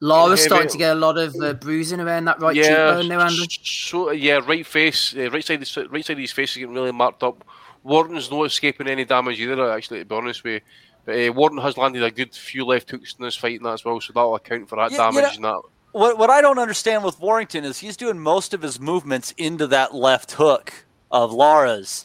Yeah, 0.00 0.34
starting 0.36 0.68
to 0.70 0.78
get 0.78 0.92
a 0.96 0.98
lot 0.98 1.18
of 1.18 1.34
uh, 1.42 1.54
bruising 1.54 2.00
around 2.00 2.26
that 2.26 2.40
right 2.40 2.54
yeah, 2.54 2.62
cheekbone 2.62 3.08
now, 3.08 3.20
Andrew. 3.20 3.44
so 3.62 4.10
yeah, 4.12 4.40
right 4.46 4.64
face, 4.64 5.14
uh, 5.16 5.30
right 5.30 5.44
side, 5.44 5.54
of 5.54 5.60
his- 5.60 5.76
right 5.90 6.04
side 6.04 6.12
of 6.14 6.18
his 6.20 6.32
face 6.32 6.52
is 6.52 6.58
getting 6.58 6.74
really 6.74 6.92
marked 6.92 7.22
up. 7.22 7.44
Wharton's 7.82 8.30
not 8.30 8.44
escaping 8.44 8.86
any 8.86 9.04
damage 9.04 9.40
either. 9.40 9.70
Actually, 9.72 10.00
to 10.00 10.04
be 10.04 10.14
honest 10.14 10.44
with 10.44 10.54
you, 10.54 10.60
but 11.04 11.28
uh, 11.28 11.32
Wharton 11.32 11.58
has 11.58 11.76
landed 11.76 12.02
a 12.02 12.10
good 12.10 12.34
few 12.34 12.64
left 12.64 12.90
hooks 12.90 13.14
in 13.18 13.24
this 13.24 13.36
fight 13.36 13.56
and 13.58 13.66
that 13.66 13.72
as 13.74 13.84
well, 13.84 14.00
so 14.00 14.12
that'll 14.12 14.34
account 14.34 14.68
for 14.68 14.76
that 14.76 14.92
Yeah, 14.92 15.08
you 15.10 15.20
damage 15.20 15.36
and 15.36 15.44
that. 15.44 15.60
What 15.92 16.18
what 16.18 16.30
I 16.30 16.40
don't 16.42 16.58
understand 16.58 17.02
with 17.02 17.18
Warrington 17.18 17.64
is 17.64 17.78
he's 17.78 17.96
doing 17.96 18.18
most 18.18 18.54
of 18.54 18.62
his 18.62 18.78
movements 18.78 19.32
into 19.36 19.66
that 19.68 19.94
left 19.94 20.32
hook 20.32 20.84
of 21.10 21.32
Lara's. 21.32 22.04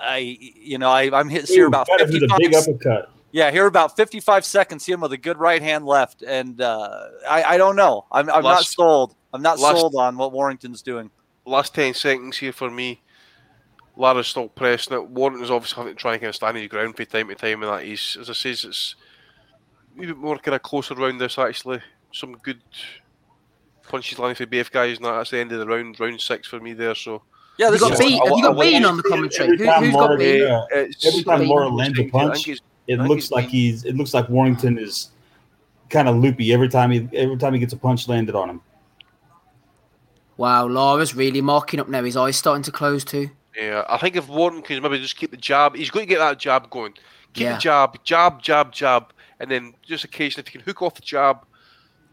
I 0.00 0.38
you 0.38 0.78
know 0.78 0.88
I 0.88 1.10
I'm 1.18 1.28
hit 1.28 1.48
here 1.48 1.64
Ooh, 1.64 1.68
about 1.68 1.88
got 1.88 2.00
him 2.00 2.08
a 2.08 2.38
big 2.38 2.54
55 2.54 2.68
uppercut. 2.74 3.10
Yeah 3.30 3.50
here 3.50 3.66
about 3.66 3.94
55 3.96 4.44
seconds 4.44 4.84
see 4.84 4.92
him 4.92 5.00
with 5.00 5.12
a 5.12 5.18
good 5.18 5.36
right 5.38 5.60
hand 5.62 5.84
left 5.84 6.22
and 6.22 6.60
uh, 6.60 7.08
I 7.28 7.42
I 7.44 7.56
don't 7.58 7.76
know 7.76 8.06
I'm 8.10 8.30
I'm 8.30 8.42
not 8.42 8.64
sold 8.64 9.14
I'm 9.34 9.42
not 9.42 9.58
last- 9.58 9.78
sold 9.78 9.94
on 9.96 10.16
what 10.16 10.32
Warrington's 10.32 10.80
doing. 10.82 11.10
Last 11.44 11.74
ten 11.74 11.92
seconds 11.94 12.36
here 12.38 12.52
for 12.52 12.70
me. 12.70 13.00
Lara's 13.96 14.28
still 14.28 14.48
pressing 14.48 14.94
it. 14.96 15.08
Warrington's 15.10 15.50
obviously 15.50 15.76
having 15.76 15.94
to 15.94 16.00
try 16.00 16.12
and 16.12 16.20
kind 16.20 16.28
of 16.28 16.34
stand 16.36 16.56
his 16.56 16.68
ground 16.68 16.94
from 16.96 17.06
time 17.06 17.28
to 17.28 17.34
time, 17.34 17.62
and 17.62 17.72
that 17.72 17.84
he's, 17.84 18.16
as 18.20 18.30
I 18.30 18.32
says, 18.32 18.64
it's 18.64 18.94
a 19.96 20.00
bit 20.00 20.16
more 20.16 20.38
kind 20.38 20.54
of 20.54 20.62
closer 20.62 20.94
round 20.94 21.20
this 21.20 21.38
actually. 21.38 21.80
Some 22.12 22.34
good 22.42 22.60
punches 23.88 24.18
landing 24.18 24.36
for 24.36 24.46
both 24.46 24.70
guys, 24.70 24.96
and 24.98 25.06
that's 25.06 25.30
the 25.30 25.38
end 25.38 25.52
of 25.52 25.58
the 25.58 25.66
round. 25.66 25.98
Round 25.98 26.20
six 26.20 26.46
for 26.48 26.60
me 26.60 26.74
there. 26.74 26.94
So 26.94 27.22
Yeah, 27.58 27.66
Have 27.70 27.72
this 27.72 27.82
you 27.82 27.88
is 27.88 27.98
got 27.98 28.06
Bean? 28.06 28.18
Have 28.26 28.36
you 28.36 28.42
got 28.42 28.60
Bean 28.60 28.84
on 28.84 28.96
the 28.96 29.02
commentary? 29.02 29.56
Who, 29.58 29.64
who's 29.70 29.92
got 29.94 30.18
Bean? 30.18 30.40
yeah, 30.42 30.64
it's, 30.72 31.04
every 31.06 31.22
time 31.24 31.40
Bean- 31.40 31.48
Lara 31.48 31.68
lands 31.68 31.98
a 31.98 32.04
I 32.04 32.10
punch, 32.10 32.48
it's- 32.48 32.60
it 32.88 32.98
I 32.98 33.06
looks 33.06 33.30
like 33.30 33.44
Bean. 33.46 33.50
he's. 33.52 33.84
It 33.84 33.94
looks 33.96 34.12
like 34.14 34.28
Warrington 34.28 34.78
is 34.78 35.10
kind 35.90 36.08
of 36.08 36.16
loopy 36.16 36.52
every 36.52 36.68
time 36.68 36.90
he 36.90 37.08
every 37.12 37.36
time 37.36 37.52
he 37.54 37.60
gets 37.60 37.72
a 37.72 37.76
punch 37.76 38.08
landed 38.08 38.34
on 38.34 38.50
him. 38.50 38.60
Wow, 40.36 40.66
Lara's 40.68 41.14
really 41.14 41.40
marking 41.40 41.80
up 41.80 41.88
now. 41.88 42.02
His 42.04 42.16
eyes 42.16 42.36
starting 42.36 42.62
to 42.64 42.72
close 42.72 43.04
too. 43.04 43.30
Yeah, 43.56 43.84
I 43.88 43.96
think 43.98 44.14
if 44.16 44.28
Warren 44.28 44.62
can 44.62 44.80
maybe 44.82 44.98
just 44.98 45.16
keep 45.16 45.30
the 45.32 45.36
jab, 45.36 45.74
he's 45.74 45.90
going 45.90 46.06
to 46.06 46.08
get 46.08 46.18
that 46.20 46.38
jab 46.38 46.70
going. 46.70 46.92
Keep 47.32 47.42
Yeah. 47.42 47.54
the 47.54 47.58
jab, 47.60 48.04
jab, 48.04 48.40
jab, 48.42 48.72
jab, 48.72 49.12
and 49.40 49.50
then 49.50 49.74
just 49.82 50.04
occasionally 50.04 50.46
if 50.46 50.54
you 50.54 50.60
can 50.60 50.66
hook 50.66 50.80
off 50.82 50.94
the 50.94 51.02
jab, 51.02 51.38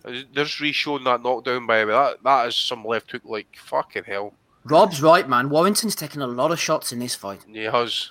uh, 0.03 0.13
there's 0.33 0.59
re-showing 0.59 1.03
that 1.03 1.21
knockdown 1.21 1.67
by 1.67 1.81
the 1.81 1.85
way. 1.87 1.91
That 1.93 2.23
that 2.23 2.47
is 2.47 2.55
some 2.55 2.83
left 2.83 3.11
hook 3.11 3.21
like 3.25 3.47
fucking 3.55 4.05
hell. 4.05 4.33
Rob's 4.63 5.03
right, 5.03 5.29
man. 5.29 5.49
Warrington's 5.51 5.95
taking 5.95 6.23
a 6.23 6.27
lot 6.27 6.51
of 6.51 6.59
shots 6.59 6.91
in 6.91 6.97
this 6.97 7.13
fight. 7.13 7.41
Yeah, 7.47 7.71
has. 7.71 8.09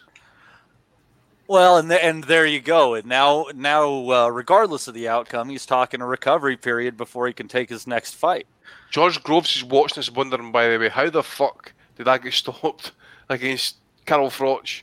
Well, 1.46 1.76
and 1.76 1.90
th- 1.90 2.00
and 2.02 2.24
there 2.24 2.46
you 2.46 2.60
go. 2.60 2.94
And 2.94 3.06
now 3.06 3.46
now 3.54 4.10
uh, 4.10 4.28
regardless 4.28 4.88
of 4.88 4.94
the 4.94 5.08
outcome, 5.08 5.50
he's 5.50 5.66
talking 5.66 6.00
a 6.00 6.06
recovery 6.06 6.56
period 6.56 6.96
before 6.96 7.26
he 7.26 7.32
can 7.32 7.48
take 7.48 7.68
his 7.68 7.86
next 7.86 8.14
fight. 8.14 8.46
George 8.90 9.22
Groves 9.22 9.56
is 9.56 9.64
watching 9.64 9.96
this 9.96 10.10
wondering 10.10 10.52
by 10.52 10.68
the 10.68 10.78
way, 10.78 10.88
how 10.88 11.10
the 11.10 11.22
fuck 11.22 11.72
did 11.96 12.06
that 12.06 12.22
get 12.22 12.32
stopped 12.32 12.92
against 13.28 13.76
Carl 14.06 14.30
Froch? 14.30 14.82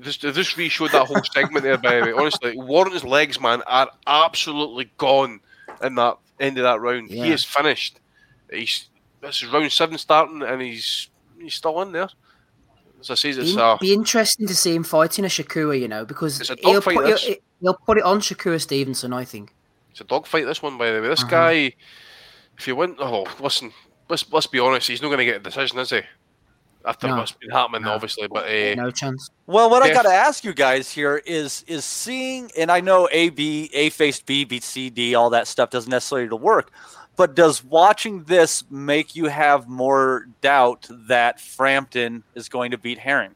This 0.00 0.18
this 0.18 0.58
re-showed 0.58 0.92
that 0.92 1.06
whole 1.06 1.22
segment 1.32 1.62
there 1.62 1.78
by 1.78 1.96
the 1.96 2.06
way. 2.06 2.12
Honestly, 2.12 2.54
Warren's 2.56 3.04
legs, 3.04 3.40
man, 3.40 3.62
are 3.66 3.90
absolutely 4.06 4.90
gone 4.98 5.40
in 5.82 5.94
that 5.94 6.18
end 6.40 6.58
of 6.58 6.64
that 6.64 6.80
round. 6.80 7.10
Yeah. 7.10 7.24
He 7.24 7.32
is 7.32 7.44
finished. 7.44 8.00
He's 8.50 8.88
this 9.20 9.42
is 9.42 9.48
round 9.48 9.72
seven 9.72 9.98
starting 9.98 10.42
and 10.42 10.60
he's 10.60 11.08
he's 11.40 11.54
still 11.54 11.80
in 11.82 11.92
there. 11.92 12.08
As 13.00 13.10
I 13.10 13.14
say, 13.14 13.30
it's 13.30 13.54
Be, 13.54 13.60
a 13.60 13.76
be 13.80 13.92
interesting 13.92 14.46
to 14.46 14.54
see 14.56 14.74
him 14.74 14.82
fighting 14.84 15.24
a 15.24 15.28
Shakura, 15.28 15.78
you 15.78 15.88
know, 15.88 16.04
because 16.04 16.40
It's 16.40 16.50
a 16.50 16.56
he'll 16.60 16.74
dogfight, 16.74 16.96
put, 16.96 17.20
he'll, 17.20 17.36
he'll 17.60 17.78
put 17.86 17.98
it 17.98 18.04
on 18.04 18.20
Shakura 18.20 18.60
Stevenson, 18.60 19.12
I 19.12 19.24
think. 19.24 19.52
it's 19.90 20.00
a 20.00 20.04
dogfight. 20.04 20.46
This 20.46 20.62
one, 20.62 20.78
by 20.78 20.90
the 20.90 21.00
way, 21.00 21.08
this 21.08 21.22
Uh-huh. 21.22 21.30
guy. 21.30 21.72
If 22.58 22.66
you 22.66 22.74
win, 22.74 22.96
oh, 22.98 23.26
listen, 23.38 23.70
let's 24.08 24.24
let's 24.32 24.46
be 24.46 24.58
honest. 24.58 24.88
He's 24.88 25.02
not 25.02 25.08
going 25.08 25.18
to 25.18 25.24
get 25.26 25.36
a 25.36 25.40
decision, 25.40 25.78
is 25.78 25.90
he? 25.90 26.00
After 26.86 27.08
No. 27.08 27.16
what's 27.18 27.32
been 27.32 27.50
happening, 27.50 27.82
No. 27.82 27.92
obviously, 27.92 28.28
but 28.28 28.46
uh, 28.46 28.74
No 28.76 28.90
chance. 28.90 29.28
Well, 29.46 29.68
what 29.68 29.82
I 29.82 29.92
got 29.92 30.02
to 30.02 30.08
ask 30.12 30.42
you 30.42 30.54
guys 30.54 30.90
here 30.90 31.18
is 31.26 31.64
is 31.66 31.84
seeing, 31.84 32.50
and 32.56 32.70
I 32.72 32.80
know 32.80 33.08
A 33.12 33.28
B 33.28 33.68
A 33.74 33.90
faced 33.90 34.24
B 34.24 34.44
beats 34.44 34.66
C 34.66 34.88
D, 34.88 35.14
all 35.14 35.28
that 35.30 35.46
stuff 35.48 35.68
doesn't 35.70 35.90
necessarily 35.90 36.28
work, 36.30 36.70
but 37.16 37.34
does 37.34 37.64
watching 37.64 38.24
this 38.24 38.64
make 38.70 39.16
you 39.16 39.26
have 39.26 39.68
more 39.68 40.28
doubt 40.40 40.86
that 41.08 41.40
Frampton 41.40 42.22
is 42.34 42.48
going 42.48 42.70
to 42.70 42.78
beat 42.78 42.98
Herring? 42.98 43.34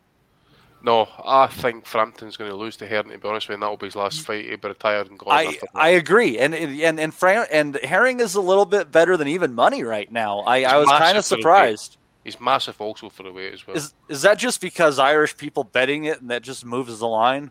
no, 0.82 1.08
I 1.24 1.46
think 1.46 1.84
Frampton's 1.84 2.36
going 2.36 2.50
to 2.50 2.56
lose 2.56 2.76
to 2.78 2.86
Herring. 2.86 3.10
To 3.10 3.18
be 3.18 3.28
honest 3.28 3.48
with 3.48 3.50
you, 3.50 3.54
and 3.54 3.62
that'll 3.62 3.76
be 3.76 3.86
his 3.86 3.96
last 3.96 4.22
fight. 4.22 4.46
He'll 4.46 4.56
be 4.56 4.68
retired 4.68 5.10
and 5.10 5.18
gone. 5.18 5.32
I 5.32 5.44
after 5.44 5.60
that. 5.60 5.70
I 5.74 5.88
agree, 5.90 6.38
and 6.38 6.54
and 6.54 6.98
and 6.98 7.12
Fram- 7.12 7.46
and 7.50 7.76
Herring 7.82 8.20
is 8.20 8.34
a 8.34 8.40
little 8.40 8.64
bit 8.64 8.90
better 8.90 9.16
than 9.16 9.28
even 9.28 9.54
money 9.54 9.82
right 9.82 10.10
now. 10.10 10.40
I, 10.40 10.62
I 10.62 10.76
was 10.78 10.88
kind 10.88 11.18
of 11.18 11.24
for 11.26 11.30
the 11.30 11.36
weight. 11.36 11.42
surprised. 11.42 11.96
He's 12.24 12.40
massive 12.40 12.80
also 12.80 13.08
for 13.08 13.22
the 13.22 13.32
weight 13.32 13.52
as 13.52 13.66
well. 13.66 13.76
Is 13.76 13.94
is 14.08 14.22
that 14.22 14.38
just 14.38 14.60
because 14.60 14.98
Irish 14.98 15.36
people 15.36 15.64
betting 15.64 16.04
it 16.04 16.20
and 16.20 16.30
that 16.30 16.42
just 16.42 16.64
moves 16.64 16.98
the 16.98 17.08
line? 17.08 17.50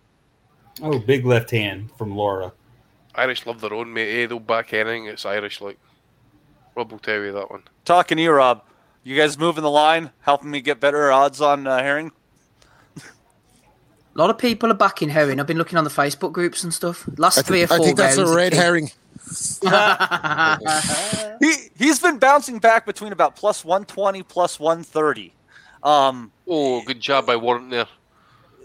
Oh, 0.81 0.97
big 0.99 1.25
left 1.25 1.51
hand 1.51 1.91
from 1.97 2.15
Lara. 2.15 2.53
Irish 3.15 3.45
love 3.45 3.61
their 3.61 3.73
own 3.73 3.91
mate. 3.93 4.23
Eh? 4.23 4.27
They'll 4.27 4.39
back 4.39 4.73
anything. 4.73 5.05
It's 5.05 5.25
Irish 5.25 5.61
like. 5.61 5.79
Rob 6.79 6.93
will 6.93 6.99
tell 6.99 7.21
you 7.21 7.33
that 7.33 7.51
one. 7.51 7.63
Talking 7.83 8.15
to 8.15 8.23
you, 8.23 8.31
Rob. 8.31 8.63
You 9.03 9.17
guys 9.17 9.37
moving 9.37 9.63
the 9.63 9.69
line, 9.69 10.11
helping 10.21 10.49
me 10.49 10.61
get 10.61 10.79
better 10.79 11.11
odds 11.11 11.41
on 11.41 11.67
uh, 11.67 11.79
Herring. 11.79 12.13
A 12.95 13.01
lot 14.15 14.29
of 14.29 14.37
people 14.37 14.71
are 14.71 14.75
backing 14.75 15.09
Herring. 15.09 15.41
I've 15.41 15.47
been 15.47 15.57
looking 15.57 15.77
on 15.77 15.83
the 15.83 15.89
Facebook 15.89 16.31
groups 16.31 16.63
and 16.63 16.73
stuff. 16.73 17.05
Last 17.17 17.39
I 17.39 17.41
three 17.41 17.63
or 17.63 17.67
think, 17.67 17.77
four 17.77 17.83
I 17.83 17.87
think 17.87 17.97
that's 17.97 18.17
a 18.17 18.33
red 18.33 18.53
herring. 18.53 18.91
He 21.41 21.53
he's 21.77 21.99
been 21.99 22.17
bouncing 22.17 22.59
back 22.59 22.85
between 22.85 23.11
about 23.11 23.35
plus 23.35 23.65
one 23.65 23.83
twenty, 23.83 24.23
plus 24.23 24.57
one 24.57 24.83
thirty. 24.83 25.33
Um, 25.83 26.31
Oh, 26.47 26.81
good 26.83 27.01
job 27.01 27.25
by 27.25 27.35
Warren 27.35 27.69
there. 27.69 27.87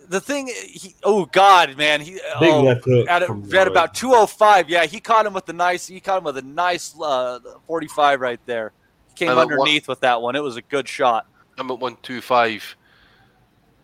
The 0.08 0.20
thing, 0.20 0.48
he, 0.48 0.94
oh 1.02 1.24
God, 1.26 1.76
man, 1.76 2.00
he 2.00 2.12
Big 2.12 2.22
oh, 2.52 2.62
left 2.62 2.84
hook. 2.84 3.08
at, 3.08 3.24
from 3.26 3.42
at 3.44 3.50
Lara. 3.50 3.70
about 3.70 3.94
two 3.94 4.12
oh 4.12 4.26
five. 4.26 4.68
Yeah, 4.68 4.84
he 4.84 5.00
caught 5.00 5.24
him 5.26 5.32
with 5.32 5.46
the 5.46 5.52
nice. 5.54 5.86
He 5.86 6.00
caught 6.00 6.18
him 6.18 6.24
with 6.24 6.36
a 6.36 6.42
nice 6.42 6.94
uh, 7.00 7.40
forty 7.66 7.86
five 7.88 8.20
right 8.20 8.40
there. 8.46 8.72
He 9.08 9.14
came 9.14 9.30
And 9.30 9.38
at 9.38 9.46
what- 9.46 9.52
underneath 9.52 9.88
with 9.88 10.00
that 10.00 10.20
one. 10.20 10.36
It 10.36 10.42
was 10.42 10.56
a 10.56 10.62
good 10.62 10.86
shot. 10.88 11.26
I'm 11.56 11.70
at 11.70 11.78
one 11.78 11.96
two 12.02 12.20
five. 12.20 12.76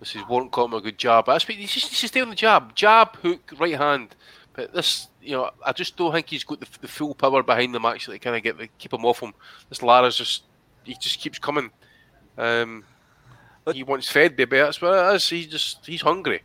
This 0.01 0.17
is 0.17 0.23
Warren 0.29 0.49
caught 0.49 0.67
him 0.71 0.75
a 0.75 0.81
good 0.81 0.97
jab. 0.99 1.29
I 1.29 1.35
what 1.35 1.45
he's 1.45 1.73
just, 1.73 1.89
he's 1.89 2.01
just 2.01 2.13
stay 2.15 2.21
on 2.23 2.31
the 2.31 2.35
jab, 2.35 2.75
jab, 2.75 3.17
hook, 3.17 3.53
right 3.59 3.77
hand. 3.77 4.17
But 4.55 4.73
this, 4.73 5.09
you 5.23 5.33
know, 5.33 5.51
I 5.65 5.73
just 5.73 5.97
don't 5.97 6.11
think 6.13 6.29
he's 6.29 6.43
got 6.43 6.59
the, 6.61 6.67
the 6.81 6.89
full 6.89 7.15
power 7.15 7.43
behind 7.43 7.75
him 7.77 7.85
actually 7.85 8.19
kind 8.19 8.35
of 8.35 8.43
get 8.43 8.57
the 8.59 8.69
keep 8.79 8.93
him 8.93 9.05
off 9.05 9.21
him. 9.21 9.33
This 9.69 9.83
Lara's 9.83 10.17
just 10.17 10.45
he 10.85 10.95
just 10.95 11.21
keeps 11.21 11.39
coming. 11.39 11.71
Um, 12.39 12.83
But- 12.83 12.90
he 13.73 13.83
wants 13.83 14.11
fed, 14.11 14.37
baby. 14.37 14.59
That's 14.59 14.81
what 14.81 14.93
it 14.93 15.17
is. 15.17 15.29
He's 15.29 15.47
just 15.47 15.87
he's 15.87 16.03
hungry. 16.03 16.43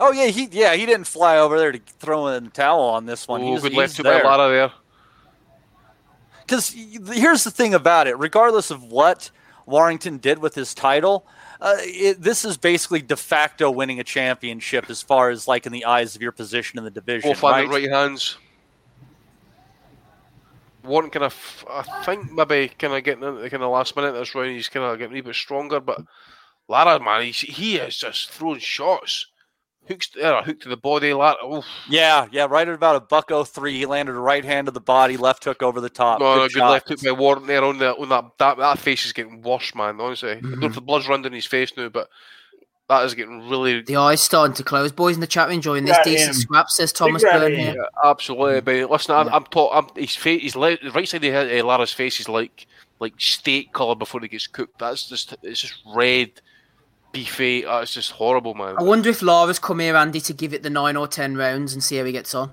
Oh 0.00 0.12
yeah, 0.12 0.26
he 0.26 0.48
yeah 0.50 0.74
he 0.74 0.86
didn't 0.86 1.06
fly 1.06 1.38
over 1.38 1.58
there 1.58 1.72
to 1.72 1.80
throw 1.98 2.28
in 2.28 2.44
the 2.44 2.50
towel 2.50 2.80
on 2.80 3.06
this 3.06 3.26
one. 3.26 3.42
Oh, 3.42 3.52
he's, 3.52 3.62
good 3.62 3.74
left 3.74 3.96
by 3.98 4.10
there. 4.10 4.24
Lara 4.24 4.50
there. 4.50 4.72
Because 6.40 6.70
here's 6.70 7.44
the 7.44 7.50
thing 7.50 7.74
about 7.74 8.06
it: 8.06 8.18
regardless 8.18 8.70
of 8.70 8.82
what 8.84 9.30
Warrington 9.66 10.18
did 10.18 10.38
with 10.38 10.54
his 10.54 10.72
title, 10.72 11.26
uh, 11.60 11.76
it, 11.80 12.22
this 12.22 12.44
is 12.44 12.56
basically 12.56 13.02
de 13.02 13.16
facto 13.16 13.70
winning 13.70 14.00
a 14.00 14.04
championship 14.04 14.88
as 14.88 15.02
far 15.02 15.30
as 15.30 15.48
like 15.48 15.66
in 15.66 15.72
the 15.72 15.84
eyes 15.84 16.16
of 16.16 16.22
your 16.22 16.32
position 16.32 16.78
in 16.78 16.84
the 16.84 16.90
division. 16.90 17.30
Right? 17.42 17.66
the 17.66 17.68
right 17.68 17.90
hands. 17.90 18.38
Warren 20.84 21.10
kind 21.10 21.24
of, 21.24 21.64
I 21.70 21.82
think 22.04 22.32
maybe 22.32 22.68
kind 22.78 22.94
of 22.94 23.04
getting 23.04 23.24
into 23.24 23.40
the 23.40 23.50
kind 23.50 23.62
of 23.62 23.70
last 23.70 23.96
minute 23.96 24.08
of 24.08 24.14
this 24.16 24.34
round, 24.34 24.50
he's 24.50 24.68
kind 24.68 24.86
of 24.86 24.98
getting 24.98 25.12
a 25.12 25.14
wee 25.14 25.20
bit 25.20 25.34
stronger. 25.34 25.80
But 25.80 26.00
Lara, 26.68 27.00
man, 27.02 27.22
he's, 27.22 27.40
he 27.40 27.76
is 27.76 27.96
just 27.96 28.30
throwing 28.30 28.60
shots. 28.60 29.26
Hooks, 29.88 30.10
uh, 30.22 30.42
hook 30.42 30.60
to 30.60 30.68
the 30.68 30.76
body, 30.76 31.14
Lara. 31.14 31.36
Oof. 31.46 31.64
Yeah, 31.88 32.26
yeah, 32.30 32.46
right 32.48 32.68
at 32.68 32.74
about 32.74 32.96
a 32.96 33.00
buck 33.00 33.30
03, 33.46 33.72
He 33.72 33.86
landed 33.86 34.14
a 34.14 34.18
right 34.18 34.44
hand 34.44 34.66
to 34.66 34.70
the 34.70 34.80
body, 34.80 35.16
left 35.16 35.44
hook 35.44 35.62
over 35.62 35.80
the 35.80 35.88
top. 35.88 36.20
No, 36.20 36.34
no, 36.36 36.42
Good 36.42 36.52
good 36.52 36.58
shot. 36.60 36.70
left 36.70 36.88
hook 36.90 37.02
by 37.02 37.12
Warren 37.12 37.46
there 37.46 37.64
on 37.64 37.78
the 37.78 37.96
on 37.96 38.08
that 38.10 38.24
that, 38.38 38.58
that 38.58 38.78
face 38.78 39.06
is 39.06 39.14
getting 39.14 39.40
worse, 39.40 39.74
man. 39.74 39.98
Honestly, 39.98 40.32
I 40.32 40.40
don't 40.40 40.60
know 40.60 40.66
if 40.66 40.74
the 40.74 40.82
blood's 40.82 41.08
running 41.08 41.22
down 41.22 41.32
his 41.32 41.46
face 41.46 41.72
now, 41.74 41.88
but 41.88 42.08
that 42.88 43.04
is 43.04 43.14
getting 43.14 43.48
really 43.48 43.82
The 43.82 43.96
eyes 43.96 44.20
starting 44.20 44.54
to 44.54 44.64
close. 44.64 44.92
Boys 44.92 45.14
in 45.14 45.20
the 45.20 45.26
chat 45.26 45.50
enjoying 45.50 45.84
this 45.84 45.96
Right 45.98 46.04
decent 46.04 46.28
in. 46.30 46.34
scrap, 46.34 46.70
says 46.70 46.92
Thomas 46.92 47.22
right 47.22 47.34
Byrne 47.40 47.54
here. 47.54 47.74
Yeah, 47.76 48.10
absolutely. 48.10 48.60
But 48.60 48.90
listen, 48.90 49.14
I'm, 49.14 49.26
Yeah. 49.26 49.34
I'm, 49.36 49.44
talk, 49.44 49.70
I'm 49.74 49.86
his 50.02 50.16
face, 50.16 50.42
his 50.42 50.56
le- 50.56 50.78
right 50.94 51.06
side 51.08 51.24
of 51.24 51.34
uh, 51.34 51.66
Lara's 51.66 51.92
face 51.92 52.18
is 52.20 52.28
like 52.28 52.66
like 53.00 53.14
steak 53.18 53.72
colour 53.72 53.94
before 53.94 54.24
it 54.24 54.30
gets 54.30 54.46
cooked. 54.46 54.78
That's 54.78 55.08
just 55.08 55.36
it's 55.42 55.60
just 55.60 55.82
red, 55.94 56.30
beefy. 57.12 57.64
Oh, 57.66 57.78
it's 57.80 57.94
just 57.94 58.12
horrible, 58.12 58.54
man. 58.54 58.74
I 58.78 58.82
wonder 58.82 59.10
if 59.10 59.22
Lara's 59.22 59.58
come 59.58 59.80
here, 59.80 59.94
Andy, 59.96 60.20
to 60.22 60.32
give 60.32 60.52
it 60.54 60.62
the 60.62 60.70
nine 60.70 60.96
or 60.96 61.06
ten 61.06 61.36
rounds 61.36 61.72
and 61.74 61.82
see 61.84 61.96
how 61.98 62.04
he 62.04 62.12
gets 62.12 62.34
on. 62.34 62.52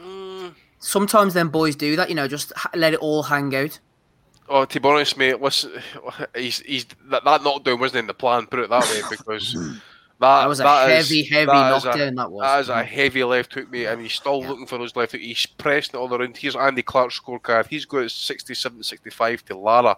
Mm, 0.00 0.54
Sometimes 0.78 1.34
then 1.34 1.48
boys 1.48 1.74
do 1.76 1.96
that, 1.96 2.08
you 2.08 2.14
know, 2.14 2.28
just 2.28 2.52
ha- 2.56 2.70
let 2.74 2.94
it 2.94 3.00
all 3.00 3.24
hang 3.24 3.54
out. 3.54 3.80
Oh, 4.48 4.64
to 4.64 4.80
be 4.80 4.88
honest, 4.88 5.16
mate, 5.16 5.40
listen, 5.40 5.72
he's 6.34 6.60
he's 6.60 6.86
that, 7.10 7.24
that 7.24 7.42
knockdown 7.42 7.78
wasn't 7.80 8.00
in 8.00 8.06
the 8.06 8.14
plan. 8.14 8.46
Put 8.46 8.60
it 8.60 8.70
that 8.70 8.84
way, 8.84 9.00
because 9.10 9.52
that, 10.20 10.40
That 10.40 10.46
was 10.48 10.60
a 10.60 10.64
is- 10.98 11.08
heavy, 11.08 11.22
heavy 11.24 11.46
that 11.46 11.76
is 11.76 11.84
a- 11.84 11.86
knockdown. 11.88 12.14
that 12.16 12.30
was. 12.30 12.42
That 12.42 12.60
is 12.60 12.68
a 12.68 12.82
heavy 12.84 13.24
left 13.24 13.54
hook, 13.54 13.70
mate, 13.70 13.86
and 13.86 14.00
he's 14.02 14.14
still 14.14 14.40
Yeah. 14.42 14.48
looking 14.50 14.66
for 14.66 14.78
those 14.78 14.94
left 14.96 15.12
hook. 15.12 15.20
He's 15.20 15.46
pressing 15.46 15.94
it 15.94 15.98
all 15.98 16.12
around. 16.14 16.36
Here's 16.36 16.56
Andy 16.56 16.82
Clark's 16.82 17.20
scorecard. 17.20 17.66
He's 17.68 17.84
got 17.84 18.10
67 18.10 18.82
65 18.82 19.44
to 19.46 19.56
Lara. 19.58 19.96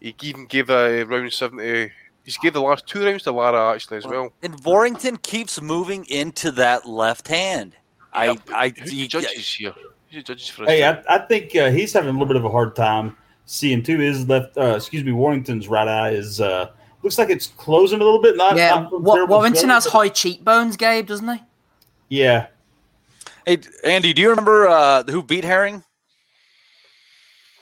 He 0.00 0.14
even 0.22 0.46
gave 0.46 0.68
a 0.70 1.04
round 1.04 1.32
70. 1.32 1.92
He's 2.24 2.36
gave 2.38 2.52
the 2.52 2.60
last 2.62 2.86
two 2.86 3.04
rounds 3.04 3.22
to 3.24 3.32
Lara, 3.32 3.74
actually, 3.74 3.96
as 3.98 4.06
well. 4.06 4.32
And 4.42 4.58
Warrington 4.64 5.16
keeps 5.16 5.60
moving 5.60 6.04
into 6.08 6.50
that 6.52 6.86
left 6.88 7.26
hand. 7.28 7.74
I, 8.12 8.26
Yeah, 8.26 8.34
I, 8.54 8.68
Who's 8.68 8.92
you- 8.92 9.02
the 9.04 9.08
judges 9.08 9.54
here? 9.54 9.72
Who's 10.10 10.16
the 10.16 10.22
judges 10.22 10.48
for 10.48 10.64
Hey. 10.66 10.84
I, 10.84 11.02
I 11.08 11.18
think 11.26 11.54
uh, 11.56 11.70
he's 11.70 11.92
having 11.92 12.10
a 12.10 12.12
little 12.12 12.26
bit 12.26 12.36
of 12.36 12.44
a 12.44 12.50
hard 12.50 12.76
time 12.76 13.16
seeing 13.52 13.82
too. 13.82 14.00
is 14.00 14.26
left, 14.28 14.56
uh, 14.56 14.74
excuse 14.76 15.04
me, 15.04 15.12
Warrington's 15.12 15.68
right 15.68 15.86
eye 15.88 16.10
is 16.10 16.40
uh, 16.40 16.70
looks 17.02 17.18
like 17.18 17.30
it's 17.30 17.46
closing 17.48 18.00
a 18.00 18.04
little 18.04 18.22
bit. 18.22 18.36
Not, 18.36 18.56
yeah, 18.56 18.70
not 18.80 18.90
from 18.90 19.02
Wa- 19.04 19.24
Warrington 19.26 19.54
swelling, 19.60 19.70
has 19.74 19.84
but- 19.84 19.92
high 19.92 20.08
cheekbones, 20.08 20.76
Gabe, 20.76 21.06
doesn't 21.06 21.28
he? 21.28 21.42
Yeah, 22.08 22.46
hey, 23.46 23.58
Andy, 23.84 24.12
do 24.12 24.20
you 24.22 24.30
remember 24.30 24.68
uh, 24.68 25.02
who 25.04 25.22
beat 25.22 25.44
Herring? 25.44 25.84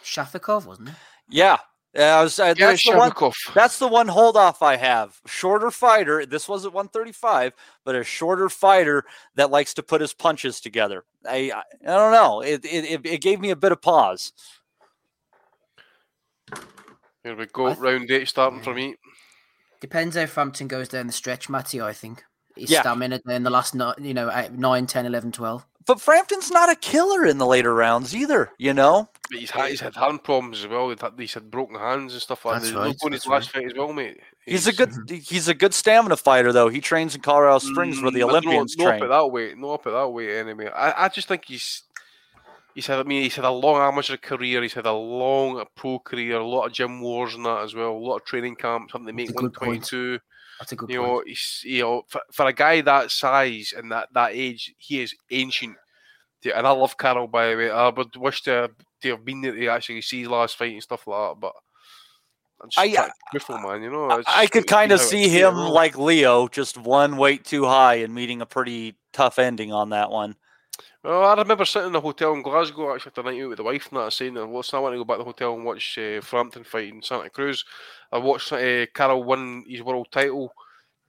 Shafikov, 0.05 0.66
wasn't 0.66 0.88
it? 0.90 0.94
Yeah, 1.29 1.59
yeah, 1.94 2.16
I 2.18 2.22
was, 2.22 2.38
uh, 2.38 2.55
yeah, 2.57 2.68
that's 2.68 2.85
the 2.85 2.96
one. 2.96 3.11
Shabakov. 3.11 3.35
That's 3.55 3.79
the 3.79 3.87
one 3.88 4.09
hold 4.09 4.37
off 4.37 4.62
I 4.62 4.76
have. 4.76 5.20
Shorter 5.26 5.70
fighter. 5.70 6.26
This 6.26 6.48
was 6.48 6.64
at 6.64 6.72
135, 6.72 7.53
but 7.85 7.94
a 7.94 8.03
shorter 8.03 8.48
fighter 8.48 9.05
that 9.37 9.50
likes 9.50 9.74
to 9.74 9.83
put 9.83 10.00
his 10.00 10.12
punches 10.12 10.61
together. 10.61 11.05
I 11.29 11.53
I, 11.55 11.62
I 11.92 11.96
don't 11.96 12.12
know. 12.12 12.40
It, 12.40 12.64
it 12.64 12.85
it- 12.85 13.07
it 13.07 13.20
gave 13.20 13.40
me 13.40 13.50
a 13.50 13.57
bit 13.57 13.72
of 13.72 13.81
pause. 13.83 14.33
Here 17.22 17.37
we 17.37 17.46
go. 17.46 17.66
Th- 17.68 17.78
Round 17.78 18.11
eight 18.11 18.28
starting 18.28 18.61
for 18.62 18.74
me. 18.74 18.96
Depends 19.80 20.16
how 20.16 20.26
Frampton 20.26 20.68
goes 20.68 20.88
down 20.88 21.06
the 21.06 21.12
stretch, 21.12 21.48
Matty, 21.48 21.80
I 21.80 21.92
think. 21.92 22.22
His 22.56 22.70
Yeah. 22.70 22.80
stamina 22.80 23.20
in 23.28 23.42
the 23.44 23.50
last, 23.50 23.74
ni- 23.74 23.92
you 24.00 24.12
know, 24.14 24.30
eight- 24.33 24.52
9, 24.52 24.87
10, 24.87 25.06
11, 25.06 25.33
12. 25.33 25.64
But 25.87 26.00
Frampton's 26.00 26.50
not 26.50 26.70
a 26.70 26.74
killer 26.76 27.24
in 27.24 27.38
the 27.38 27.46
later 27.46 27.74
rounds 27.74 28.14
either. 28.14 28.52
You 28.59 28.74
know. 28.74 29.09
But 29.30 29.38
he's 29.40 29.50
had, 29.50 29.70
he's 29.70 29.80
had 29.80 29.94
hand 29.96 30.22
problems 30.22 30.61
as 30.61 30.68
well. 30.68 30.90
He's 30.90 31.00
had, 31.00 31.14
he's 31.16 31.33
had 31.35 31.50
broken 31.50 31.76
hands 31.76 32.12
and 32.12 32.20
stuff 32.20 32.44
like 32.44 32.61
That's 32.61 32.72
that. 32.72 32.78
right, 32.78 32.87
He's 32.88 33.02
his 33.02 33.11
that's 33.11 33.26
last 33.26 33.50
fight 33.50 33.64
as 33.64 33.72
well, 33.74 33.92
mate. 33.92 34.20
He's 34.44 34.66
a 34.66 34.72
good 34.72 34.92
he's 35.09 35.48
a 35.48 35.54
good 35.54 35.72
stamina 35.72 36.16
fighter 36.16 36.52
though. 36.52 36.68
He 36.68 36.80
trains 36.80 37.14
in 37.14 37.20
Colorado 37.22 37.59
Springs 37.61 38.00
where 38.02 38.11
the 38.11 38.20
Mm, 38.20 38.28
Olympians 38.30 38.76
no, 38.76 38.85
no 38.85 38.90
train. 38.90 39.02
up 39.02 39.06
it 39.06 39.09
that 39.11 39.26
way. 39.28 39.54
No 39.56 39.70
up 39.72 39.87
it 39.87 39.90
that 39.90 40.09
way 40.09 40.38
anyway. 40.38 40.68
I, 40.68 41.04
I 41.04 41.09
just 41.09 41.28
think 41.28 41.44
he's 41.46 41.83
he's 42.74 42.87
had 42.87 42.98
I 42.98 43.02
mean 43.04 43.22
he's 43.22 43.37
had 43.37 43.44
a 43.44 43.50
long 43.50 43.80
amateur 43.80 44.16
career, 44.16 44.62
he's 44.62 44.74
had 44.74 44.87
a 44.87 44.92
long 44.92 45.64
pro 45.76 45.98
career, 45.98 46.37
a 46.38 46.46
lot 46.46 46.66
of 46.66 46.73
gym 46.73 47.00
wars 47.00 47.35
and 47.35 47.44
that 47.46 47.62
as 47.64 47.75
well, 47.75 47.90
a 47.90 47.98
lot 47.98 48.16
of 48.16 48.25
training 48.25 48.56
camps, 48.56 48.92
something 48.92 49.06
to 49.08 49.12
make 49.12 49.29
That's 49.29 49.38
a 49.38 49.42
good 49.42 49.52
point. 49.54 49.66
twenty 49.68 49.81
two. 49.81 50.18
That's 50.58 50.73
a 50.73 50.77
good 50.77 50.90
You 50.90 50.98
point. 51.00 51.10
know, 51.12 51.23
he's 51.27 51.62
you 51.64 51.83
know 51.83 52.02
for, 52.08 52.21
for 52.33 52.46
a 52.46 52.52
guy 52.52 52.81
that 52.83 53.10
size 53.10 53.73
and 53.77 53.90
that, 53.92 54.08
that 54.14 54.33
age, 54.33 54.75
he 54.79 55.00
is 55.02 55.14
ancient. 55.31 55.77
Yeah, 56.42 56.56
And 56.58 56.66
I 56.66 56.71
love 56.71 56.96
Carl 56.96 57.27
by 57.27 57.50
the 57.50 57.56
way. 57.56 57.71
I 57.71 57.88
would 57.90 58.16
wish 58.16 58.42
to, 58.42 58.71
to 59.02 59.08
have 59.10 59.25
been 59.25 59.42
there 59.42 59.52
to 59.54 59.66
actually 59.68 60.00
see 60.02 60.21
his 60.21 60.29
last 60.29 60.56
fight 60.56 60.73
and 60.73 60.83
stuff 60.83 61.06
like 61.06 61.35
that, 61.35 61.40
but 61.40 61.52
I'm 62.62 62.68
just 62.71 62.79
I- 62.79 62.92
trying 62.94 63.08
to 63.08 63.12
be 63.33 63.38
careful, 63.38 63.58
man. 63.58 63.83
You 63.83 63.90
know, 63.90 64.10
I- 64.10 64.23
I 64.27 64.46
could 64.46 64.66
kind 64.66 64.92
of 64.92 65.00
how 65.00 65.04
it- 65.04 65.08
see 65.08 65.25
see 65.25 65.29
him 65.31 65.54
like 65.56 65.98
Leo, 65.98 66.48
just 66.48 66.79
one 66.79 67.16
weight 67.16 67.44
too 67.44 67.64
high 67.64 67.96
and 67.96 68.14
meeting 68.14 68.40
a 68.42 68.46
pretty 68.46 68.96
tough 69.12 69.38
ending 69.38 69.73
on 69.73 69.90
that 69.90 70.10
one. 70.10 70.37
Well, 71.02 71.24
I 71.24 71.35
remember 71.35 71.64
sitting 71.64 71.88
in 71.88 71.96
a 71.96 72.00
hotel 72.00 72.35
in 72.35 72.42
Glasgow 72.42 72.94
actually 72.94 73.10
after 73.10 73.20
a 73.22 73.24
night 73.24 73.42
out 73.42 73.48
with 73.48 73.58
the 73.58 73.64
wife 73.64 73.88
and 73.90 74.00
that 74.00 74.12
saying, 74.12 74.35
"Listen, 74.35 74.76
I 74.76 74.81
want 74.81 74.94
to 74.94 74.98
go 74.98 75.04
back 75.04 75.16
to 75.16 75.20
the 75.20 75.24
hotel 75.24 75.54
and 75.54 75.64
watch 75.64 75.98
uh, 75.98 76.20
Frampton 76.20 76.64
fight 76.64 76.88
in 76.88 77.02
Santa 77.02 77.31
Cruz." 77.31 77.64
I 78.12 78.18
watched 78.18 78.52
uh, 78.52 78.87
Carl 78.92 79.24
win 79.24 79.64
his 79.66 79.83
world 79.83 80.08
title 80.10 80.52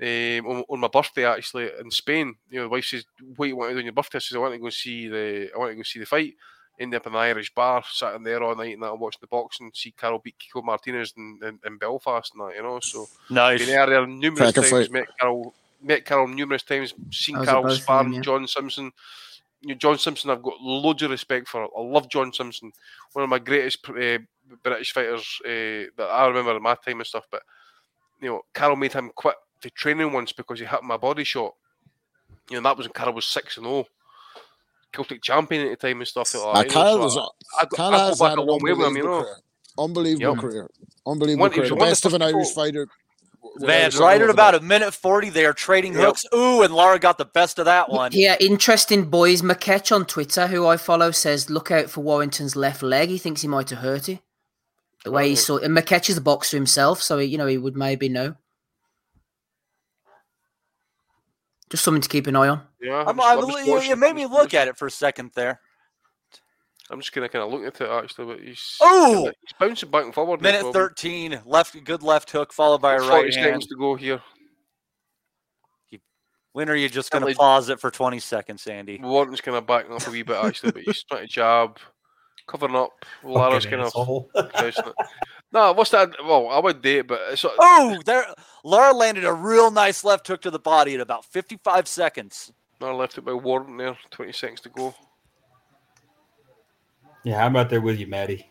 um, 0.01 0.47
on, 0.47 0.63
on, 0.69 0.79
my 0.79 0.87
birthday 0.87 1.25
actually 1.25 1.69
in 1.79 1.91
Spain. 1.91 2.35
You 2.49 2.59
know, 2.59 2.63
the 2.63 2.69
wife 2.69 2.85
says, 2.85 3.05
"What 3.35 3.45
do 3.45 3.49
you 3.49 3.55
want 3.55 3.69
to 3.69 3.73
do 3.75 3.79
on 3.79 3.85
your 3.85 3.93
birthday?" 3.93 4.17
I 4.17 4.19
says, 4.19 4.35
"I 4.35 4.39
want 4.39 4.53
to 4.53 4.59
go 4.59 4.69
see 4.69 5.07
the 5.07 5.51
I 5.53 5.57
want 5.57 5.71
to 5.71 5.75
go 5.75 5.83
see 5.83 5.99
the 5.99 6.05
fight." 6.05 6.35
Ended 6.79 6.99
up 6.99 7.07
in 7.07 7.13
an 7.13 7.19
Irish 7.19 7.53
bar, 7.53 7.83
sat 7.91 8.15
in 8.15 8.23
there 8.23 8.41
all 8.41 8.55
night 8.55 8.73
and 8.73 8.81
that, 8.81 8.97
watching 8.97 9.19
the 9.21 9.27
boxing, 9.27 9.69
see 9.73 9.91
Carl 9.91 10.17
beat 10.17 10.35
Kiko 10.39 10.63
Martinez 10.63 11.13
in, 11.15 11.37
in, 11.43 11.59
in 11.63 11.77
Belfast 11.77 12.33
and 12.33 12.41
that, 12.41 12.55
you 12.55 12.63
know. 12.63 12.79
So 12.79 13.07
nice. 13.29 13.59
Been 13.59 13.67
there 13.67 14.07
numerous 14.07 14.51
Crack 14.51 14.67
times, 14.67 14.89
met 14.89 15.05
Carl, 15.19 15.53
met 15.79 16.05
Carl 16.05 16.27
numerous 16.27 16.63
times, 16.63 16.95
seen 17.11 17.35
Carl 17.43 17.69
sparring. 17.71 18.23
John 18.23 18.47
Simpson. 18.47 18.91
You 19.61 19.69
know, 19.69 19.75
John 19.75 19.97
Simpson, 19.97 20.29
I've 20.29 20.41
got 20.41 20.59
loads 20.61 21.03
of 21.03 21.11
respect 21.11 21.47
for. 21.47 21.63
I 21.63 21.81
love 21.81 22.09
John 22.09 22.33
Simpson, 22.33 22.71
one 23.13 23.23
of 23.23 23.29
my 23.29 23.39
greatest 23.39 23.87
uh, 23.89 24.17
British 24.63 24.91
fighters 24.91 25.39
uh, 25.45 25.89
that 25.97 26.09
I 26.09 26.27
remember 26.27 26.57
in 26.57 26.63
my 26.63 26.75
time 26.75 26.99
and 26.99 27.07
stuff. 27.07 27.25
But 27.31 27.43
you 28.21 28.29
know, 28.29 28.41
Carl 28.53 28.75
made 28.75 28.93
him 28.93 29.11
quit 29.15 29.35
the 29.61 29.69
training 29.69 30.11
once 30.11 30.31
because 30.31 30.59
he 30.59 30.65
hit 30.65 30.83
my 30.83 30.97
body 30.97 31.23
shot. 31.23 31.53
You 32.49 32.57
know, 32.57 32.63
that 32.63 32.77
was 32.77 32.87
when 32.87 32.93
Carl 32.93 33.13
was 33.13 33.25
six 33.25 33.57
and 33.57 33.65
zero. 33.65 33.75
Oh. 33.77 33.85
Celtic 34.91 35.21
champion 35.21 35.67
at 35.67 35.79
the 35.79 35.87
time 35.87 36.01
and 36.01 36.07
stuff 36.07 36.33
like 36.35 36.67
that. 36.67 36.99
Was, 36.99 37.13
so 37.13 37.21
I, 37.21 37.63
I, 37.63 37.63
I, 37.63 37.65
go 38.09 38.15
back 38.17 38.37
a 38.37 38.41
long 38.41 38.59
way 38.61 38.73
with 38.73 38.87
him, 38.87 38.97
you 38.97 39.03
know. 39.03 39.21
Career. 39.21 39.35
Unbelievable 39.77 40.33
yep. 40.33 40.41
career. 40.41 40.69
Unbelievable 41.07 41.41
one, 41.41 41.51
career. 41.51 41.69
The 41.69 41.75
best 41.75 42.05
of 42.05 42.13
an 42.13 42.21
Irish 42.21 42.51
fighter. 42.51 42.87
Man, 43.57 43.91
right 43.99 44.21
at 44.21 44.29
about 44.29 44.55
a 44.55 44.59
minute 44.59 44.93
40, 44.93 45.29
they 45.29 45.45
are 45.45 45.53
trading 45.53 45.93
yep. 45.93 46.01
hooks. 46.03 46.25
Ooh, 46.33 46.61
and 46.61 46.73
Lara 46.73 46.99
got 46.99 47.17
the 47.17 47.25
best 47.25 47.59
of 47.59 47.65
that 47.65 47.89
one. 47.89 48.11
Yeah, 48.13 48.35
interesting 48.39 49.09
boys. 49.09 49.41
McKetch 49.41 49.93
on 49.93 50.05
Twitter, 50.05 50.47
who 50.47 50.67
I 50.67 50.77
follow, 50.77 51.11
says, 51.11 51.49
look 51.49 51.71
out 51.71 51.89
for 51.89 52.01
Warrington's 52.01 52.55
left 52.55 52.83
leg. 52.83 53.09
He 53.09 53.17
thinks 53.17 53.41
he 53.41 53.47
might 53.47 53.69
have 53.71 53.79
hurt 53.79 54.09
it. 54.09 54.19
The 55.03 55.11
way 55.11 55.29
he 55.29 55.35
saw 55.35 55.57
and 55.57 55.75
McKetch 55.75 56.09
is 56.09 56.17
a 56.17 56.21
boxer 56.21 56.57
himself, 56.57 57.01
so 57.01 57.17
he, 57.17 57.27
you 57.27 57.37
know 57.37 57.47
he 57.47 57.57
would 57.57 57.75
maybe 57.75 58.07
know. 58.07 58.35
Just 61.71 61.83
something 61.83 62.01
to 62.01 62.09
keep 62.09 62.27
an 62.27 62.35
eye 62.35 62.49
on. 62.49 62.61
Yeah, 62.79 63.03
I'm, 63.07 63.19
I'm, 63.19 63.39
I'm 63.39 63.65
you, 63.65 63.81
you 63.81 63.95
made 63.95 64.15
me 64.15 64.25
look 64.27 64.53
at 64.53 64.67
it 64.67 64.77
for 64.77 64.85
a 64.85 64.91
second 64.91 65.31
there. 65.33 65.59
I'm 66.91 66.99
just 66.99 67.13
gonna 67.13 67.29
kind 67.29 67.43
of 67.43 67.51
look 67.51 67.65
at 67.65 67.81
it 67.81 67.89
actually, 67.89 68.25
but 68.25 68.43
he's 68.43 68.77
oh 68.81 69.31
he's 69.41 69.53
bouncing 69.57 69.89
back 69.89 70.03
and 70.03 70.13
forward. 70.13 70.41
Minute 70.41 70.63
no 70.63 70.73
thirteen, 70.73 71.39
left, 71.45 71.81
good 71.85 72.03
left 72.03 72.29
hook 72.31 72.51
followed 72.51 72.81
by 72.81 72.95
a 72.95 72.99
right 72.99 73.33
hand. 73.33 73.61
to 73.61 73.75
go 73.77 73.95
here. 73.95 74.21
When 76.53 76.69
are 76.69 76.75
you 76.75 76.89
just 76.89 77.11
gonna 77.11 77.27
like, 77.27 77.37
pause 77.37 77.69
it 77.69 77.79
for 77.79 77.91
twenty 77.91 78.19
seconds, 78.19 78.67
Andy? 78.67 78.99
Warren's 79.01 79.39
kind 79.39 79.55
of 79.55 79.65
backing 79.65 79.93
up 79.93 80.05
a 80.05 80.11
wee 80.11 80.23
bit 80.23 80.43
actually, 80.43 80.73
but 80.73 80.81
he's 80.81 81.03
trying 81.03 81.21
to 81.21 81.27
jab, 81.27 81.77
covering 82.45 82.75
up. 82.75 82.91
Lara's 83.23 83.65
kind 83.65 83.81
of. 83.81 83.93
no, 85.53 85.71
what's 85.71 85.91
that? 85.91 86.13
Well, 86.25 86.49
I 86.49 86.59
would 86.59 86.81
date, 86.81 87.03
but 87.03 87.21
it's, 87.31 87.45
oh, 87.45 88.01
there, 88.05 88.25
Lara 88.65 88.93
landed 88.93 89.23
a 89.23 89.33
real 89.33 89.71
nice 89.71 90.03
left 90.03 90.27
hook 90.27 90.41
to 90.41 90.51
the 90.51 90.59
body 90.59 90.93
at 90.93 90.99
about 90.99 91.23
fifty-five 91.23 91.87
seconds. 91.87 92.51
Lara 92.81 92.97
left 92.97 93.17
it 93.17 93.21
by 93.21 93.33
Warren 93.33 93.77
there, 93.77 93.97
twenty 94.09 94.33
seconds 94.33 94.59
to 94.61 94.69
go. 94.69 94.93
Yeah, 97.23 97.45
I'm 97.45 97.55
right 97.55 97.69
there 97.69 97.81
with 97.81 97.99
you, 97.99 98.07
Matty. 98.07 98.47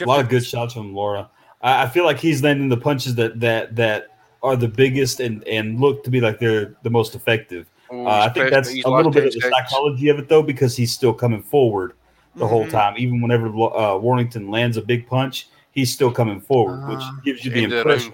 A 0.00 0.04
lot 0.04 0.20
of 0.20 0.28
good 0.28 0.44
shots 0.44 0.74
from 0.74 0.94
Lara. 0.94 1.30
I, 1.62 1.84
I, 1.84 1.88
feel 1.88 2.04
like 2.04 2.18
he's 2.18 2.42
landing 2.42 2.68
the 2.68 2.76
punches 2.76 3.14
that 3.14 3.40
that 3.40 3.74
that 3.76 4.08
are 4.42 4.56
the 4.56 4.68
biggest 4.68 5.20
and 5.20 5.46
and 5.48 5.80
look 5.80 6.04
to 6.04 6.10
be 6.10 6.20
like 6.20 6.38
they're 6.38 6.76
the 6.82 6.90
most 6.90 7.14
effective. 7.14 7.66
Uh, 7.90 8.08
I 8.08 8.28
think 8.28 8.50
that's 8.50 8.68
a 8.68 8.88
little 8.88 9.10
bit 9.10 9.26
of 9.26 9.32
the 9.32 9.40
psychology 9.40 10.08
of 10.10 10.18
it 10.18 10.28
though, 10.28 10.42
because 10.42 10.76
he's 10.76 10.92
still 10.92 11.12
coming 11.12 11.42
forward 11.42 11.94
the 12.34 12.44
mm-hmm. 12.44 12.52
whole 12.52 12.68
time. 12.68 12.94
Even 12.98 13.20
whenever 13.20 13.48
uh, 13.48 13.96
Warrington 13.96 14.50
lands 14.50 14.76
a 14.76 14.82
big 14.82 15.06
punch, 15.08 15.48
he's 15.72 15.92
still 15.92 16.12
coming 16.12 16.40
forward, 16.40 16.86
which 16.88 17.00
ah. 17.00 17.20
gives 17.24 17.44
you 17.44 17.50
the 17.50 17.64
impression 17.64 18.12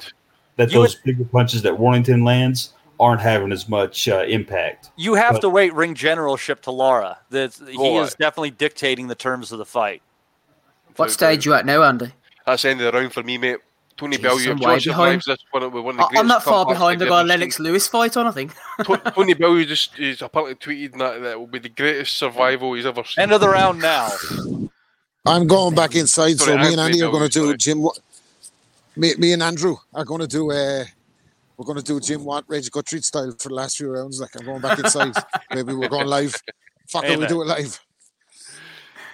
that 0.56 0.70
those 0.70 0.96
would, 0.96 1.04
bigger 1.04 1.24
punches 1.24 1.62
that 1.62 1.78
Warrington 1.78 2.24
lands 2.24 2.72
aren't 2.98 3.20
having 3.20 3.52
as 3.52 3.68
much 3.68 4.08
uh, 4.08 4.24
impact. 4.26 4.90
You 4.96 5.14
have 5.14 5.34
but, 5.34 5.40
to 5.40 5.50
wait 5.50 5.74
ring 5.74 5.94
generalship 5.94 6.62
to 6.62 6.70
Lara. 6.70 7.18
That 7.30 7.54
he 7.54 7.96
is 7.96 8.14
definitely 8.14 8.50
dictating 8.50 9.08
the 9.08 9.14
terms 9.14 9.52
of 9.52 9.58
the 9.58 9.66
fight. 9.66 10.02
What 10.96 11.10
stage 11.10 11.44
you 11.44 11.54
at 11.54 11.66
now, 11.66 11.82
Andy? 11.82 12.12
That's 12.46 12.62
the 12.62 12.70
end 12.70 12.80
of 12.80 12.92
the 12.92 12.98
round 12.98 13.12
for 13.12 13.22
me, 13.22 13.38
mate. 13.38 13.58
Tony 13.96 14.18
Bellew, 14.18 14.54
behind. 14.54 15.22
This 15.26 15.38
one, 15.50 15.72
one 15.72 15.98
of 15.98 16.08
I'm 16.14 16.26
not 16.26 16.42
far 16.42 16.66
behind. 16.66 17.02
I 17.02 17.06
got 17.06 17.26
Lennox 17.26 17.58
Lewis 17.58 17.88
fight 17.88 18.16
on, 18.16 18.26
I 18.26 18.30
think. 18.30 18.52
Tony 19.14 19.32
Bellew 19.32 19.64
just 19.64 19.98
is 19.98 20.20
apparently 20.20 20.54
tweeted 20.54 20.98
that 20.98 21.22
that 21.22 21.38
will 21.38 21.46
be 21.46 21.58
the 21.58 21.70
greatest 21.70 22.18
survival 22.18 22.74
he's 22.74 22.84
ever 22.84 23.02
seen. 23.04 23.22
End 23.22 23.32
of 23.32 23.40
the 23.40 23.48
round 23.48 23.80
now. 23.80 24.10
I'm 25.24 25.46
going 25.46 25.74
back 25.74 25.94
inside, 25.96 26.38
sorry, 26.38 26.62
so 26.62 26.68
me 26.68 26.72
and 26.72 26.80
Andy 26.80 27.02
are 27.02 27.10
going 27.10 27.28
to 27.28 27.28
do 27.28 27.56
Jim. 27.56 27.88
Me, 28.96 29.14
me 29.16 29.32
and 29.32 29.42
Andrew 29.42 29.76
are 29.94 30.04
going 30.04 30.20
to 30.20 30.26
do 30.26 30.50
a. 30.50 30.82
Uh, 30.82 30.84
we're 31.56 31.64
going 31.64 31.78
to 31.78 31.84
do 31.84 32.00
Jim 32.00 32.24
Watt, 32.24 32.44
Reg 32.48 32.64
Gutteridge 32.64 33.04
style 33.04 33.34
for 33.40 33.48
the 33.48 33.54
last 33.54 33.78
few 33.78 33.90
rounds. 33.90 34.20
Like 34.20 34.38
I'm 34.38 34.44
going 34.44 34.60
back 34.60 34.78
inside. 34.78 35.14
Maybe 35.54 35.74
we're 35.74 35.88
going 35.88 36.06
live. 36.06 36.34
Fuck 36.88 37.04
it, 37.04 37.18
we 37.18 37.26
do 37.26 37.42
it 37.42 37.46
live. 37.46 37.80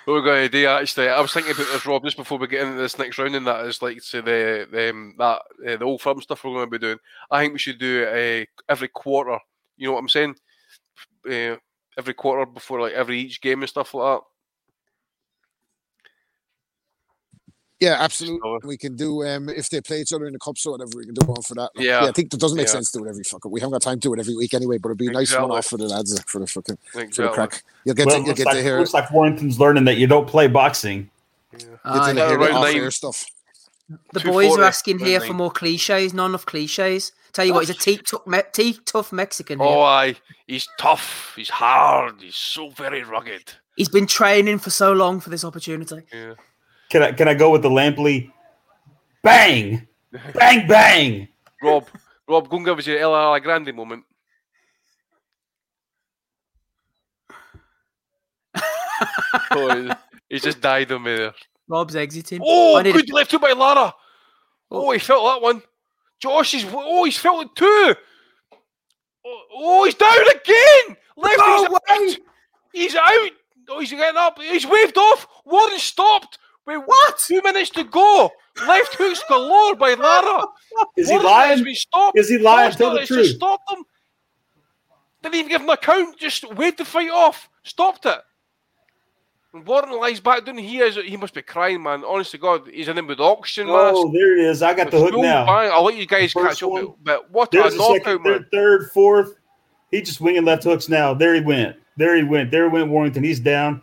What 0.05 0.15
we're 0.15 0.23
going 0.23 0.43
to 0.43 0.49
do 0.49 0.67
actually, 0.67 1.09
I 1.09 1.21
was 1.21 1.33
thinking 1.33 1.53
about 1.53 1.69
this, 1.69 1.87
Rob, 1.87 2.05
just 2.05 2.17
before 2.17 2.39
we 2.39 2.49
get 2.49 2.67
into 2.67 2.81
this 2.81 2.99
next 2.99 3.19
round, 3.19 3.37
and 3.37 3.47
that 3.47 3.65
is 3.67 3.81
like 3.81 4.03
to 4.11 4.21
the, 4.21 4.67
the 4.71 4.91
um, 4.91 5.15
that 5.19 5.43
uh, 5.67 5.77
the 5.77 5.85
old 5.85 6.01
firm 6.01 6.21
stuff 6.21 6.43
we're 6.43 6.55
going 6.55 6.67
to 6.67 6.71
be 6.71 6.79
doing. 6.79 6.99
I 7.31 7.41
think 7.41 7.53
we 7.53 7.61
should 7.61 7.79
do 7.79 8.05
uh, 8.05 8.45
every 8.69 8.89
quarter. 8.89 9.39
You 9.77 9.87
know 9.87 9.93
what 9.93 10.01
I'm 10.01 10.09
saying? 10.09 10.35
Uh, 11.31 11.57
every 11.97 12.15
quarter 12.15 12.47
before 12.47 12.81
like 12.81 12.95
every 12.95 13.21
each 13.21 13.41
game 13.41 13.63
and 13.63 13.69
stuff 13.69 13.95
like 13.95 14.19
that. 14.19 14.25
Yeah, 17.83 17.97
absolutely. 17.99 18.61
We 18.63 18.77
can 18.77 18.95
do 18.95 19.27
um 19.27 19.49
if 19.49 19.69
they 19.69 19.81
play 19.81 20.03
each 20.03 20.13
other 20.13 20.27
in 20.27 20.33
the 20.35 20.39
cups 20.39 20.65
or 20.67 20.73
whatever, 20.73 20.93
we 20.95 21.05
can 21.05 21.15
do 21.15 21.27
one 21.27 21.43
for 21.43 21.55
that. 21.55 21.71
Yeah, 21.75 22.03
yeah 22.03 22.09
I 22.09 22.13
think 22.13 22.33
it 22.33 22.39
doesn't 22.39 22.57
make 22.57 22.69
yeah. 22.69 22.75
sense 22.75 22.93
to 22.93 22.99
do 22.99 23.07
it 23.07 23.09
every 23.09 23.25
fucking. 23.25 23.51
We 23.51 23.59
haven't 23.59 23.73
got 23.73 23.83
time 23.83 23.99
to 23.99 24.09
do 24.09 24.15
it 24.15 24.21
every 24.21 24.37
week 24.37 24.55
anyway, 24.55 24.79
but 24.79 24.91
it'd 24.91 24.99
be 24.99 25.09
a 25.09 25.11
nice 25.11 25.35
one 25.35 25.51
off 25.51 25.67
for 25.67 25.79
the 25.79 25.89
lads 25.89 26.17
for 26.29 26.39
the 26.39 26.47
fucking 26.47 26.79
exactly. 26.95 27.13
for 27.13 27.23
the 27.23 27.29
crack. 27.31 27.65
You'll 27.85 27.97
get 27.97 28.07
well, 28.07 28.21
to, 28.21 28.27
you'll 28.27 28.37
get 28.37 28.47
like, 28.47 28.55
to 28.55 28.63
hear. 28.63 28.79
Looks 28.79 28.95
like 28.95 29.11
Warrington's 29.11 29.59
learning 29.59 29.85
that 29.87 29.97
you 29.97 30.07
don't 30.07 30.29
play 30.29 30.47
boxing. 30.47 31.11
Yeah. 31.59 31.67
Uh, 31.85 32.13
get 32.13 32.39
to 32.39 32.73
hear 32.73 32.85
the 32.85 32.93
stuff. 32.93 33.27
The 34.13 34.21
boys 34.21 34.57
are 34.57 34.63
asking 34.63 35.01
here 35.01 35.21
for 35.21 35.33
more 35.33 35.51
cliches, 35.51 36.15
not 36.15 36.27
enough 36.27 36.47
cliches. 36.47 37.11
Tell 37.33 37.45
you 37.45 37.53
what, 37.53 37.67
he's 37.67 37.77
a 37.77 37.81
teeth 37.81 38.03
tough, 38.09 38.27
me- 38.29 38.43
teeth 38.53 38.81
tough 38.85 39.11
Mexican. 39.11 39.59
Here. 39.59 39.67
Oh, 39.67 39.83
aye, 39.83 40.15
he's 40.47 40.69
tough. 40.79 41.33
He's 41.35 41.51
hard. 41.51 42.21
He's 42.21 42.37
so 42.37 42.71
very 42.71 43.03
rugged. 43.03 43.55
He's 43.75 43.89
been 43.89 44.07
training 44.07 44.61
for 44.61 44.71
so 44.71 44.93
long 44.93 45.19
for 45.19 45.31
this 45.31 45.45
opportunity. 45.45 46.03
Yeah. 46.13 46.35
Can 46.93 47.03
I 47.03 47.13
can 47.13 47.27
I 47.27 47.33
go 47.33 47.49
with 47.49 47.63
the 47.63 47.71
Lampley 47.71 48.31
Bang! 49.23 49.89
Bang, 50.35 50.67
bang! 50.67 51.27
Rob, 51.63 51.87
Rob, 52.29 52.51
go 52.51 52.57
and 52.59 52.67
give 52.67 52.79
us 52.79 52.87
your 52.87 52.99
El 52.99 53.41
Grande 53.41 53.75
moment. 53.75 54.05
oh, 59.53 59.95
he's 60.29 60.43
just 60.43 60.61
died 60.61 60.93
on 60.93 61.03
me 61.03 61.17
there. 61.17 61.33
Rob's 61.67 61.97
exiting. 61.97 62.43
Oh, 62.45 62.83
good 62.83 63.11
left 63.11 63.31
hook 63.31 63.41
by 63.41 63.53
Lara. 63.53 63.95
Oh. 64.71 64.91
he 64.91 64.99
felt 64.99 65.25
that 65.25 65.41
one. 65.43 65.63
Josh 66.21 66.53
is. 66.53 66.67
Oh, 66.71 67.05
he's 67.05 67.17
felt 67.17 67.47
it 67.47 67.57
too. 67.57 67.95
Oh, 69.25 69.43
oh 69.55 69.85
he's 69.85 69.95
down 69.95 70.19
again. 70.19 70.97
Left. 71.17 71.39
No 71.39 71.79
he's, 71.89 72.17
out. 72.17 72.21
he's 72.75 72.95
out. 72.97 73.31
Oh, 73.71 73.81
he's 73.81 73.91
getting 73.93 74.19
up. 74.19 74.39
He's 74.39 74.67
waved 74.67 74.99
off. 74.99 75.27
Warren 75.47 75.79
stopped. 75.79 76.39
Wait, 76.67 76.77
what? 76.77 77.19
Two 77.19 77.43
minutes 77.43 77.71
to 77.71 77.85
go. 77.85 78.31
Left 78.67 78.95
hooks 78.95 79.23
galore 79.29 79.75
by 79.75 79.95
Lara. 79.95 80.47
Is 80.97 81.09
he 81.09 81.19
lying? 81.19 81.67
Is 82.15 82.29
he 82.29 82.39
lying? 82.39 82.73
Tell 82.73 82.95
the 82.95 83.07
truth. 83.07 83.37
Stop 83.37 83.61
them. 83.71 83.85
Didn't 85.23 85.35
even 85.37 85.49
give 85.49 85.63
him 85.63 85.71
a 85.71 85.77
count. 85.77 86.19
Just 86.19 86.53
waved 86.55 86.79
the 86.79 86.85
fight 86.85 87.11
off. 87.11 87.49
Stopped 87.63 88.07
it. 88.07 88.19
And 89.55 89.67
Warren 89.67 89.93
lies 89.99 90.19
back 90.21 90.45
down. 90.45 90.59
He 90.59 90.79
is. 90.79 90.97
He 90.97 91.17
must 91.17 91.35
be 91.35 91.43
crying, 91.43 91.83
man. 91.83 92.05
Honest 92.05 92.31
to 92.33 92.39
God, 92.39 92.69
he's 92.73 92.89
in 92.89 93.07
with 93.07 93.21
oxygen 93.21 93.67
mask. 93.69 93.95
Oh, 93.97 94.11
there 94.13 94.39
it 94.39 94.45
is. 94.47 94.63
I 94.63 94.73
got 94.75 94.91
the 94.91 94.99
hook 94.99 95.15
now. 95.15 95.45
Bang. 95.47 95.71
I'll 95.73 95.85
let 95.85 95.97
you 95.97 96.07
guys 96.07 96.33
First 96.33 96.61
catch 96.61 96.69
one. 96.69 96.85
up. 96.85 96.97
But 97.03 97.31
what 97.31 97.51
There's 97.51 97.75
a 97.75 97.77
knockout, 97.77 98.05
second, 98.05 98.23
man! 98.23 98.47
Third, 98.53 98.91
fourth. 98.93 99.37
He 99.91 100.01
just 100.01 100.21
winging 100.21 100.45
left 100.45 100.65
hooks 100.65 100.89
now. 100.89 101.13
There 101.13 101.35
he 101.35 101.41
went. 101.43 101.77
There 101.99 102.17
he 102.17 102.23
went. 102.23 102.51
There 102.51 102.71
went 102.71 102.89
Warrington. 102.89 103.23
He's 103.23 103.41
down. 103.41 103.83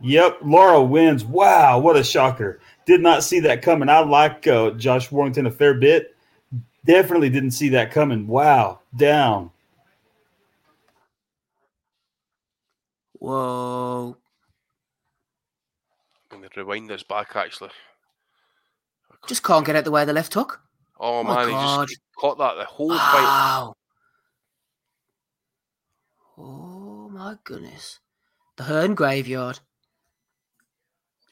Yep, 0.00 0.38
Lara 0.44 0.82
wins. 0.82 1.24
Wow, 1.24 1.80
what 1.80 1.96
a 1.96 2.04
shocker. 2.04 2.60
Did 2.86 3.00
not 3.00 3.24
see 3.24 3.40
that 3.40 3.62
coming. 3.62 3.88
I 3.88 4.00
like 4.00 4.46
uh, 4.46 4.70
Josh 4.70 5.10
Warrington 5.10 5.46
a 5.46 5.50
fair 5.50 5.74
bit. 5.74 6.14
Definitely 6.84 7.30
didn't 7.30 7.50
see 7.50 7.68
that 7.70 7.90
coming. 7.90 8.26
Wow, 8.26 8.80
down. 8.96 9.50
Whoa. 13.18 14.16
Let 16.30 16.40
me 16.40 16.48
rewind 16.56 16.88
this 16.88 17.02
back 17.02 17.34
actually. 17.34 17.70
Just 19.26 19.42
can't 19.42 19.66
get 19.66 19.76
out 19.76 19.84
the 19.84 19.90
way 19.90 20.02
of 20.02 20.06
the 20.06 20.12
left 20.12 20.32
hook. 20.32 20.60
Oh, 21.00 21.18
oh 21.18 21.24
man, 21.24 21.48
he 21.48 21.86
just 21.86 22.00
caught 22.16 22.38
that 22.38 22.54
the 22.56 22.64
whole 22.64 22.88
wow. 22.88 23.74
fight. 26.36 26.42
Oh, 26.42 27.08
my 27.10 27.36
goodness. 27.44 27.98
The 28.56 28.64
Hearn 28.64 28.94
graveyard. 28.94 29.60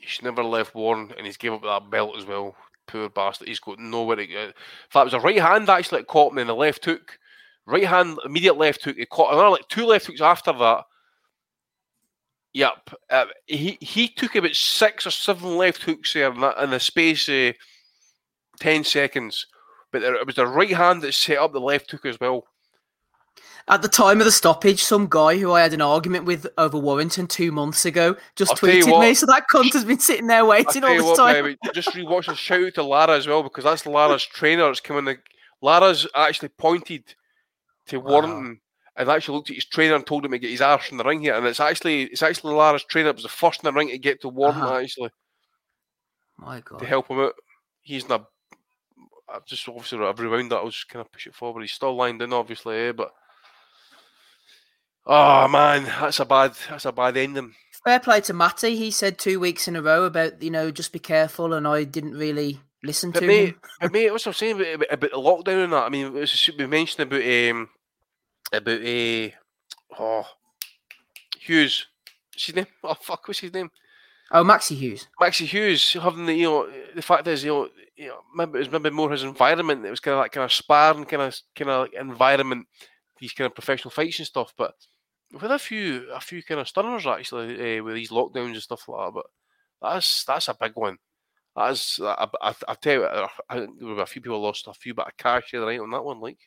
He's 0.07 0.23
never 0.23 0.45
left 0.45 0.75
Warren, 0.75 1.13
and 1.17 1.27
he's 1.27 1.37
gave 1.37 1.53
up 1.53 1.63
that 1.63 1.91
belt 1.91 2.17
as 2.17 2.27
well. 2.27 2.55
Poor 2.87 3.09
bastard. 3.09 3.49
He's 3.49 3.59
got 3.59 3.81
nowhere 3.81 4.17
to 4.17 4.27
go. 4.27 4.41
In 4.41 4.53
fact, 4.89 5.03
it 5.03 5.05
was 5.05 5.15
a 5.15 5.21
right 5.21 5.41
hand 5.41 5.69
actually 5.69 5.99
that 5.99 6.07
caught 6.07 6.33
him 6.33 6.39
in 6.39 6.47
the 6.47 6.55
left 6.55 6.85
hook. 6.85 7.19
Right 7.67 7.85
hand, 7.85 8.19
immediate 8.25 8.57
left 8.57 8.85
hook. 8.85 8.97
He 8.97 9.07
caught 9.07 9.33
another 9.33 9.51
like 9.51 9.69
two 9.69 9.85
left 9.85 10.07
hooks 10.07 10.21
after 10.21 10.53
that. 10.53 10.85
Yep. 12.55 12.91
Uh, 13.11 13.27
he 13.47 13.77
he 13.81 14.09
took 14.09 14.37
about 14.37 14.55
six 14.55 15.07
or 15.07 15.11
seven 15.11 15.57
left 15.57 15.83
hooks 15.83 16.13
there 16.13 16.33
in, 16.33 16.41
that, 16.41 16.63
in 16.63 16.71
the 16.71 16.81
space 16.81 17.29
of 17.29 17.55
10 18.61 18.85
seconds. 18.85 19.47
But 19.91 20.03
there, 20.03 20.15
it 20.15 20.27
was 20.27 20.37
the 20.37 20.47
right 20.47 20.75
hand 20.75 21.03
that 21.03 21.13
set 21.13 21.39
up 21.39 21.53
the 21.53 21.61
left 21.61 21.91
hook 21.91 22.07
as 22.07 22.21
well. 22.21 22.45
At 23.69 23.83
the 23.83 23.89
time 23.89 24.21
of 24.21 24.25
the 24.27 24.33
stoppage, 24.33 24.83
some 24.85 25.09
guy 25.11 25.39
who 25.39 25.51
I 25.51 25.61
had 25.61 25.73
an 25.73 25.81
argument 25.83 26.25
with 26.25 26.47
over 26.57 26.79
Warrington 26.79 27.27
two 27.27 27.51
months 27.51 27.85
ago 27.85 28.15
just 28.37 28.53
I'll 28.53 28.57
tweeted 28.59 28.91
what. 28.91 29.01
me. 29.01 29.15
So 29.15 29.27
that 29.27 29.47
cunt 29.53 29.73
has 29.73 29.85
been 29.85 29.99
sitting 29.99 30.29
there 30.29 30.45
waiting 30.45 30.85
all 30.85 30.95
this 30.95 31.03
what, 31.03 31.17
time. 31.17 31.57
just 31.75 31.89
rewatch 31.89 32.29
and 32.29 32.37
shout 32.39 32.63
out 32.65 32.75
to 32.75 32.83
Lara 32.85 33.17
as 33.17 33.27
well 33.27 33.43
because 33.43 33.65
that's 33.65 33.85
Lara's 33.85 34.25
trainer 34.25 34.67
that's 34.67 34.79
coming. 34.79 35.05
The, 35.05 35.19
Lara's 35.63 36.07
actually 36.15 36.51
pointed 36.51 37.03
to 37.89 37.99
Wow. 37.99 38.11
Warrington 38.13 38.61
and 38.97 39.09
actually 39.11 39.35
looked 39.37 39.51
at 39.51 39.57
his 39.57 39.65
trainer 39.67 39.97
and 39.97 40.07
told 40.07 40.25
him 40.25 40.31
to 40.31 40.39
get 40.39 40.51
his 40.51 40.61
arse 40.61 40.91
in 40.93 40.97
the 40.97 41.05
ring 41.05 41.21
here. 41.21 41.35
And 41.35 41.45
it's 41.47 41.59
actually 41.61 42.05
it's 42.05 42.23
actually 42.23 42.55
Lara's 42.55 42.85
trainer. 42.85 43.09
It 43.09 43.17
was 43.17 43.25
the 43.25 43.29
first 43.29 43.63
in 43.63 43.67
the 43.67 43.73
ring 43.73 43.89
to 43.89 43.99
get 43.99 44.21
to 44.21 44.29
Warrington 44.29 44.63
Uh-huh. 44.63 44.77
actually 44.81 45.11
My 46.39 46.61
God, 46.61 46.79
to 46.79 46.87
help 46.87 47.09
him 47.09 47.19
out. 47.19 47.33
He's 47.83 48.05
in 48.05 48.13
a 48.13 48.25
I've 49.29 49.45
just 49.45 49.69
obviously 49.69 49.99
I've 50.07 50.21
rewound 50.21 50.53
that. 50.53 50.59
I 50.59 50.63
was 50.63 50.75
just 50.75 50.89
kind 50.89 51.05
of 51.05 51.11
push 51.11 51.27
it 51.27 51.35
forward. 51.35 51.63
He's 51.63 51.73
still 51.73 51.97
lined 51.97 52.23
in, 52.23 52.33
obviously, 52.33 52.77
eh? 52.77 52.93
but 52.93 53.11
oh 55.07 55.49
man, 55.49 55.85
that's 55.85 56.21
a 56.21 56.25
bad 56.25 56.55
that's 56.69 56.85
a 56.85 56.93
bad 56.93 57.17
ending. 57.17 57.55
Fair 57.85 58.01
play 58.01 58.21
to 58.23 58.33
Matty. 58.33 58.77
He 58.77 58.91
said 58.91 59.19
two 59.19 59.39
weeks 59.39 59.69
in 59.69 59.77
a 59.77 59.83
row 59.83 60.05
about, 60.05 60.43
you 60.43 60.51
know, 60.51 60.73
just 60.73 60.93
be 60.93 60.99
careful. 60.99 61.53
And 61.55 61.69
I 61.69 61.85
didn't 61.85 62.15
really 62.15 62.61
listen 62.83 63.13
But 63.13 63.21
to 63.21 63.27
mate, 63.27 63.49
him. 63.51 63.61
but 63.81 63.93
mate, 63.93 64.11
what's 64.11 64.27
I'm 64.27 64.33
saying 64.33 64.61
about, 64.61 64.75
about, 64.75 64.93
about 64.93 65.11
the 65.13 65.17
lockdown 65.17 65.65
and 65.65 65.73
that? 65.73 65.85
I 65.85 65.89
mean, 65.89 66.07
it 66.07 66.13
was, 66.13 66.51
we 66.59 66.67
mentioned 66.67 67.13
about 67.13 67.23
um 67.23 67.69
about 68.53 68.81
uh, 68.81 69.29
oh 70.01 70.27
Hughes. 71.39 71.87
What's 72.33 72.47
his 72.47 72.57
name? 72.57 72.67
Oh 72.83 72.95
fuck, 72.95 73.29
what's 73.29 73.41
his 73.41 73.53
name? 73.53 73.71
Oh, 74.33 74.43
Maxi 74.43 74.75
Hughes. 74.77 75.07
Maxi 75.21 75.47
Hughes 75.47 75.93
having 75.93 76.27
the 76.27 76.35
you 76.35 76.47
know 76.47 76.69
the 76.95 77.03
fact 77.03 77.29
is 77.29 77.45
you 77.45 77.51
know 77.51 77.69
you 77.97 78.09
know 78.09 78.19
maybe 78.35 78.59
it 78.59 78.59
was 78.59 78.71
maybe 78.73 78.91
more 78.91 79.13
his 79.13 79.23
environment. 79.23 79.87
It 79.87 79.91
was 79.91 80.01
kind 80.01 80.15
of 80.15 80.19
like 80.19 80.33
kind 80.33 80.45
of 80.45 80.53
sparring 80.53 81.05
kind 81.05 81.23
of 81.23 81.37
kind 81.55 81.71
of 81.71 81.89
environment, 81.93 82.67
these 83.21 83.33
kind 83.33 83.47
of 83.47 83.55
professional 83.55 83.93
fights 83.93 84.19
and 84.19 84.27
stuff. 84.27 84.53
But 84.59 84.75
we've 85.33 85.41
had 85.41 85.51
a 85.51 85.59
few 85.59 86.09
a 86.13 86.21
few 86.21 86.43
kind 86.43 86.61
of 86.61 86.69
stunners 86.69 87.07
actually 87.07 87.79
uh, 87.79 87.83
with 87.83 87.95
these 87.95 88.11
lockdowns 88.11 88.53
and 88.53 88.63
stuff 88.63 88.89
like 88.89 89.07
that. 89.07 89.15
But 89.15 89.27
that's 89.83 90.25
that's 90.25 90.49
a 90.49 90.57
big 90.59 90.73
one. 90.75 90.99
That's 91.55 92.01
I, 92.01 92.29
I, 92.43 92.55
I 92.69 92.75
tell 92.75 92.93
you, 92.93 93.05
I, 93.05 93.29
I 93.49 93.59
think 93.61 93.79
there 93.79 93.89
were 93.89 94.03
a 94.03 94.07
few 94.07 94.21
people 94.21 94.41
lost 94.41 94.67
a 94.67 94.75
few 94.75 94.95
bit 94.95 95.07
of 95.07 95.17
cash 95.17 95.51
the 95.51 95.59
other 95.59 95.73
night 95.73 95.81
on 95.81 95.91
that 95.91 96.05
one. 96.05 96.21
Like 96.21 96.39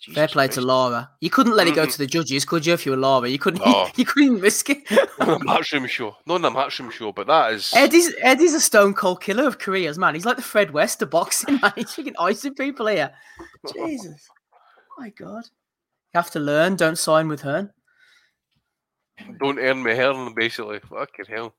Fair 0.00 0.26
Jesus 0.26 0.32
play 0.32 0.48
to 0.48 0.60
Lara. 0.60 1.10
You 1.20 1.30
couldn't 1.30 1.56
let 1.56 1.66
it 1.66 1.74
go 1.74 1.86
to 1.86 1.98
the 1.98 2.06
judges, 2.06 2.44
could 2.44 2.66
you? 2.66 2.74
If 2.74 2.84
you 2.84 2.92
were 2.92 2.98
Lara, 2.98 3.28
you 3.28 3.38
couldn't. 3.38 3.64
No. 3.64 3.88
you 3.96 4.04
couldn't 4.04 4.40
risk 4.40 4.68
it. 4.68 4.82
on 5.20 5.30
a 5.30 5.38
matchroom 5.38 5.88
show, 5.88 6.14
not 6.26 6.44
on 6.44 6.44
a 6.44 6.50
matchroom 6.50 6.90
show, 6.90 7.12
but 7.12 7.26
that 7.26 7.52
is 7.52 7.72
Eddie's 7.74 8.12
Eddie's 8.20 8.54
a 8.54 8.60
stone 8.60 8.92
cold 8.92 9.22
killer 9.22 9.46
of 9.46 9.58
careers, 9.58 9.98
man. 9.98 10.14
He's 10.14 10.26
like 10.26 10.36
the 10.36 10.42
Fred 10.42 10.72
West 10.72 11.00
of 11.00 11.10
boxing, 11.10 11.58
man. 11.62 11.72
He's 11.76 11.86
freaking 11.86 12.14
icing 12.18 12.54
people 12.54 12.86
here. 12.86 13.12
Jesus, 13.72 14.28
my 14.98 15.08
God. 15.10 15.44
You 16.12 16.18
have 16.18 16.30
to 16.32 16.40
learn. 16.40 16.76
Don't 16.76 16.98
sign 16.98 17.28
with 17.28 17.40
Hearn. 17.40 17.70
Don't 19.38 19.58
earn 19.58 19.82
me 19.82 19.94
hair, 19.94 20.12
basically. 20.34 20.80
Fucking 20.80 21.26
hell. 21.28 21.54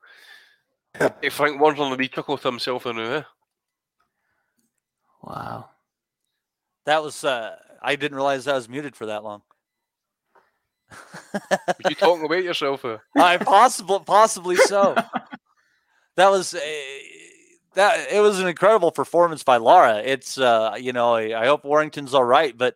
Hey, 1.21 1.29
Frank 1.29 1.59
Warren's 1.59 1.79
on 1.79 1.91
the 1.91 1.97
wee 1.97 2.07
chuckle 2.07 2.37
to 2.37 2.47
himself 2.47 2.85
now, 2.85 2.99
eh? 2.99 3.23
Wow. 5.21 5.69
That 6.85 7.03
was 7.03 7.23
uh 7.23 7.55
I 7.81 7.95
didn't 7.95 8.15
realize 8.15 8.47
I 8.47 8.53
was 8.53 8.69
muted 8.69 8.95
for 8.95 9.07
that 9.07 9.23
long. 9.23 9.41
Were 11.33 11.89
you 11.89 11.95
talking 11.95 12.25
about 12.25 12.43
yourself? 12.43 12.85
Uh? 12.85 12.99
I 13.15 13.37
possibly, 13.37 13.99
possibly 14.05 14.55
so. 14.55 14.95
That 16.17 16.31
was 16.31 16.53
a, 16.53 17.01
that 17.73 18.09
it 18.09 18.21
was 18.21 18.39
an 18.39 18.47
incredible 18.47 18.89
performance 18.89 19.43
by 19.43 19.57
Lara. 19.57 19.97
It's 19.97 20.37
uh 20.37 20.77
you 20.79 20.93
know 20.93 21.15
I, 21.15 21.41
I 21.41 21.45
hope 21.47 21.65
Warrington's 21.65 22.13
all 22.13 22.23
right, 22.23 22.57
but 22.57 22.75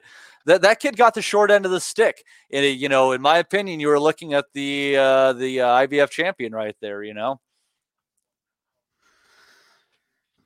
that 0.50 0.64
that 0.64 0.80
kid 0.80 0.98
got 0.98 1.14
the 1.14 1.22
short 1.22 1.52
end 1.52 1.66
of 1.66 1.72
the 1.72 1.80
stick. 1.80 2.24
And 2.52 2.66
it, 2.66 2.80
you 2.80 2.90
know, 2.90 3.12
in 3.12 3.22
my 3.22 3.38
opinion, 3.38 3.80
you 3.80 3.88
were 3.88 4.00
looking 4.00 4.34
at 4.34 4.46
the 4.54 4.98
uh, 4.98 5.34
the 5.34 5.62
uh, 5.62 5.68
IBF 5.86 6.10
champion 6.10 6.54
right 6.54 6.76
there. 6.82 7.04
You 7.04 7.14
know, 7.14 7.40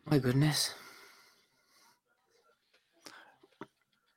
My 0.06 0.20
goodness. 0.20 0.74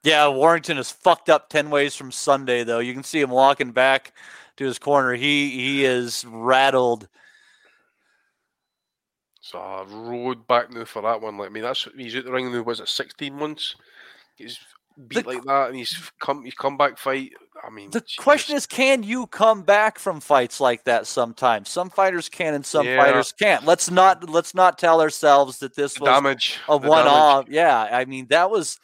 yeah, 0.02 0.28
Warrington 0.28 0.76
is 0.76 0.90
fucked 0.90 1.30
up 1.30 1.48
ten 1.48 1.70
ways 1.70 1.94
from 1.94 2.10
Sunday 2.10 2.64
though. 2.64 2.80
You 2.80 2.92
can 2.92 3.04
see 3.04 3.20
him 3.20 3.30
walking 3.30 3.70
back 3.70 4.12
to 4.56 4.64
his 4.64 4.80
corner. 4.80 5.14
He 5.14 5.50
he 5.50 5.84
is 5.84 6.24
rattled. 6.28 7.08
So 9.40 9.60
I 9.60 9.84
rode 9.88 10.48
back 10.48 10.72
now 10.72 10.84
for 10.84 11.02
that 11.02 11.20
one. 11.20 11.38
Like, 11.38 11.50
I 11.50 11.52
mean, 11.52 11.62
that's 11.62 11.86
he's 11.96 12.16
out 12.16 12.24
the 12.24 12.32
ring 12.32 12.50
now. 12.50 12.62
Was 12.62 12.80
it 12.80 12.88
sixteen 12.88 13.34
months? 13.34 13.76
He's 14.34 14.58
beat 15.08 15.24
The 15.24 15.34
like 15.34 15.42
that, 15.44 15.68
and 15.68 15.76
he's 15.76 16.10
come. 16.20 16.44
He's 16.44 16.54
comeback 16.54 16.98
fight. 16.98 17.32
I 17.66 17.70
mean, 17.70 17.90
The 17.90 18.04
question 18.18 18.54
is, 18.54 18.66
can 18.66 19.02
you 19.02 19.26
come 19.26 19.62
back 19.62 19.98
from 19.98 20.20
fights 20.20 20.60
like 20.60 20.84
that 20.84 21.06
sometimes? 21.06 21.68
Some 21.70 21.88
fighters 21.90 22.28
can 22.28 22.54
and 22.54 22.64
some 22.64 22.86
Yeah. 22.86 23.02
fighters 23.02 23.32
can't. 23.32 23.64
Let's 23.64 23.90
not 23.90 24.28
let's 24.28 24.54
not 24.54 24.78
tell 24.78 25.00
ourselves 25.00 25.58
that 25.60 25.74
this 25.74 25.94
the 25.94 26.02
was 26.02 26.08
damage. 26.10 26.58
a 26.68 26.78
the 26.78 26.86
one 26.88 27.04
damage. 27.06 27.12
off. 27.12 27.44
Yeah, 27.48 27.82
I 27.90 28.04
mean 28.04 28.26
that 28.28 28.50
was 28.50 28.78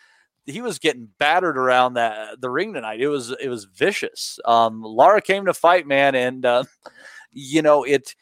he 0.46 0.60
was 0.62 0.78
getting 0.80 1.08
battered 1.18 1.56
around 1.56 1.94
that 1.94 2.40
the 2.40 2.50
ring 2.50 2.72
tonight. 2.72 3.00
It 3.00 3.08
was 3.08 3.30
it 3.30 3.48
was 3.48 3.64
vicious. 3.66 4.40
Um, 4.44 4.82
Lara 4.82 5.20
came 5.20 5.44
to 5.44 5.54
fight, 5.54 5.86
man, 5.86 6.14
and 6.14 6.44
uh, 6.44 6.64
you 7.30 7.62
know 7.62 7.84
it. 7.84 8.14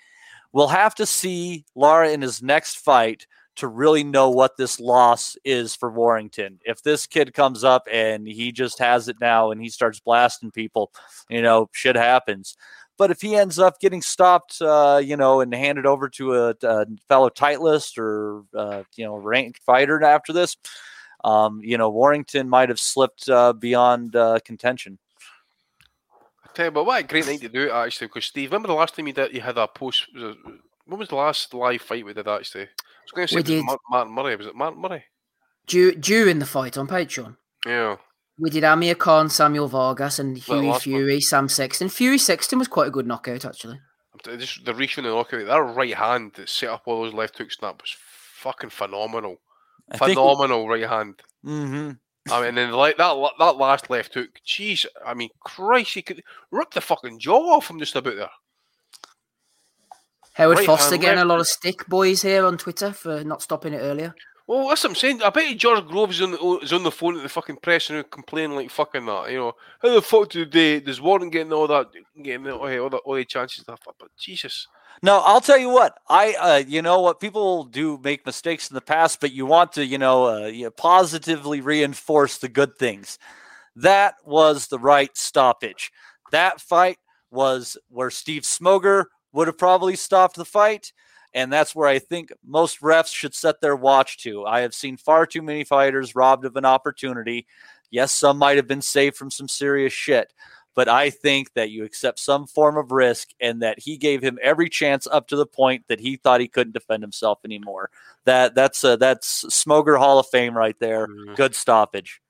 We'll 0.53 0.69
have 0.69 0.97
to 0.97 1.07
see 1.07 1.65
Lara 1.77 2.11
in 2.11 2.23
his 2.23 2.43
next 2.43 2.75
fight 2.81 3.27
to 3.61 3.69
really 3.69 4.05
know 4.05 4.31
what 4.31 4.57
this 4.57 4.81
loss 4.81 5.37
is 5.45 5.75
for 5.75 5.91
Warrington. 5.91 6.59
If 6.65 6.83
this 6.83 7.07
kid 7.07 7.33
comes 7.33 7.65
up 7.65 7.87
and 7.91 8.27
he 8.27 8.53
just 8.53 8.79
has 8.79 9.09
it 9.09 9.17
now 9.21 9.51
and 9.51 9.61
he 9.61 9.69
starts 9.69 10.01
blasting 10.01 10.51
people, 10.51 10.93
you 11.29 11.43
know, 11.43 11.69
shit 11.73 11.97
happens. 11.97 12.57
But 12.99 13.11
if 13.11 13.23
he 13.23 13.35
ends 13.35 13.59
up 13.59 13.81
getting 13.81 14.03
stopped, 14.03 14.61
uh, 14.61 15.01
you 15.03 15.17
know, 15.17 15.41
and 15.41 15.55
handed 15.55 15.87
over 15.87 16.09
to 16.11 16.35
a, 16.35 16.55
a 16.63 16.87
fellow 17.09 17.31
Titleist 17.31 17.97
or 17.97 18.45
uh, 18.55 18.83
you 18.95 19.07
know 19.07 19.17
ranked 19.17 19.61
fighter 19.63 20.03
after 20.05 20.35
this, 20.35 20.57
um, 21.25 21.61
you 21.63 21.79
know, 21.79 21.89
Warrington 21.89 22.49
might 22.49 22.69
have 22.69 22.81
slipped 22.81 23.29
uh, 23.29 23.55
beyond 23.55 24.17
uh, 24.17 24.39
contention. 24.45 24.99
I 26.45 26.51
tell 26.55 26.65
you, 26.67 26.71
but 26.73 26.85
what 26.85 27.01
a 27.01 27.07
great 27.07 27.27
night 27.27 27.41
to 27.41 27.49
do 27.49 27.69
it 27.69 27.73
actually. 27.73 28.09
Because 28.09 28.27
Steve, 28.27 28.51
remember 28.51 28.69
the 28.69 28.75
last 28.75 28.95
time 28.95 29.07
you 29.07 29.15
did, 29.15 29.33
you 29.33 29.41
had 29.41 29.57
a 29.57 29.67
post. 29.67 30.07
It, 30.15 30.37
when 30.85 30.99
was 30.99 31.09
the 31.09 31.15
last 31.15 31.55
live 31.55 31.81
fight 31.81 32.05
we 32.05 32.13
did 32.13 32.29
actually? 32.29 32.69
I 33.01 33.03
was 33.05 33.13
going 33.13 33.27
to 33.29 33.33
say 33.33 33.37
We 33.37 33.43
did. 33.43 33.65
Martin 33.91 34.13
Murray. 34.15 34.37
Was 34.37 34.47
it 34.47 34.55
Martin 34.55 34.81
Murray? 34.81 35.05
Dur- 35.67 35.93
during 35.95 36.39
the 36.39 36.47
fight 36.47 36.77
on 36.79 36.87
Patreon, 36.89 37.37
Yeah. 37.67 37.97
we 38.39 38.51
did 38.51 38.65
Amir 38.65 38.95
Khan, 38.95 39.29
Samuel 39.31 39.69
Vargas, 39.69 40.19
and 40.19 40.37
Hughie 40.37 40.69
last 40.69 40.87
one. 40.87 40.95
Fury, 40.97 41.21
Sam 41.21 41.49
Sexton. 41.49 41.89
Fury 41.89 42.19
Sexton 42.19 42.59
was 42.59 42.69
quite 42.69 42.89
a 42.89 42.91
good 42.91 43.07
knockout, 43.07 43.45
actually. 43.45 43.81
Just 44.25 44.65
the 44.65 44.75
reach 44.75 44.99
and 44.99 45.07
the 45.07 45.11
knockout. 45.11 45.47
That 45.47 45.59
right 45.59 45.95
hand 45.95 46.33
that 46.35 46.49
set 46.49 46.69
up 46.71 46.83
all 46.87 47.03
those 47.05 47.15
left 47.15 47.39
hooks. 47.39 47.57
and 47.61 47.69
That 47.69 47.81
was 47.81 47.95
fucking 48.35 48.71
phenomenal. 48.71 49.39
I 49.91 49.97
think- 49.99 50.11
Phenomenal 50.19 50.69
right 50.69 50.89
hand. 50.89 51.23
Mhm. 51.45 51.99
I 52.31 52.43
mean, 52.43 52.55
then 52.55 52.73
like 52.73 52.97
that 52.99 53.17
that 53.39 53.57
last 53.57 53.89
left 53.91 54.13
hook. 54.15 54.29
Jeez, 54.47 54.85
I 55.07 55.15
mean, 55.15 55.31
Christ, 55.41 55.95
he 55.95 56.03
could 56.03 56.23
rip 56.51 56.71
the 56.73 56.81
fucking 56.83 57.19
jaw 57.19 57.57
off 57.57 57.71
him 57.71 57.79
just 57.79 57.97
about 57.97 58.17
there. 58.17 58.31
Howard 60.35 60.59
Right 60.59 60.67
Foster 60.67 60.91
hand, 60.91 61.03
getting 61.03 61.21
a 61.21 61.25
lot 61.25 61.41
of 61.41 61.47
stick 61.47 61.87
boys 61.87 62.23
here 62.23 62.45
on 62.45 62.57
Twitter 62.57 62.93
for 62.93 63.25
not 63.25 63.43
stopping 63.43 63.75
it 63.75 63.79
earlier. 63.79 64.15
Well, 64.47 64.69
that's 64.69 64.83
what 64.83 64.91
I'm 64.91 64.97
saying. 64.97 65.23
I 65.23 65.31
bet 65.31 65.49
you 65.49 65.55
George 65.55 65.87
Groves 65.87 66.17
is 66.17 66.23
on 66.23 66.33
the, 66.33 66.59
is 66.63 66.73
on 66.73 66.83
the 66.83 66.91
phone 66.91 67.17
at 67.17 67.23
the 67.23 67.29
fucking 67.29 67.59
press 67.59 67.89
and 67.89 68.11
complaining 68.11 68.57
like 68.57 68.71
fucking 68.71 69.07
that. 69.07 69.31
You 69.31 69.39
know, 69.39 69.53
how 69.81 69.95
the 69.95 70.03
fuck 70.03 70.29
do 70.31 70.45
they, 70.45 70.81
does 70.81 71.01
Warren 71.01 71.31
getting 71.31 71.53
all 71.53 71.69
that, 71.69 71.89
getting 72.21 72.49
all, 72.49 72.61
all, 72.61 72.91
the, 72.91 72.97
all 72.97 73.15
the 73.15 73.25
chances 73.25 73.59
and 73.59 73.79
stuff? 73.79 73.95
But 73.99 74.09
Jesus, 74.19 74.67
No, 75.03 75.23
I'll 75.25 75.41
tell 75.41 75.59
you 75.59 75.71
what. 75.71 75.99
I, 76.09 76.35
uh, 76.35 76.63
you 76.67 76.83
know 76.83 77.01
what, 77.01 77.21
people 77.21 77.65
do 77.65 77.99
make 78.03 78.27
mistakes 78.27 78.71
in 78.71 78.75
the 78.75 78.81
past, 78.81 79.21
but 79.21 79.33
you 79.33 79.47
want 79.47 79.73
to, 79.75 79.87
you 79.87 79.99
know, 79.99 80.27
uh, 80.27 80.47
you 80.47 80.65
know, 80.65 80.71
positively 80.71 81.61
reinforce 81.61 82.39
the 82.39 82.49
good 82.49 82.77
things. 82.77 83.19
That 83.77 84.15
was 84.25 84.67
the 84.67 84.79
right 84.79 85.17
stoppage. 85.17 85.91
That 86.33 86.61
fight 86.61 86.99
was 87.31 87.79
where 87.89 88.11
Steve 88.11 88.43
Smoger 88.43 89.05
would 89.33 89.47
have 89.47 89.59
probably 89.59 89.97
stopped 89.97 90.37
the 90.37 90.45
fight. 90.45 90.93
And 91.33 91.53
that's 91.53 91.75
where 91.77 91.89
I 91.89 92.01
think 92.01 92.33
most 92.45 92.81
refs 92.81 93.15
should 93.15 93.35
set 93.35 93.61
their 93.61 93.77
watch 93.77 94.19
to. 94.25 94.45
I 94.45 94.61
have 94.61 94.75
seen 94.75 94.97
far 94.97 95.27
too 95.27 95.43
many 95.43 95.63
fighters 95.63 96.17
robbed 96.17 96.45
of 96.45 96.57
an 96.57 96.65
opportunity. 96.65 97.47
Yes, 97.91 98.13
some 98.13 98.39
might 98.39 98.57
have 98.57 98.67
been 98.67 98.83
saved 98.83 99.17
from 99.17 99.31
some 99.31 99.47
serious 99.47 99.93
shit, 99.93 100.33
but 100.75 100.89
I 100.89 101.11
think 101.11 101.53
that 101.55 101.71
you 101.71 101.85
accept 101.85 102.19
some 102.19 102.47
form 102.49 102.77
of 102.77 102.91
risk 102.91 103.29
and 103.41 103.63
that 103.63 103.79
he 103.79 103.97
gave 103.97 104.23
him 104.23 104.39
every 104.43 104.69
chance 104.69 105.07
up 105.07 105.29
to 105.29 105.37
the 105.37 105.47
point 105.47 105.85
that 105.87 106.01
he 106.01 106.17
thought 106.17 106.41
he 106.41 106.49
couldn't 106.49 106.73
defend 106.73 107.03
himself 107.03 107.39
anymore. 107.45 107.91
That 108.25 108.55
that's 108.57 108.83
uh, 108.83 108.97
that's 108.97 109.45
Smoger 109.45 109.99
Hall 109.99 110.19
of 110.19 110.27
Fame 110.29 110.57
right 110.57 110.79
there. 110.81 111.07
Mhm. 111.07 111.37
Good 111.37 111.55
stoppage. 111.55 112.21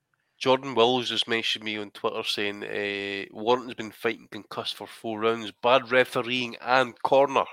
Jordan 0.41 0.73
Wills 0.73 1.11
has 1.11 1.27
mentioned 1.27 1.63
me 1.63 1.77
on 1.77 1.91
Twitter 1.91 2.23
saying 2.23 2.63
uh, 2.63 3.25
Warren's 3.31 3.75
been 3.75 3.91
fighting 3.91 4.27
concussed 4.31 4.75
for 4.75 4.87
four 4.87 5.19
rounds, 5.19 5.51
bad 5.61 5.91
refereeing 5.91 6.55
and 6.59 6.99
corner. 7.03 7.43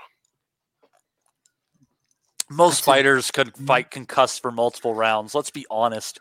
Most 2.49 2.77
That's 2.77 2.79
a- 2.79 2.83
fighters 2.85 3.31
could 3.31 3.55
fight 3.55 3.91
concussed 3.91 4.41
for 4.41 4.51
multiple 4.51 4.95
rounds. 4.95 5.35
Let's 5.35 5.51
be 5.51 5.67
honest. 5.69 6.19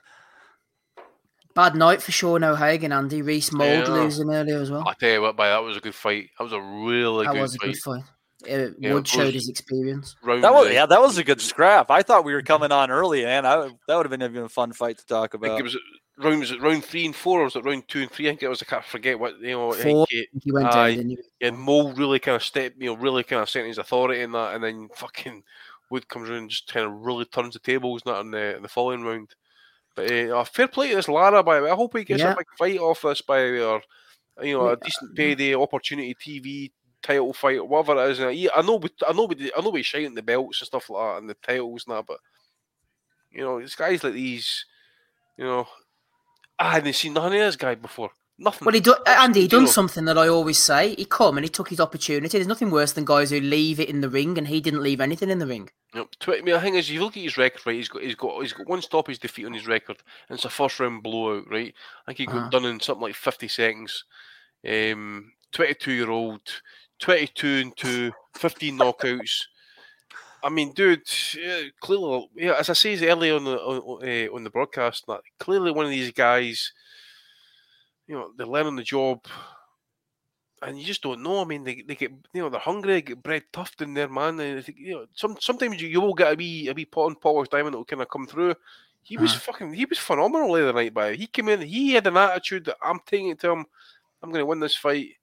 Bad 1.55 1.75
night 1.75 2.03
for 2.03 2.13
Sean 2.13 2.45
O'Hagan, 2.45 2.93
Andy. 2.93 3.23
Reece 3.23 3.51
Mould 3.51 3.87
Yeah. 3.89 3.89
losing 3.89 4.31
earlier 4.31 4.59
as 4.61 4.71
well. 4.71 4.87
I 4.87 4.93
tell 4.93 5.11
you 5.11 5.23
what, 5.23 5.37
by 5.37 5.49
that 5.49 5.63
was 5.63 5.77
a 5.79 5.81
good 5.81 5.95
fight. 5.95 6.29
That 6.39 6.45
was 6.45 6.53
a 6.53 6.61
really 6.61 7.25
that 7.27 7.33
good 7.33 7.41
was 7.41 7.55
a 7.55 7.59
fight. 7.59 7.67
good 7.73 7.79
fight. 7.79 8.03
Uh, 8.45 8.71
Yeah, 8.79 8.93
Wood 8.95 9.09
showed 9.09 9.35
his 9.35 9.49
experience. 9.49 10.15
Round, 10.23 10.45
That 10.45 10.53
was 10.53 10.71
yeah, 10.71 10.85
that 10.87 11.01
was 11.01 11.17
a 11.19 11.25
good 11.25 11.41
scrap. 11.41 11.91
I 11.91 12.03
thought 12.03 12.25
we 12.25 12.35
were 12.35 12.43
coming 12.43 12.71
on 12.71 12.91
early, 12.91 13.25
man. 13.25 13.45
I 13.47 13.57
that 13.89 13.97
would 13.97 14.07
have 14.07 14.11
been 14.11 14.23
even 14.23 14.45
a 14.45 14.49
fun 14.51 14.73
fight 14.73 14.99
to 14.99 15.07
talk 15.07 15.31
I 15.35 15.39
think 15.39 15.45
about. 15.47 15.59
it 15.61 15.63
was 15.65 15.77
round 16.19 16.41
was 16.41 16.51
it 16.51 16.61
round 16.61 16.85
three 16.85 17.07
and 17.07 17.15
four, 17.17 17.41
or 17.41 17.45
was 17.45 17.57
it 17.57 17.65
round 17.65 17.87
two 17.89 18.01
and 18.03 18.11
three? 18.11 18.27
I 18.27 18.31
think 18.31 18.43
it 18.43 18.49
was. 18.49 18.63
I 18.63 18.67
can't 18.67 18.85
forget 18.85 19.19
what 19.19 19.39
you 19.41 19.53
know. 19.53 19.73
Four. 19.73 20.07
it- 20.11 20.29
He 20.43 20.53
went 20.53 20.67
Aye. 20.69 20.95
down, 20.97 21.09
didn't 21.09 21.25
yeah, 21.41 21.51
Mo 21.51 21.93
really 21.93 22.19
kind 22.19 22.37
of 22.37 22.43
stepped, 22.43 22.81
you 22.81 22.87
know, 22.91 22.97
really 22.97 23.23
kind 23.25 23.43
of 23.43 23.49
sent 23.51 23.67
his 23.67 23.79
authority 23.79 24.23
in 24.23 24.33
that, 24.33 24.55
and 24.55 24.65
then 24.65 24.89
fucking 24.95 25.43
Wood 25.91 26.09
comes 26.09 26.29
around 26.29 26.39
and 26.41 26.51
just 26.51 26.73
kind 26.73 26.85
of 26.87 26.93
really 26.93 27.25
turns 27.25 27.55
the 27.55 27.61
tables 27.61 28.03
not 28.05 28.21
in 28.21 28.31
the 28.31 28.57
in 28.57 28.63
the 28.63 28.69
following 28.69 29.03
round. 29.03 29.35
But 29.95 30.11
uh, 30.13 30.45
fair 30.45 30.69
play 30.69 30.91
to 30.91 30.97
this 30.97 31.09
Lara, 31.09 31.43
by 31.43 31.57
the 31.59 31.65
way. 31.65 31.71
I 31.71 31.75
hope 31.75 31.97
he 31.97 32.05
gets 32.05 32.21
Yeah. 32.21 32.33
a 32.33 32.37
big 32.37 32.47
fight 32.59 32.79
off 32.79 33.03
this, 33.03 33.23
by 33.23 33.39
the 33.43 33.51
way, 33.53 33.63
or 33.63 33.83
you 34.43 34.55
know, 34.57 34.69
a 34.69 34.77
decent 34.77 35.17
payday, 35.17 35.55
opportunity, 35.55 36.15
TV 36.15 36.71
title 37.03 37.33
fight, 37.33 37.67
whatever 37.67 38.05
it 38.05 38.11
is. 38.11 38.19
And 38.21 38.29
I, 38.29 38.49
I 38.55 38.63
know, 38.63 38.77
we, 38.77 38.89
I 39.07 39.13
know, 39.13 39.25
we, 39.25 39.51
I 39.57 39.61
know, 39.61 39.71
we 39.71 39.83
shouting 39.83 40.15
the 40.15 40.23
belts 40.23 40.61
and 40.61 40.67
stuff 40.67 40.91
like 40.91 41.15
that, 41.15 41.19
and 41.21 41.31
the 41.31 41.35
titles 41.35 41.85
and 41.87 41.97
that, 41.97 42.07
but 42.07 42.19
you 43.33 43.41
know, 43.43 43.59
it's 43.59 43.75
guys 43.75 44.05
like 44.05 44.13
these, 44.15 44.65
you 45.37 45.45
know, 45.45 45.67
I 46.59 46.73
hadn't 46.73 46.93
seen 46.95 47.13
nothing 47.15 47.35
of 47.35 47.47
this 47.47 47.57
guy 47.57 47.75
before. 47.77 48.11
Nothing. 48.41 48.67
Well, 48.67 48.75
he 48.75 48.81
do, 48.81 48.95
Andy, 49.05 49.41
he 49.43 49.49
done 49.49 49.63
zero. 49.67 49.73
something 49.73 50.05
that 50.05 50.17
I 50.17 50.29
always 50.29 50.59
say. 50.59 50.95
He 50.95 51.05
come 51.05 51.37
and 51.39 51.45
he 51.45 51.49
took 51.49 51.69
his 51.71 51.81
opportunity. 51.81 52.39
There's 52.39 52.47
nothing 52.47 52.71
worse 52.71 52.93
than 52.93 53.05
guys 53.05 53.31
who 53.31 53.41
leave 53.41 53.81
it 53.81 53.89
in 53.89 54.01
the 54.01 54.09
ring, 54.09 54.39
and 54.39 54.47
he 54.47 54.61
didn't 54.61 54.83
leave 54.83 55.01
anything 55.01 55.29
in 55.31 55.41
the 55.41 55.47
ring. 55.47 55.71
Yep. 55.95 56.09
Tw- 56.21 56.29
I 56.29 56.41
mean, 56.43 56.55
the 56.55 56.61
thing 56.61 56.75
is, 56.77 56.89
you 56.89 57.01
look 57.01 57.17
at 57.17 57.23
his 57.25 57.37
record, 57.37 57.67
right? 57.67 57.75
He's 57.75 57.89
got, 57.89 58.03
he's 58.03 58.15
got, 58.15 58.41
he's 58.41 58.53
got 58.53 58.69
one 58.69 58.81
stoppage 58.83 59.19
defeat 59.19 59.47
on 59.47 59.55
his 59.55 59.67
record, 59.67 59.97
and 60.29 60.37
it's 60.37 60.45
a 60.45 60.51
first 60.51 60.79
round 60.79 61.03
blowout, 61.03 61.51
right? 61.51 61.75
I 62.07 62.11
think 62.13 62.19
he 62.19 62.27
got 62.27 62.37
Uh-huh. 62.37 62.49
done 62.51 62.65
in 62.67 62.79
something 62.81 63.03
like 63.03 63.17
fifty 63.17 63.49
seconds. 63.49 64.05
Um, 64.69 65.33
twenty-two 65.51 65.93
year 65.93 66.11
old, 66.11 66.43
twenty-two 67.01 67.63
and 67.63 67.77
two, 67.77 68.13
15 68.37 68.79
knockouts. 68.79 69.47
I 70.43 70.51
mean, 70.51 70.73
dude, 70.73 71.03
yeah, 71.37 71.63
clearly, 71.81 72.29
yeah, 72.37 72.55
as 72.59 72.71
I 72.71 72.73
said 72.75 73.03
earlier 73.03 73.35
on 73.37 73.45
the 73.45 73.59
on, 73.59 74.09
uh, 74.09 74.35
on 74.35 74.45
the 74.45 74.51
broadcast, 74.51 75.07
that 75.07 75.21
clearly 75.41 75.73
one 75.73 75.85
of 75.85 75.91
these 75.91 76.13
guys, 76.13 76.73
you 78.07 78.15
know, 78.15 78.33
they're 78.37 78.47
learning 78.47 78.77
the 78.77 78.83
job, 78.83 79.27
and 80.63 80.79
you 80.79 80.85
just 80.85 81.03
don't 81.03 81.23
know. 81.23 81.41
I 81.41 81.45
mean, 81.45 81.65
they, 81.65 81.83
they 81.87 81.95
get 81.95 82.11
you 82.33 82.43
know 82.43 82.49
they're 82.49 82.61
hungry, 82.61 82.95
they 82.95 83.03
get 83.03 83.23
bred 83.23 83.45
tough 83.53 83.75
in 83.81 83.95
there, 83.95 84.09
man. 84.09 84.41
And 84.41 84.59
I 84.59 84.63
think, 84.63 84.79
you 84.79 84.93
know, 84.95 85.07
some 85.15 85.37
sometimes 85.41 85.81
you, 85.81 85.89
you 85.89 86.01
will 86.01 86.15
get 86.15 86.33
a 86.33 86.37
wee 86.37 86.69
a 86.69 86.73
wee 86.75 86.85
pot 86.85 87.09
and 87.09 87.21
polished 87.21 87.51
diamond 87.53 87.75
that 87.75 87.79
will 87.79 87.85
kind 87.85 88.03
of 88.03 88.09
come 88.09 88.27
through. 88.27 88.55
He 89.03 89.17
was 89.17 89.33
Uh-huh. 89.33 89.41
fucking 89.53 89.73
he 89.75 89.85
was 89.87 89.99
phenomenal 89.99 90.53
the 90.53 90.63
other 90.63 90.73
night. 90.73 90.95
By 90.95 91.15
he 91.15 91.27
came 91.27 91.49
in, 91.49 91.61
he 91.63 91.93
had 91.93 92.07
an 92.07 92.17
attitude 92.17 92.65
that 92.67 92.77
I'm 92.83 93.01
taking 93.07 93.29
it 93.31 93.41
to 93.41 93.51
him. 93.51 93.67
I'm 94.23 94.31
going 94.31 94.43
to 94.43 94.47
win 94.47 94.61
this 94.61 94.75
fight. 94.77 95.18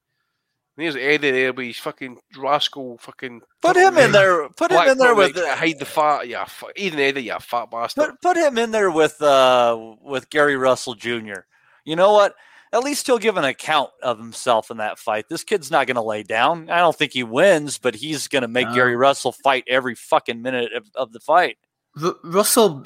And 0.77 0.83
here's 0.83 0.95
Eddie 0.95 1.31
there 1.31 1.53
with 1.53 1.67
his 1.67 1.77
fucking 1.77 2.17
rascal, 2.37 2.97
fucking 2.97 3.41
Put 3.61 3.77
him 3.77 3.97
in 3.97 4.11
there. 4.11 4.49
Put 4.49 4.71
him 4.71 4.87
in 4.89 4.97
there 4.97 5.15
with 5.15 5.35
next 5.35 5.47
hide 5.57 5.79
the 5.79 5.85
fat. 5.85 6.27
Yeah, 6.27 6.45
fu- 6.45 6.71
Eden 6.75 6.99
Eddie, 6.99 7.21
yeah, 7.23 7.39
fat 7.39 7.71
bastard. 7.71 8.09
put 8.09 8.21
put 8.21 8.37
him 8.37 8.57
in 8.57 8.71
there 8.71 8.91
with 8.91 9.21
uh 9.21 9.95
with 10.01 10.29
Gary 10.29 10.57
Russell 10.57 10.93
Jr. 10.93 11.41
You 11.85 11.95
know 11.95 12.11
what? 12.13 12.35
At 12.73 12.83
least 12.83 13.05
he'll 13.05 13.19
give 13.19 13.37
an 13.37 13.45
account 13.45 13.91
of 14.03 14.17
himself 14.17 14.69
in 14.69 14.77
that 14.77 14.99
fight. 14.99 15.29
This 15.29 15.45
kid's 15.45 15.71
not 15.71 15.87
going 15.87 15.95
to 15.95 16.01
lay 16.01 16.23
down. 16.23 16.69
I 16.69 16.79
don't 16.79 16.95
think 16.95 17.13
he 17.13 17.23
wins, 17.23 17.77
but 17.77 17.95
he's 17.95 18.27
going 18.27 18.41
to 18.41 18.49
make 18.49 18.67
No. 18.67 18.75
Gary 18.75 18.97
Russell 18.97 19.31
fight 19.31 19.63
every 19.67 19.95
fucking 19.95 20.41
minute 20.41 20.73
of, 20.73 20.89
of 20.93 21.13
the 21.13 21.21
fight. 21.21 21.57
R- 22.01 22.15
Russell 22.23 22.83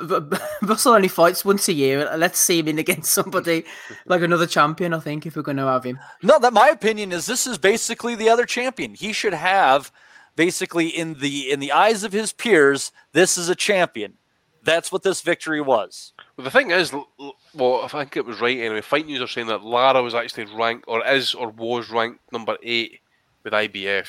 Russell 0.61 0.93
only 0.93 1.07
fights 1.07 1.43
once 1.43 1.67
a 1.67 1.73
year. 1.73 2.09
Let's 2.17 2.39
see 2.39 2.59
him 2.59 2.67
in 2.67 2.79
against 2.79 3.11
somebody 3.11 3.65
like 4.05 4.21
another 4.21 4.47
champion. 4.47 4.93
I 4.93 4.99
think 4.99 5.25
if 5.25 5.35
we're 5.35 5.41
going 5.41 5.57
to 5.57 5.65
have 5.65 5.83
him. 5.83 5.99
No, 6.21 6.39
that 6.39 6.53
my 6.53 6.69
opinion 6.69 7.11
is 7.11 7.25
this 7.25 7.47
is 7.47 7.57
basically 7.57 8.15
the 8.15 8.29
other 8.29 8.45
champion. 8.45 8.93
He 8.93 9.13
should 9.13 9.33
have 9.33 9.91
basically 10.35 10.87
in 10.87 11.15
the 11.15 11.51
in 11.51 11.59
the 11.59 11.71
eyes 11.71 12.03
of 12.03 12.13
his 12.13 12.33
peers, 12.33 12.91
this 13.13 13.37
is 13.37 13.49
a 13.49 13.55
champion. 13.55 14.13
That's 14.61 14.91
what 14.91 15.03
this 15.03 15.21
victory 15.21 15.61
was. 15.61 16.13
Well, 16.37 16.43
the 16.43 16.51
thing 16.51 16.71
is, 16.71 16.93
l- 16.93 17.07
l- 17.19 17.35
well, 17.53 17.81
I 17.83 17.87
think 17.87 18.17
it 18.17 18.25
was 18.25 18.41
right 18.41 18.57
anyway. 18.59 18.81
Fight 18.81 19.05
News 19.05 19.21
are 19.21 19.27
saying 19.27 19.47
that 19.47 19.63
Lara 19.63 20.03
was 20.03 20.13
actually 20.13 20.45
ranked, 20.53 20.83
or 20.87 21.05
is, 21.07 21.33
or 21.33 21.49
was 21.49 21.89
ranked 21.89 22.19
number 22.33 22.57
eight 22.61 22.99
with 23.43 23.53
IBF, 23.53 24.07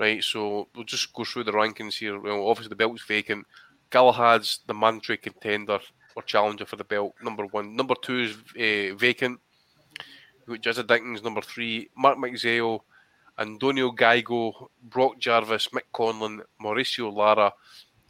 right? 0.00 0.22
So 0.24 0.66
we'll 0.74 0.84
just 0.84 1.12
go 1.14 1.24
through 1.24 1.44
the 1.44 1.52
rankings 1.52 1.94
here. 1.98 2.18
Well, 2.20 2.48
obviously 2.48 2.68
the 2.70 2.76
belt's 2.76 3.04
vacant. 3.04 3.46
Galahad's 3.96 4.60
the 4.66 4.74
mandatory 4.74 5.16
contender 5.16 5.78
or 6.14 6.22
challenger 6.22 6.66
for 6.66 6.76
the 6.76 6.84
belt, 6.84 7.14
number 7.22 7.46
one. 7.46 7.74
Number 7.74 7.94
two 7.94 8.18
is 8.18 8.32
uh, 8.54 8.94
vacant. 8.94 9.40
which 10.44 10.66
is 10.66 10.76
a 10.76 10.84
Dickens, 10.84 11.22
number 11.22 11.40
three. 11.40 11.88
Mark 11.96 12.18
McZale, 12.18 12.80
Antonio 13.38 13.90
Gaigo, 13.92 14.68
Brock 14.82 15.18
Jarvis, 15.18 15.68
Mick 15.68 15.88
Conlan, 15.94 16.42
Mauricio 16.62 17.10
Lara, 17.10 17.54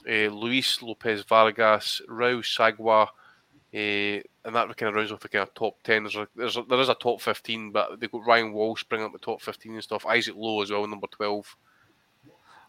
uh, 0.08 0.28
Luis 0.42 0.82
Lopez 0.82 1.22
Vargas, 1.22 2.02
Raul 2.08 2.42
Sagua, 2.42 3.06
uh, 3.06 4.22
and 4.44 4.54
that 4.56 4.76
kind 4.76 4.88
of 4.88 4.94
rounds 4.96 5.12
off 5.12 5.20
the 5.20 5.28
kind 5.28 5.46
of 5.46 5.54
top 5.54 5.80
10. 5.84 6.02
There's 6.02 6.16
a, 6.16 6.28
there's 6.34 6.56
a, 6.56 6.62
there 6.62 6.80
is 6.80 6.88
a 6.88 6.94
top 6.94 7.20
15, 7.20 7.70
but 7.70 8.00
they've 8.00 8.10
got 8.10 8.26
Ryan 8.26 8.52
Walsh 8.52 8.82
bringing 8.82 9.06
up 9.06 9.12
the 9.12 9.20
top 9.20 9.40
15 9.40 9.74
and 9.74 9.84
stuff. 9.84 10.04
Isaac 10.04 10.34
Lowe 10.36 10.62
as 10.62 10.72
well, 10.72 10.84
number 10.88 11.06
12. 11.12 11.56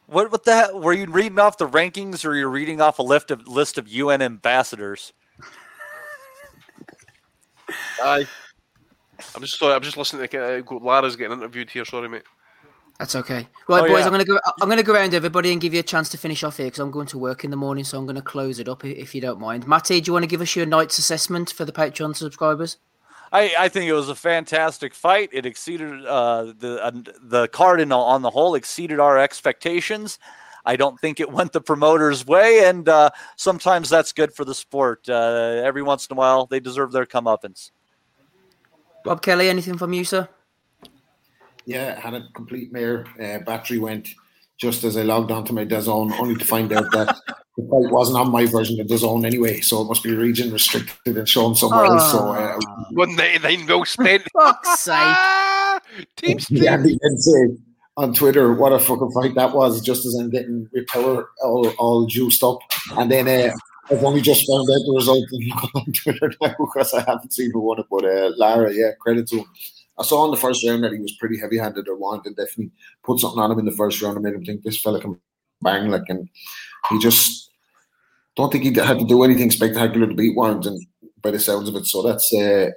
What 0.08 0.32
what 0.32 0.44
the 0.46 0.56
hell? 0.56 0.80
Were 0.80 0.94
you 0.94 1.06
reading 1.06 1.38
off 1.38 1.58
the 1.58 1.68
rankings 1.68 2.26
or 2.26 2.34
you're 2.36 2.50
reading 2.50 2.82
off 2.82 2.98
a 3.00 3.04
list 3.04 3.30
of 3.30 3.48
list 3.48 3.78
of 3.78 3.88
UN 3.88 4.22
ambassadors? 4.22 5.14
Aye. 8.02 8.28
I'm 9.36 9.42
just 9.42 9.60
sorry. 9.60 9.74
I'm 9.74 9.82
just 9.82 9.98
listening 9.98 10.28
to 10.28 10.60
uh, 10.60 10.80
Lara's 10.80 11.16
getting 11.16 11.38
interviewed 11.38 11.70
here. 11.70 11.86
Sorry, 11.86 12.08
mate. 12.08 12.24
That's 13.00 13.16
okay. 13.16 13.48
Right, 13.68 13.84
Oh, 13.84 13.88
boys. 13.88 14.00
yeah. 14.00 14.06
I'm 14.06 14.12
gonna 14.12 14.26
go. 14.26 14.40
I'm 14.62 14.70
gonna 14.70 14.82
go 14.82 14.94
around 14.94 15.14
everybody 15.14 15.52
and 15.52 15.62
give 15.62 15.74
you 15.74 15.82
a 15.82 15.84
chance 15.84 16.10
to 16.10 16.18
finish 16.18 16.44
off 16.44 16.58
here 16.58 16.68
because 16.68 16.80
I'm 16.80 16.90
going 16.92 17.08
to 17.08 17.18
work 17.18 17.44
in 17.44 17.52
the 17.52 17.58
morning, 17.58 17.84
so 17.84 17.98
I'm 18.00 18.06
going 18.06 18.16
to 18.16 18.22
close 18.24 18.60
it 18.60 18.68
up 18.70 18.84
i- 18.84 18.88
if 18.88 19.14
you 19.14 19.22
don't 19.22 19.40
mind. 19.40 19.68
Matty, 19.68 20.02
do 20.02 20.10
you 20.10 20.14
want 20.14 20.24
to 20.24 20.28
give 20.28 20.42
us 20.42 20.56
your 20.56 20.66
night's 20.66 20.98
assessment 20.98 21.52
for 21.52 21.66
the 21.66 21.72
Patreon 21.72 22.16
subscribers? 22.16 22.78
I, 23.32 23.54
I 23.60 23.70
think 23.70 23.90
it 23.90 23.94
was 23.94 24.10
a 24.10 24.16
fantastic 24.16 24.94
fight. 24.94 25.30
It 25.34 25.46
exceeded 25.46 26.06
uh, 26.06 26.54
the 26.58 26.84
uh, 26.84 26.92
the 27.22 27.48
card 27.50 27.82
in, 27.82 27.92
on 27.92 28.22
the 28.22 28.30
whole 28.30 28.56
exceeded 28.56 29.00
our 29.00 29.18
expectations. 29.18 30.20
I 30.66 30.76
don't 30.76 31.00
think 31.00 31.20
it 31.20 31.32
went 31.32 31.54
the 31.54 31.62
promoter's 31.62 32.26
way, 32.26 32.66
and 32.66 32.88
uh, 32.90 33.10
sometimes 33.38 33.90
that's 33.90 34.12
good 34.12 34.34
for 34.34 34.44
the 34.44 34.54
sport. 34.54 35.08
Uh, 35.08 35.62
every 35.64 35.82
once 35.82 36.08
in 36.08 36.16
a 36.16 36.18
while, 36.18 36.46
they 36.46 36.60
deserve 36.60 36.92
their 36.92 37.06
comeuppance. 37.06 37.72
Bob 39.06 39.22
Kelly, 39.22 39.50
anything 39.50 39.78
from 39.78 39.94
you, 39.94 40.04
sir? 40.04 40.28
Yeah, 41.66 42.00
had 42.00 42.14
a 42.14 42.28
complete 42.34 42.74
mare. 42.74 43.06
Uh, 43.22 43.40
battery 43.40 43.80
went 43.80 44.10
just 44.58 44.84
as 44.84 44.98
I 44.98 45.04
logged 45.04 45.32
onto 45.32 45.54
my 45.54 45.66
DAZN, 45.66 46.20
only 46.20 46.36
to 46.36 46.46
find 46.46 46.74
out 46.74 46.92
that 46.92 47.16
the 47.58 47.64
fight 47.64 47.92
wasn't 47.92 48.18
on 48.18 48.32
my 48.32 48.46
version 48.46 48.80
of 48.80 48.88
DAZN 48.88 49.26
anyway, 49.26 49.60
so 49.62 49.82
it 49.82 49.86
must 49.86 50.04
be 50.04 50.14
region 50.16 50.52
restricted 50.52 51.18
and 51.18 51.28
shown 51.28 51.56
somewhere 51.56 51.86
else. 51.86 52.12
So 52.12 52.20
uh, 52.20 52.60
Ah, 52.68 52.86
199 52.92 53.68
well 53.68 53.84
spent. 53.86 54.24
fuck's 54.32 54.80
sake! 54.82 54.94
Ah, 54.96 55.80
Team 56.18 56.38
yeah, 56.50 56.74
Andy 56.74 56.98
did 57.02 57.20
say 57.20 57.48
on 57.98 58.14
Twitter 58.14 58.54
what 58.54 58.72
a 58.74 58.80
fucking 58.80 59.12
fight 59.12 59.34
that 59.36 59.54
was. 59.56 59.82
Just 59.82 60.06
as 60.06 60.16
I'm 60.16 60.30
getting 60.30 60.70
power 60.88 61.30
all, 61.44 61.68
all 61.80 62.06
juiced 62.06 62.44
up, 62.44 62.60
and 62.98 63.10
then 63.12 63.28
uh, 63.28 63.52
I've 63.90 64.04
only 64.04 64.22
just 64.22 64.46
found 64.48 64.68
out 64.70 64.86
the 64.86 64.94
result 64.96 65.26
on 65.76 65.92
Twitter 65.94 66.32
now 66.42 66.56
because 66.60 66.94
I 66.94 67.00
haven't 67.10 67.34
seen 67.34 67.52
who 67.52 67.62
won 67.62 67.80
it. 67.80 67.88
But 67.90 68.06
uh, 68.06 68.32
Lara, 68.38 68.72
yeah, 68.74 68.92
credit 69.00 69.28
to 69.30 69.38
him. 69.38 69.46
I 70.00 70.04
saw 70.04 70.26
in 70.26 70.32
the 70.32 70.38
first 70.38 70.64
round 70.64 70.84
that 70.84 70.94
he 70.94 71.00
was 71.00 71.14
pretty 71.14 71.40
heavy-handed 71.40 71.88
or 71.88 71.96
wanted. 71.96 72.36
Definitely 72.36 72.70
put 73.04 73.20
something 73.20 73.40
on 73.40 73.50
him 73.52 73.58
in 73.58 73.66
the 73.66 73.72
first 73.72 74.00
round 74.00 74.16
and 74.16 74.24
made 74.24 74.36
him 74.36 74.46
think 74.46 74.62
this 74.62 74.80
fella 74.80 75.02
can 75.02 75.20
bang. 75.64 75.90
Like, 75.90 76.04
and 76.08 76.30
he 76.92 77.00
just 77.00 77.47
don't 78.38 78.52
think 78.52 78.64
he 78.64 78.74
had 78.74 79.00
to 79.00 79.06
do 79.06 79.24
anything 79.24 79.52
spectacular 79.52 80.08
to 80.08 80.14
beat 80.14 80.36
Warrington 80.36 80.80
by 81.22 81.32
the 81.32 81.40
sounds 81.40 81.68
of 81.68 81.76
it. 81.76 81.86
So 81.86 82.02
that's 82.04 82.34
uh, 82.34 82.70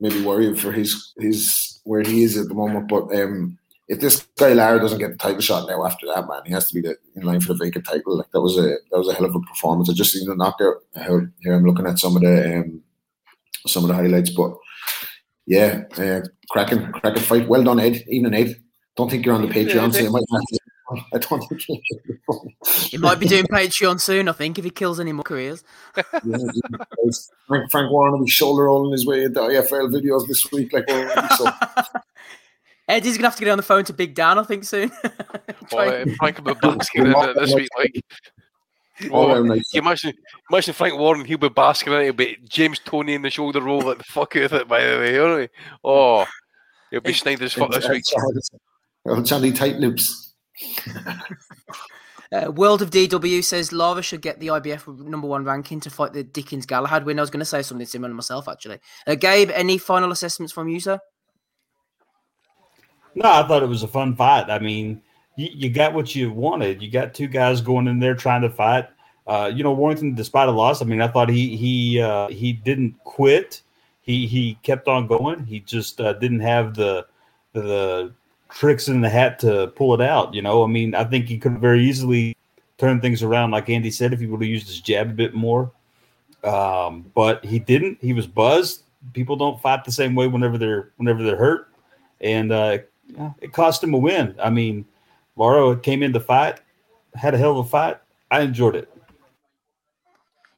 maybe 0.00 0.22
worrying 0.22 0.56
for 0.56 0.72
his 0.72 1.12
his 1.18 1.80
where 1.84 2.02
he 2.02 2.22
is 2.22 2.36
at 2.36 2.48
the 2.48 2.54
moment. 2.54 2.88
But 2.88 3.14
um, 3.14 3.58
if 3.88 4.00
this 4.00 4.26
guy 4.36 4.52
Lara 4.52 4.80
doesn't 4.80 4.98
get 4.98 5.12
the 5.12 5.18
title 5.18 5.40
shot 5.40 5.68
now 5.68 5.86
after 5.86 6.06
that, 6.06 6.26
man, 6.28 6.42
he 6.44 6.52
has 6.52 6.68
to 6.68 6.74
be 6.74 6.80
the, 6.80 6.96
in 7.14 7.22
line 7.22 7.40
for 7.40 7.54
the 7.54 7.64
vacant 7.64 7.86
title. 7.86 8.18
Like 8.18 8.30
that 8.32 8.40
was 8.40 8.58
a 8.58 8.76
that 8.90 8.98
was 8.98 9.08
a 9.08 9.14
hell 9.14 9.26
of 9.26 9.34
a 9.34 9.40
performance. 9.40 9.88
I 9.88 9.92
just 9.94 10.12
seen 10.12 10.28
the 10.28 10.36
knockout. 10.36 10.76
Here 10.96 11.54
I'm 11.54 11.64
looking 11.64 11.86
at 11.86 11.98
some 11.98 12.16
of 12.16 12.22
the 12.22 12.58
um, 12.58 12.82
some 13.66 13.84
of 13.84 13.88
the 13.88 13.94
highlights, 13.94 14.30
but 14.30 14.56
yeah, 15.46 15.84
uh, 15.98 16.20
cracking, 16.50 16.90
cracking 16.92 17.22
fight. 17.22 17.48
Well 17.48 17.62
done, 17.62 17.80
Ed. 17.80 18.04
Even 18.08 18.34
Ed. 18.34 18.56
Don't 18.96 19.10
think 19.10 19.26
you're 19.26 19.34
on 19.34 19.42
the 19.42 19.48
Patreon, 19.48 19.92
so 19.92 20.00
you 20.00 20.10
might 20.10 20.24
have 20.32 20.42
to. 20.42 20.58
I 21.12 21.18
don't 21.18 21.40
think 21.48 21.62
He 22.90 22.98
might 22.98 23.18
be 23.20 23.26
doing 23.26 23.44
Patreon 23.44 24.00
soon, 24.00 24.28
I 24.28 24.32
think, 24.32 24.58
if 24.58 24.64
he 24.64 24.70
kills 24.70 24.98
any 25.00 25.12
more 25.12 25.22
careers. 25.24 25.64
yeah, 25.96 26.02
Frank, 27.46 27.70
Frank 27.70 27.90
Warren 27.92 28.12
will 28.12 28.24
be 28.24 28.30
shoulder 28.30 28.64
rolling 28.64 28.92
his 28.92 29.06
way 29.06 29.24
into 29.24 29.40
IFL 29.40 29.90
videos 29.92 30.26
this 30.28 30.50
week. 30.52 30.72
Like, 30.72 30.88
already, 30.90 31.28
so 31.36 31.50
Eddie's 32.88 33.16
gonna 33.16 33.28
have 33.28 33.36
to 33.36 33.44
get 33.44 33.50
on 33.50 33.56
the 33.56 33.62
phone 33.62 33.84
to 33.84 33.92
Big 33.92 34.14
Dan, 34.14 34.38
I 34.38 34.42
think, 34.42 34.64
soon. 34.64 34.90
Well, 35.72 35.86
Try- 36.04 36.14
Frank 36.16 36.38
about 36.40 36.60
basking 36.60 37.06
in 37.06 37.12
it 37.16 37.36
this 37.36 37.54
week, 37.54 37.68
like. 37.78 38.04
all 39.10 39.30
Oh, 39.30 39.42
nice. 39.42 39.72
you 39.72 39.80
imagine, 39.80 40.12
imagine 40.50 40.74
Frank 40.74 40.98
Warren, 40.98 41.24
he'll 41.24 41.38
be 41.38 41.48
basking 41.48 41.92
in 41.94 42.00
it, 42.00 42.04
he'll 42.04 42.12
be 42.12 42.36
James 42.48 42.78
Toney 42.84 43.14
in 43.14 43.22
the 43.22 43.30
shoulder 43.30 43.60
roll 43.62 43.80
like 43.80 43.98
the 43.98 44.04
fuck 44.04 44.36
out 44.36 44.42
of 44.44 44.52
it, 44.52 44.68
by 44.68 44.84
the 44.84 44.98
way, 44.98 45.18
won't 45.18 45.40
he? 45.42 45.48
Oh, 45.82 46.26
he'll 46.90 47.00
be 47.00 47.14
Snyder's 47.14 47.54
fuck 47.54 47.72
this 47.72 47.88
week. 47.88 48.04
Oh, 49.06 49.22
Johnny 49.22 49.52
Tight 49.52 49.76
Lips. 49.76 50.23
Uh, 52.32 52.50
World 52.50 52.82
of 52.82 52.90
DW 52.90 53.44
says 53.44 53.72
Lara 53.72 54.02
should 54.02 54.20
get 54.20 54.40
the 54.40 54.48
IBF 54.48 55.06
number 55.06 55.28
one 55.28 55.44
ranking 55.44 55.78
to 55.80 55.90
fight 55.90 56.12
the 56.12 56.24
Dickens 56.24 56.66
Galahad 56.66 57.04
win. 57.04 57.18
I 57.18 57.22
was 57.22 57.30
going 57.30 57.40
to 57.40 57.44
say 57.44 57.62
something 57.62 57.86
similar 57.86 58.12
myself, 58.12 58.48
actually. 58.48 58.80
Uh, 59.06 59.14
Gabe, 59.14 59.50
any 59.52 59.78
final 59.78 60.10
assessments 60.10 60.52
from 60.52 60.68
you, 60.68 60.80
sir? 60.80 60.98
No, 63.14 63.30
I 63.30 63.46
thought 63.46 63.62
it 63.62 63.68
was 63.68 63.84
a 63.84 63.88
fun 63.88 64.16
fight. 64.16 64.50
I 64.50 64.58
mean, 64.58 65.00
you, 65.36 65.48
you 65.52 65.70
got 65.70 65.94
what 65.94 66.14
you 66.16 66.32
wanted. 66.32 66.82
You 66.82 66.90
got 66.90 67.14
two 67.14 67.28
guys 67.28 67.60
going 67.60 67.86
in 67.86 68.00
there 68.00 68.16
trying 68.16 68.42
to 68.42 68.50
fight. 68.50 68.88
Uh, 69.26 69.50
you 69.54 69.62
know, 69.62 69.72
Warrington, 69.72 70.14
despite 70.14 70.48
a 70.48 70.52
loss, 70.52 70.82
I 70.82 70.86
mean, 70.86 71.00
I 71.00 71.08
thought 71.08 71.28
he 71.28 71.56
he 71.56 72.00
uh, 72.00 72.28
he 72.28 72.52
didn't 72.52 72.96
quit. 73.04 73.62
He 74.02 74.26
he 74.26 74.58
kept 74.62 74.88
on 74.88 75.06
going. 75.06 75.44
He 75.44 75.60
just 75.60 76.00
uh, 76.00 76.12
didn't 76.14 76.40
have 76.40 76.74
the 76.74 77.06
the 77.52 78.12
tricks 78.54 78.88
in 78.88 79.00
the 79.00 79.08
hat 79.08 79.38
to 79.40 79.66
pull 79.74 79.92
it 79.94 80.00
out. 80.00 80.32
You 80.32 80.40
know, 80.40 80.62
I 80.62 80.66
mean, 80.66 80.94
I 80.94 81.04
think 81.04 81.26
he 81.26 81.38
could 81.38 81.58
very 81.58 81.82
easily 81.82 82.36
turn 82.78 83.00
things 83.00 83.22
around, 83.22 83.50
like 83.50 83.68
Andy 83.68 83.90
said, 83.90 84.12
if 84.12 84.20
he 84.20 84.26
would 84.26 84.40
have 84.40 84.48
used 84.48 84.68
his 84.68 84.80
jab 84.80 85.10
a 85.10 85.14
bit 85.14 85.34
more. 85.34 85.70
Um, 86.44 87.10
but 87.14 87.44
he 87.44 87.58
didn't. 87.58 87.98
He 88.00 88.12
was 88.12 88.26
buzzed. 88.26 88.82
People 89.12 89.36
don't 89.36 89.60
fight 89.60 89.84
the 89.84 89.92
same 89.92 90.14
way 90.14 90.28
whenever 90.28 90.56
they're 90.56 90.90
whenever 90.96 91.22
they're 91.22 91.36
hurt, 91.36 91.68
and 92.20 92.52
uh, 92.52 92.78
it 93.40 93.52
cost 93.52 93.82
him 93.82 93.92
a 93.92 93.98
win. 93.98 94.34
I 94.42 94.50
mean, 94.50 94.86
Lara 95.36 95.76
came 95.78 96.02
in 96.02 96.12
to 96.12 96.20
fight, 96.20 96.60
had 97.14 97.34
a 97.34 97.38
hell 97.38 97.58
of 97.58 97.66
a 97.66 97.68
fight. 97.68 97.98
I 98.30 98.40
enjoyed 98.40 98.76
it. 98.76 98.90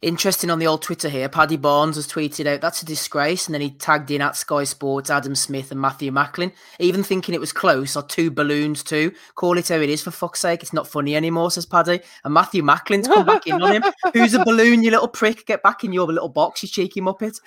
Interesting 0.03 0.51
on 0.51 0.59
the 0.59 0.67
old 0.67 0.83
Twitter 0.83 1.09
here. 1.09 1.29
Paddy 1.29 1.57
Barnes 1.57 1.97
has 1.97 2.07
tweeted 2.07 2.47
out, 2.47 2.61
that's 2.61 2.83
a 2.83 2.87
disgrace. 2.87 3.47
And 3.47 3.55
then 3.55 3.63
he 3.63 3.71
tagged 3.71 4.11
in 4.11 4.21
at 4.21 4.37
Sky 4.37 4.65
Sports, 4.65 5.09
Adam 5.09 5.35
Smith 5.35 5.71
and 5.71 5.81
Matthew 5.81 6.13
Macklin. 6.13 6.53
Even 6.79 7.03
thinking 7.03 7.35
it 7.35 7.41
was 7.41 7.53
close, 7.53 7.97
or 7.97 8.03
two 8.03 8.31
balloons 8.31 8.83
too. 8.83 9.13
Call 9.37 9.57
it 9.57 9.69
how 9.69 9.77
it 9.77 9.89
is, 9.89 10.03
for 10.03 10.11
fuck's 10.11 10.41
sake. 10.41 10.63
It's 10.63 10.75
not 10.75 10.87
funny 10.87 11.17
anymore, 11.17 11.51
says 11.51 11.65
Paddy. 11.65 12.01
And 12.25 12.35
Matthew 12.35 12.63
Macklin's 12.63 13.09
come 13.09 13.25
back 13.25 13.47
in 13.47 13.61
on 13.63 13.73
him. 13.73 13.85
Who's 14.13 14.35
a 14.35 14.45
balloon, 14.45 14.83
you 14.83 14.91
little 14.91 15.09
prick? 15.09 15.47
Get 15.47 15.63
back 15.63 15.83
in 15.83 15.93
your 15.93 16.07
little 16.07 16.29
box, 16.29 16.63
you 16.63 16.69
cheeky 16.69 17.01
muppet. 17.01 17.41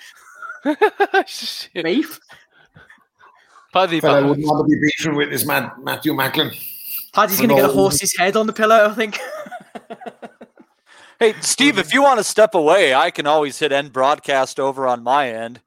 Beef. 1.74 2.20
Paddy, 3.72 4.00
Fella 4.00 4.22
Ba- 4.22 4.28
would 4.28 4.40
not 4.40 4.66
be 4.66 4.74
beefing 4.74 5.14
with 5.14 5.30
this 5.30 5.46
man, 5.46 5.70
Matthew 5.78 6.14
Macklin. 6.14 6.50
Paddy's 7.12 7.38
going 7.38 7.50
to 7.50 7.56
get 7.56 7.64
a 7.64 7.72
horse's 7.72 8.16
head 8.16 8.36
on 8.36 8.46
the 8.46 8.52
pillow, 8.52 8.88
I 8.88 8.94
think. 8.94 9.18
Hey, 11.20 11.34
Steve, 11.42 11.76
if 11.78 11.92
you 11.92 12.00
want 12.02 12.18
to 12.18 12.24
step 12.24 12.54
away, 12.54 12.94
I 12.94 13.10
can 13.10 13.26
always 13.26 13.58
hit 13.58 13.72
end 13.72 13.92
broadcast 13.92 14.58
over 14.58 14.86
on 14.86 15.02
my 15.02 15.28
end. 15.30 15.60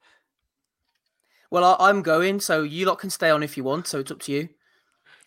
well, 1.52 1.78
I, 1.80 1.90
I'm 1.90 2.02
going, 2.02 2.40
so 2.40 2.64
you 2.64 2.88
lot 2.88 2.98
can 2.98 3.12
stay 3.12 3.30
on 3.30 3.44
if 3.44 3.56
you 3.56 3.64
want, 3.64 3.86
so 3.86 4.00
it's 4.00 4.10
up 4.10 4.20
to 4.22 4.32
you. 4.32 4.50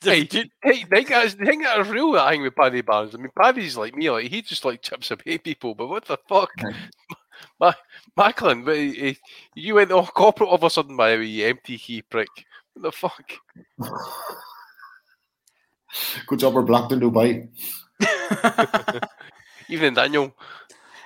hey, 0.02 0.24
did, 0.24 0.50
hey, 0.64 0.82
the 0.82 0.96
thing 0.96 1.06
is, 1.12 1.36
the 1.36 1.46
thing 1.46 1.60
that 1.60 1.78
is 1.78 1.88
real 1.88 2.10
that 2.12 2.28
thing 2.30 2.42
with 2.42 2.56
Paddy 2.56 2.80
Barnes. 2.80 3.14
I 3.14 3.18
mean, 3.18 3.30
Paddy's 3.38 3.76
like 3.76 3.94
me, 3.94 4.10
like 4.10 4.26
he 4.28 4.42
just 4.42 4.64
like 4.64 4.82
chips 4.82 5.12
away 5.12 5.38
people. 5.38 5.76
But 5.76 5.86
what 5.86 6.04
the 6.06 6.18
fuck, 6.28 6.50
hmm. 6.58 6.70
Ma- 7.60 7.72
Macklin? 8.16 8.64
But 8.64 8.78
he, 8.78 8.92
he- 8.94 9.18
you 9.54 9.76
went 9.76 9.92
all 9.92 10.06
corporate 10.06 10.48
all 10.48 10.56
of 10.56 10.64
a 10.64 10.70
sudden 10.70 10.96
by 10.96 11.10
a 11.10 11.18
wee 11.18 11.44
empty 11.44 11.78
key 11.78 12.02
prick. 12.02 12.28
What 12.74 12.82
the 12.82 12.90
fuck? 12.90 13.32
Good 16.26 16.40
job 16.40 16.54
we're 16.54 16.62
blocked 16.62 16.90
in 16.92 16.98
Dubai. 17.00 17.48
Even 19.68 19.94
Daniel. 19.94 20.34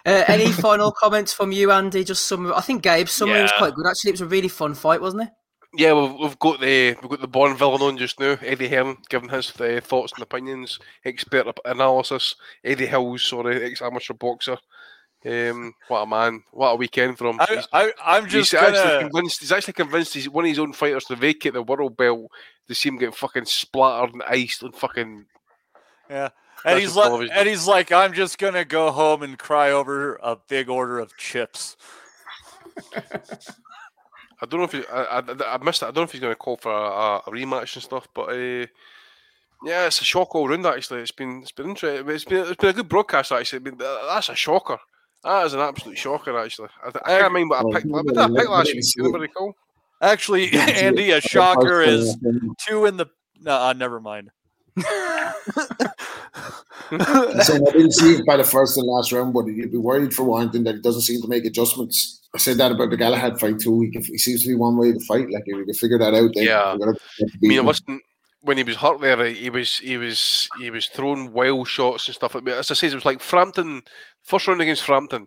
Uh, 0.06 0.24
any 0.28 0.50
final 0.52 0.92
comments 0.92 1.32
from 1.32 1.52
you, 1.52 1.70
Andy? 1.70 2.04
Just 2.04 2.24
some. 2.26 2.52
I 2.52 2.60
think 2.60 2.82
Gabe's 2.82 3.10
summary 3.12 3.42
was 3.42 3.52
quite 3.58 3.74
good. 3.74 3.86
Actually, 3.86 4.10
it 4.10 4.14
was 4.14 4.20
a 4.22 4.26
really 4.26 4.48
fun 4.48 4.74
fight, 4.74 5.00
wasn't 5.00 5.24
it? 5.24 5.28
Yeah, 5.72 5.92
we've, 5.92 6.14
we've 6.18 6.38
got 6.38 6.60
the 6.60 6.96
we've 7.00 7.10
got 7.10 7.20
the 7.20 7.28
Born 7.28 7.56
villain 7.56 7.82
on 7.82 7.96
just 7.96 8.18
now. 8.18 8.36
Eddie 8.42 8.68
Hearn 8.68 8.96
giving 9.08 9.28
his 9.28 9.52
uh, 9.60 9.80
thoughts 9.82 10.12
and 10.14 10.22
opinions, 10.22 10.78
expert 11.04 11.46
analysis. 11.64 12.34
Eddie 12.64 12.86
Hills, 12.86 13.22
sorry, 13.24 13.62
ex 13.64 13.80
amateur 13.82 14.14
boxer. 14.14 14.56
Um, 15.24 15.74
what 15.88 16.00
a 16.00 16.06
man! 16.06 16.42
What 16.50 16.70
a 16.70 16.76
weekend 16.76 17.18
from. 17.18 17.34
him. 17.34 17.40
I, 17.40 17.46
He's- 17.50 17.68
I, 17.72 17.92
I'm 18.04 18.26
just 18.26 18.52
he's 18.52 18.60
actually 18.60 18.82
gonna. 18.88 19.00
convinced. 19.10 19.40
He's 19.40 19.52
actually 19.52 19.74
convinced 19.74 20.14
he's 20.14 20.28
one 20.30 20.44
of 20.44 20.48
his 20.48 20.58
own 20.58 20.72
fighters 20.72 21.04
to 21.04 21.14
vacate 21.16 21.52
the 21.52 21.62
world 21.62 21.96
belt. 21.96 22.30
To 22.68 22.74
see 22.74 22.88
him 22.88 22.98
get 22.98 23.14
fucking 23.14 23.44
splattered 23.44 24.14
and 24.14 24.22
iced 24.22 24.62
and 24.62 24.74
fucking. 24.74 25.26
Yeah. 26.08 26.30
That's 26.64 26.74
And 26.74 26.78
he's 26.80 26.96
like, 26.96 27.06
television- 27.06 27.36
and 27.36 27.48
he's 27.48 27.66
like, 27.66 27.92
I'm 27.92 28.12
just 28.12 28.38
gonna 28.38 28.64
go 28.64 28.90
home 28.90 29.22
and 29.22 29.38
cry 29.38 29.70
over 29.72 30.16
a 30.22 30.36
big 30.48 30.68
order 30.68 30.98
of 30.98 31.16
chips. 31.16 31.76
I 34.42 34.46
don't 34.46 34.60
know 34.60 34.64
if 34.64 34.72
he, 34.72 34.82
I, 34.90 35.18
I, 35.20 35.54
I 35.54 35.58
missed 35.62 35.82
it. 35.82 35.86
I 35.86 35.88
don't 35.88 35.96
know 35.96 36.02
if 36.04 36.12
he's 36.12 36.20
going 36.20 36.32
to 36.32 36.36
call 36.36 36.56
for 36.56 36.72
a, 36.72 37.16
a 37.18 37.22
rematch 37.30 37.74
and 37.74 37.82
stuff, 37.82 38.08
but 38.14 38.30
uh, 38.30 38.66
yeah, 39.62 39.86
it's 39.86 40.00
a 40.00 40.04
shock 40.04 40.34
all 40.34 40.48
round. 40.48 40.64
Actually, 40.64 41.00
it's 41.00 41.10
been 41.10 41.42
it's 41.42 41.52
been 41.52 41.68
interesting. 41.70 42.08
It's 42.08 42.24
been 42.24 42.46
it's 42.46 42.56
been 42.56 42.70
a 42.70 42.72
good 42.72 42.88
broadcast. 42.88 43.32
Actually, 43.32 43.58
It's 43.58 43.64
been, 43.64 43.76
that's 43.78 44.30
a 44.30 44.34
shocker. 44.34 44.78
That 45.22 45.44
is 45.44 45.52
an 45.52 45.60
absolute 45.60 45.98
shocker. 45.98 46.38
Actually, 46.38 46.68
I, 46.82 46.90
th- 46.90 47.02
I 47.04 47.08
can't 47.18 47.32
remember 47.34 47.56
what 47.62 47.76
I 47.76 47.80
picked. 47.80 47.92
What 47.92 48.06
did 48.06 48.16
I 48.16 48.28
pick 48.28 48.48
last 48.48 48.66
week? 48.74 48.82
Do 48.82 48.88
you 48.96 49.04
remember 49.04 49.18
recall? 49.20 49.54
Actually, 50.00 50.50
Andy, 50.54 51.10
a 51.10 51.20
shocker 51.20 51.82
is 51.82 52.16
two 52.66 52.86
in 52.86 52.96
the. 52.96 53.06
No, 53.42 53.52
uh, 53.60 53.72
never 53.74 54.00
mind. 54.00 54.30
So 56.90 57.54
I 57.54 57.70
didn't 57.70 57.92
see 57.92 58.14
it 58.16 58.26
by 58.26 58.36
the 58.36 58.44
first 58.44 58.76
and 58.76 58.86
last 58.86 59.12
round, 59.12 59.32
but 59.32 59.46
you'd 59.46 59.70
be 59.70 59.78
worried 59.78 60.12
for 60.12 60.24
Warrington 60.24 60.64
that 60.64 60.76
he 60.76 60.80
doesn't 60.80 61.02
seem 61.02 61.22
to 61.22 61.28
make 61.28 61.44
adjustments. 61.44 62.28
I 62.34 62.38
said 62.38 62.58
that 62.58 62.72
about 62.72 62.90
the 62.90 62.96
Galahad 62.96 63.38
fight 63.38 63.60
too. 63.60 63.80
He, 63.80 63.90
can, 63.90 64.02
he 64.02 64.18
seems 64.18 64.42
to 64.42 64.48
be 64.48 64.54
one 64.56 64.76
way 64.76 64.92
to 64.92 65.00
fight. 65.00 65.30
Like 65.30 65.44
if 65.46 65.56
we 65.56 65.64
can 65.64 65.74
figure 65.74 65.98
that 65.98 66.14
out, 66.14 66.30
then 66.34 66.44
Yeah. 66.44 66.76
gonna 66.78 66.94
I 67.20 67.24
mean, 67.40 67.58
it 67.58 67.64
wasn't 67.64 68.02
when 68.42 68.56
he 68.56 68.62
was 68.62 68.76
hurt 68.76 69.00
there, 69.00 69.24
he 69.26 69.50
was 69.50 69.78
he 69.78 69.96
was 69.98 70.48
he 70.58 70.70
was 70.70 70.86
throwing 70.86 71.32
wild 71.32 71.68
shots 71.68 72.08
and 72.08 72.14
stuff 72.14 72.34
like 72.34 72.44
that. 72.44 72.58
As 72.58 72.70
I 72.70 72.74
said, 72.74 72.92
it 72.92 72.96
was 72.96 73.04
like 73.04 73.20
Frampton 73.20 73.82
first 74.22 74.48
round 74.48 74.60
against 74.60 74.84
Frampton 74.84 75.26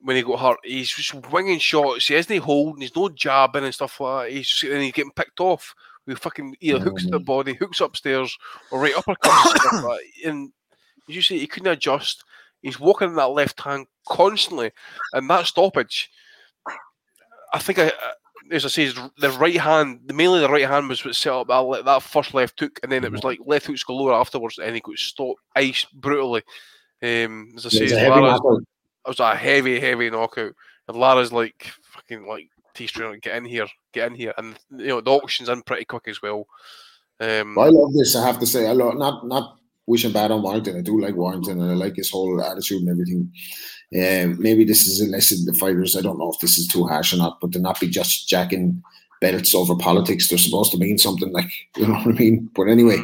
when 0.00 0.16
he 0.16 0.22
got 0.22 0.40
hurt. 0.40 0.58
He's 0.64 0.90
just 0.90 1.14
winging 1.30 1.58
shots. 1.60 2.08
He 2.08 2.14
isn't 2.14 2.38
holding. 2.38 2.82
He's 2.82 2.96
no 2.96 3.08
jabbing 3.08 3.64
and 3.64 3.74
stuff 3.74 4.00
like 4.00 4.26
that. 4.26 4.32
He's 4.32 4.48
just, 4.48 4.64
and 4.64 4.82
he's 4.82 4.92
getting 4.92 5.12
picked 5.12 5.40
off 5.40 5.74
with 6.06 6.18
fucking 6.18 6.56
either 6.60 6.80
hooks 6.80 7.06
the 7.08 7.20
body, 7.20 7.54
hooks 7.54 7.80
upstairs, 7.80 8.36
or 8.70 8.80
right 8.80 8.94
uppercuts. 8.94 9.72
and 9.72 9.84
like. 9.84 10.00
And 10.24 10.52
as 11.08 11.16
you 11.16 11.22
say, 11.22 11.38
he 11.38 11.46
couldn't 11.46 11.72
adjust. 11.72 12.24
He's 12.62 12.78
walking 12.78 13.08
in 13.08 13.16
that 13.16 13.30
left 13.30 13.60
hand 13.60 13.86
constantly, 14.08 14.70
and 15.12 15.28
that 15.28 15.46
stoppage. 15.46 16.10
I 17.52 17.58
think 17.58 17.78
I, 17.78 17.92
as 18.50 18.64
I 18.64 18.68
say, 18.68 18.92
the 19.18 19.30
right 19.30 19.58
hand, 19.58 20.00
mainly 20.12 20.40
the 20.40 20.48
right 20.48 20.68
hand 20.68 20.88
was 20.88 21.04
what 21.04 21.16
set 21.16 21.32
up 21.32 21.48
that, 21.48 21.84
that 21.84 22.02
first 22.02 22.34
left 22.34 22.58
hook, 22.60 22.78
and 22.82 22.90
then 22.90 23.04
it 23.04 23.12
was 23.12 23.24
like 23.24 23.40
left 23.44 23.66
hooks 23.66 23.82
galore 23.82 24.14
afterwards, 24.14 24.58
and 24.58 24.74
he 24.74 24.80
got 24.80 24.96
stopped, 24.96 25.40
ice 25.56 25.84
brutally. 25.92 26.42
Um, 27.02 27.52
as 27.56 27.66
I 27.66 27.68
say, 27.70 27.90
heavy 27.90 28.20
Lara's, 28.20 28.40
it 29.04 29.08
was 29.08 29.20
a 29.20 29.34
heavy, 29.34 29.80
heavy 29.80 30.08
knockout, 30.08 30.54
and 30.86 30.96
Lara's 30.96 31.32
like 31.32 31.72
fucking 31.82 32.26
like 32.26 32.48
like, 32.78 33.22
get 33.22 33.36
in 33.36 33.44
here, 33.44 33.66
get 33.92 34.10
in 34.10 34.14
here, 34.16 34.34
and 34.38 34.58
you 34.70 34.88
know 34.88 35.00
the 35.00 35.10
auction's 35.10 35.48
in 35.48 35.62
pretty 35.62 35.84
quick 35.84 36.08
as 36.08 36.22
well. 36.22 36.46
Um, 37.20 37.58
I 37.58 37.68
love 37.68 37.92
this. 37.94 38.16
I 38.16 38.26
have 38.26 38.40
to 38.40 38.46
say, 38.46 38.66
I 38.68 38.72
love 38.72 38.96
not 38.96 39.26
not 39.26 39.58
wishing 39.86 40.12
bad 40.12 40.30
on 40.30 40.42
Warrington. 40.42 40.78
I 40.78 40.80
do 40.80 41.00
like 41.00 41.14
Warrington, 41.14 41.60
and 41.60 41.70
I 41.70 41.74
like 41.74 41.96
his 41.96 42.10
whole 42.10 42.42
attitude 42.42 42.82
and 42.82 42.90
everything. 42.90 43.32
Um, 43.94 44.40
maybe 44.40 44.64
this 44.64 44.86
is 44.86 45.00
a 45.00 45.10
lesson 45.10 45.44
to 45.46 45.58
fighters. 45.58 45.96
I 45.96 46.00
don't 46.00 46.18
know 46.18 46.32
if 46.32 46.40
this 46.40 46.56
is 46.56 46.66
too 46.66 46.86
harsh 46.86 47.12
or 47.12 47.18
not, 47.18 47.40
but 47.40 47.52
to 47.52 47.58
not 47.58 47.78
be 47.78 47.88
just 47.88 48.28
jacking 48.28 48.82
belts 49.20 49.54
over 49.54 49.76
politics. 49.76 50.28
They're 50.28 50.38
supposed 50.38 50.72
to 50.72 50.78
mean 50.78 50.98
something, 50.98 51.32
like 51.38 51.50
you 51.76 51.86
know 51.86 51.94
what 51.94 52.14
I 52.14 52.18
mean. 52.18 52.50
But 52.54 52.68
anyway, 52.68 52.98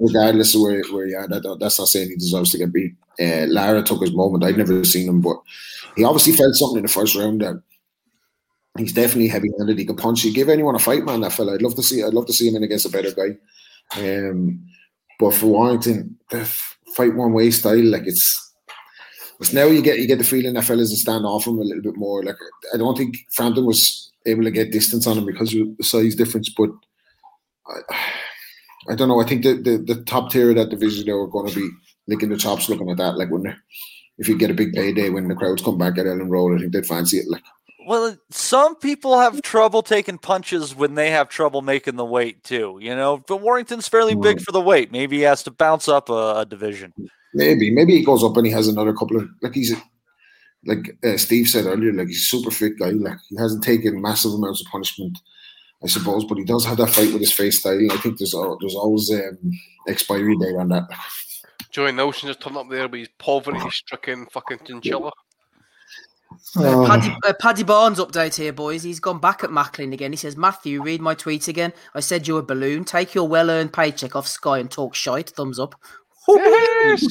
regardless 0.00 0.54
of 0.54 0.62
where, 0.62 0.82
where 0.90 1.06
you 1.06 1.16
are, 1.16 1.28
that, 1.28 1.56
that's 1.60 1.78
not 1.78 1.88
saying 1.88 2.10
he 2.10 2.16
deserves 2.16 2.52
to 2.52 2.58
get 2.58 2.72
beat. 2.72 2.94
Uh, 3.20 3.46
Lara 3.48 3.82
took 3.82 4.02
his 4.02 4.12
moment. 4.14 4.44
I'd 4.44 4.58
never 4.58 4.84
seen 4.84 5.08
him, 5.08 5.20
but 5.20 5.36
he 5.96 6.04
obviously 6.04 6.34
felt 6.34 6.54
something 6.54 6.78
in 6.78 6.82
the 6.82 6.88
first 6.88 7.16
round 7.16 7.40
that 7.40 7.60
he's 8.78 8.92
definitely 8.92 9.28
heavy-handed. 9.28 9.78
He 9.78 9.84
can 9.84 9.96
punch. 9.96 10.22
He 10.22 10.32
give 10.32 10.48
anyone 10.48 10.74
a 10.74 10.78
fight, 10.78 11.04
man. 11.04 11.20
That 11.20 11.32
fella. 11.32 11.54
I'd 11.54 11.62
love 11.62 11.74
to 11.76 11.82
see. 11.82 12.02
I'd 12.02 12.14
love 12.14 12.26
to 12.26 12.32
see 12.32 12.48
him 12.48 12.56
in 12.56 12.62
against 12.62 12.86
a 12.86 12.90
better 12.90 13.12
guy. 13.12 13.36
Um, 13.96 14.64
but 15.18 15.34
for 15.34 15.46
Warrington, 15.46 16.18
the 16.30 16.44
fight 16.94 17.14
one 17.14 17.32
way 17.32 17.50
style, 17.50 17.84
like 17.84 18.06
it's 18.06 18.54
it's 19.40 19.52
now 19.52 19.66
you 19.66 19.82
get 19.82 19.98
you 19.98 20.06
get 20.06 20.18
the 20.18 20.24
feeling 20.24 20.54
that 20.54 20.64
fellas 20.64 20.90
will 20.90 20.96
stand 20.96 21.24
off 21.24 21.46
him 21.46 21.58
a 21.58 21.62
little 21.62 21.82
bit 21.82 21.96
more. 21.96 22.22
Like 22.22 22.36
I 22.74 22.76
don't 22.76 22.96
think 22.96 23.16
Frampton 23.32 23.66
was 23.66 24.10
able 24.26 24.44
to 24.44 24.50
get 24.50 24.72
distance 24.72 25.06
on 25.06 25.18
him 25.18 25.26
because 25.26 25.54
of 25.54 25.76
the 25.76 25.84
size 25.84 26.14
difference. 26.14 26.48
But 26.56 26.70
I, 27.68 28.12
I 28.90 28.94
don't 28.94 29.08
know. 29.08 29.20
I 29.20 29.26
think 29.26 29.42
the, 29.42 29.54
the, 29.54 29.94
the 29.94 30.02
top 30.04 30.30
tier 30.30 30.50
of 30.50 30.56
that 30.56 30.70
division 30.70 31.06
they 31.06 31.12
were 31.12 31.28
going 31.28 31.48
to 31.48 31.54
be 31.54 31.68
licking 32.08 32.28
the 32.28 32.36
chops 32.36 32.68
looking 32.68 32.90
at 32.90 32.96
that. 32.98 33.16
Like 33.16 33.30
when 33.30 33.42
they, 33.42 33.54
if 34.18 34.28
you 34.28 34.38
get 34.38 34.50
a 34.50 34.54
big 34.54 34.72
payday 34.72 35.10
when 35.10 35.28
the 35.28 35.34
crowds 35.34 35.62
come 35.62 35.78
back 35.78 35.98
at 35.98 36.06
Elland 36.06 36.30
Road, 36.30 36.56
I 36.56 36.60
think 36.60 36.72
they'd 36.72 36.86
fancy 36.86 37.18
it. 37.18 37.28
Like 37.28 37.42
Well, 37.86 38.16
some 38.30 38.74
people 38.76 39.16
have 39.18 39.40
trouble 39.42 39.82
taking 39.82 40.18
punches 40.18 40.74
when 40.74 40.96
they 40.96 41.10
have 41.10 41.28
trouble 41.28 41.62
making 41.62 41.94
the 41.94 42.04
weight 42.04 42.42
too. 42.42 42.78
You 42.80 42.96
know, 42.96 43.18
but 43.28 43.40
Warrington's 43.40 43.86
fairly 43.86 44.16
big 44.16 44.40
for 44.40 44.50
the 44.50 44.60
weight. 44.60 44.90
Maybe 44.90 45.18
he 45.18 45.22
has 45.22 45.44
to 45.44 45.52
bounce 45.52 45.88
up 45.88 46.08
a, 46.08 46.38
a 46.38 46.46
division. 46.46 46.92
maybe 47.32 47.70
maybe 47.70 47.96
he 47.96 48.04
goes 48.04 48.24
up 48.24 48.36
and 48.36 48.46
he 48.46 48.52
has 48.52 48.66
another 48.66 48.92
couple 48.92 49.18
of 49.18 49.28
like 49.40 49.54
he's 49.54 49.72
like 50.64 50.96
uh, 51.04 51.16
Steve 51.16 51.46
said 51.48 51.66
earlier, 51.66 51.92
like 51.92 52.08
he's 52.08 52.22
a 52.22 52.36
super 52.36 52.50
fit 52.50 52.76
guy. 52.78 52.90
Like 52.90 53.18
he 53.28 53.36
hasn't 53.36 53.62
taken 53.62 54.02
massive 54.02 54.32
amounts 54.32 54.60
of 54.60 54.66
punishment, 54.66 55.16
I 55.84 55.86
suppose, 55.86 56.24
but 56.24 56.38
he 56.38 56.44
does 56.44 56.64
have 56.64 56.78
that 56.78 56.90
fight 56.90 57.12
with 57.12 57.20
his 57.20 57.32
face 57.32 57.60
style. 57.60 57.92
I 57.92 57.98
think 57.98 58.18
there's 58.18 58.34
al- 58.34 58.58
there's 58.60 58.74
always 58.74 59.10
um, 59.12 59.38
expiry 59.86 60.36
date 60.38 60.56
on 60.56 60.70
that. 60.70 60.88
Joey 61.70 61.92
Nelson 61.92 62.28
just 62.28 62.40
turned 62.40 62.56
up 62.56 62.68
there 62.68 62.88
with 62.88 63.00
his 63.00 63.08
poverty-stricken 63.18 64.26
fucking 64.32 64.60
chinchilla. 64.66 65.12
Oh. 66.56 66.86
Paddy, 66.86 67.14
uh, 67.24 67.32
Paddy 67.40 67.62
Barnes 67.62 67.98
update 67.98 68.36
here, 68.36 68.52
boys. 68.52 68.82
He's 68.82 69.00
gone 69.00 69.18
back 69.18 69.44
at 69.44 69.52
Macklin 69.52 69.92
again. 69.92 70.12
He 70.12 70.16
says, 70.16 70.36
Matthew, 70.36 70.82
read 70.82 71.00
my 71.00 71.14
tweet 71.14 71.48
again. 71.48 71.72
I 71.94 72.00
said 72.00 72.26
you're 72.26 72.40
a 72.40 72.44
balloon. 72.44 72.84
Take 72.84 73.14
your 73.14 73.28
well 73.28 73.50
earned 73.50 73.72
paycheck 73.72 74.16
off 74.16 74.26
Sky 74.26 74.58
and 74.58 74.70
talk 74.70 74.94
shite. 74.94 75.30
Thumbs 75.30 75.58
up. 75.58 75.74
Yes. 76.28 77.04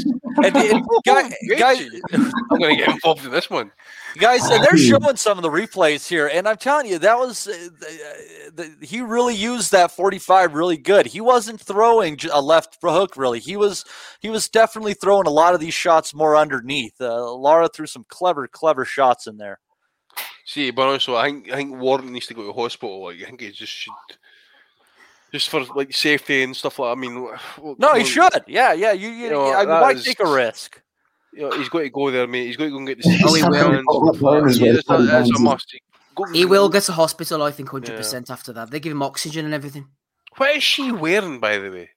And, 0.44 0.56
and 0.56 0.86
guy, 1.06 1.30
Great 1.48 1.60
guy, 1.60 1.76
shit. 1.76 2.04
I'm 2.14 2.60
going 2.60 2.78
to 2.78 2.84
get 2.84 2.90
involved 2.90 3.26
in 3.26 3.32
this 3.32 3.50
one. 3.50 3.72
guys, 4.18 4.44
and 4.50 4.64
they're 4.64 4.78
showing 4.78 5.16
some 5.16 5.38
of 5.38 5.42
the 5.44 5.50
replays 5.50 6.08
here, 6.08 6.28
and 6.28 6.48
I'm 6.48 6.58
telling 6.58 6.88
you, 6.88 7.00
that 7.00 7.18
was 7.18 7.48
uh, 7.48 7.70
the, 7.80 8.76
the, 8.80 8.86
he 8.86 9.02
really 9.02 9.36
used 9.36 9.72
that 9.72 9.92
45 9.92 10.54
really 10.54 10.78
good. 10.78 11.06
He 11.06 11.22
wasn't 11.22 11.62
throwing 11.62 12.20
a 12.32 12.42
left 12.42 12.78
hook 12.82 13.16
really. 13.18 13.40
He 13.40 13.58
was 13.58 13.86
he 14.20 14.30
was 14.30 14.50
definitely 14.50 14.94
throwing 14.94 15.28
a 15.28 15.32
lot 15.32 15.54
of 15.54 15.60
these 15.60 15.74
shots 15.74 16.14
more 16.14 16.36
underneath. 16.36 17.00
Uh, 17.00 17.34
Lara 17.34 17.70
threw 17.70 17.86
some 17.86 18.06
clever, 18.10 18.48
clever 18.48 18.86
shots 18.86 19.28
in 19.28 19.38
there. 19.38 19.60
See, 20.46 20.72
but 20.72 20.88
also, 20.88 21.16
I 21.16 21.26
think 21.26 21.52
I 21.52 21.56
think 21.56 21.76
Warren 21.76 22.12
needs 22.12 22.28
to 22.28 22.34
go 22.34 22.46
to 22.46 22.54
hospital. 22.54 23.06
Like, 23.06 23.22
I 23.22 23.26
think 23.26 23.42
he 23.42 23.52
just 23.52 23.74
should, 23.74 23.94
just 25.36 25.50
for 25.50 25.62
like 25.76 25.94
safety 25.94 26.44
and 26.44 26.56
stuff 26.56 26.80
like. 26.80 26.96
I 26.98 27.00
mean, 27.00 27.22
well, 27.24 27.76
No, 27.78 27.94
he 27.94 28.02
on, 28.02 28.06
should. 28.06 28.44
Yeah, 28.48 28.72
yeah. 28.74 28.94
You, 28.94 29.10
you, 29.10 29.24
You 29.26 29.30
know, 29.32 29.54
I 29.54 29.60
mean, 29.66 29.70
why 29.70 29.92
is- 29.92 30.04
take 30.06 30.20
a 30.22 30.32
risk? 30.32 30.82
You 31.34 31.42
know, 31.50 31.58
he's 31.58 31.68
got 31.68 31.80
to 31.80 31.90
go 31.90 32.10
there, 32.12 32.28
mate. 32.28 32.46
He's 32.48 32.56
got 32.56 32.64
to 32.66 32.70
go 32.72 32.78
and 32.78 32.88
get 32.88 32.98
the. 33.02 33.10
Oh, 33.26 33.34
he 33.34 33.42
CT 33.42 33.52
will. 33.52 34.14
scans. 34.14 34.60
Yeah, 34.62 34.72
that's 34.74 35.30
a, 35.38 35.40
must. 35.42 35.78
Go- 36.16 36.32
He 36.32 36.46
will 36.46 36.70
get 36.70 36.84
to 36.84 36.94
hospital, 36.94 37.44
I 37.44 37.52
think, 37.52 37.70
100% 37.70 38.30
after 38.30 38.54
that. 38.54 38.72
They 38.72 38.80
give 38.80 38.94
him 38.94 39.04
oxygen 39.04 39.44
and 39.44 39.54
everything. 39.54 39.86
What 40.38 40.56
is 40.56 40.64
she 40.64 40.94
wearing, 40.94 41.40
by 41.42 41.58
the 41.58 41.70
way? 41.70 41.90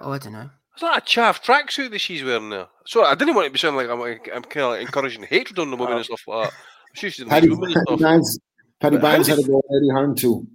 Oh, 0.00 0.12
I 0.12 0.18
don't 0.18 0.34
know. 0.34 0.50
Is 0.76 0.82
that 0.82 0.98
a 0.98 1.00
chaff 1.00 1.42
tracksuit 1.42 1.90
that 1.90 2.00
she's 2.00 2.22
wearing 2.22 2.50
there? 2.50 2.66
So 2.86 3.02
I 3.04 3.14
didn't 3.14 3.34
want 3.34 3.46
it 3.46 3.48
to 3.48 3.52
be 3.54 3.58
sounding 3.58 3.80
like 3.80 3.90
I'm, 3.90 3.98
like, 3.98 4.28
I'm 4.32 4.42
kind 4.42 4.64
of 4.64 4.70
like 4.72 4.80
encouraging 4.82 5.22
hatred 5.24 5.58
on 5.58 5.70
the 5.70 5.76
women 5.76 5.94
uh, 5.94 5.96
and 5.96 6.04
stuff 6.04 6.22
like 6.28 6.50
that. 6.50 6.54
I'm 6.54 6.94
sure 6.94 7.10
she's 7.10 7.24
a 7.24 7.28
nice 7.28 7.40
Paddy, 7.40 7.48
Paddy 7.56 7.72
stuff. 7.72 7.98
Barnes, 8.00 8.38
Paddy 8.78 8.96
But 8.98 9.16
had 9.16 9.24
did- 9.26 9.36
to 9.44 9.50
go 9.50 9.56
with 9.56 9.64
Eddie 9.82 9.88
Hearn 9.90 10.14
too. 10.14 10.46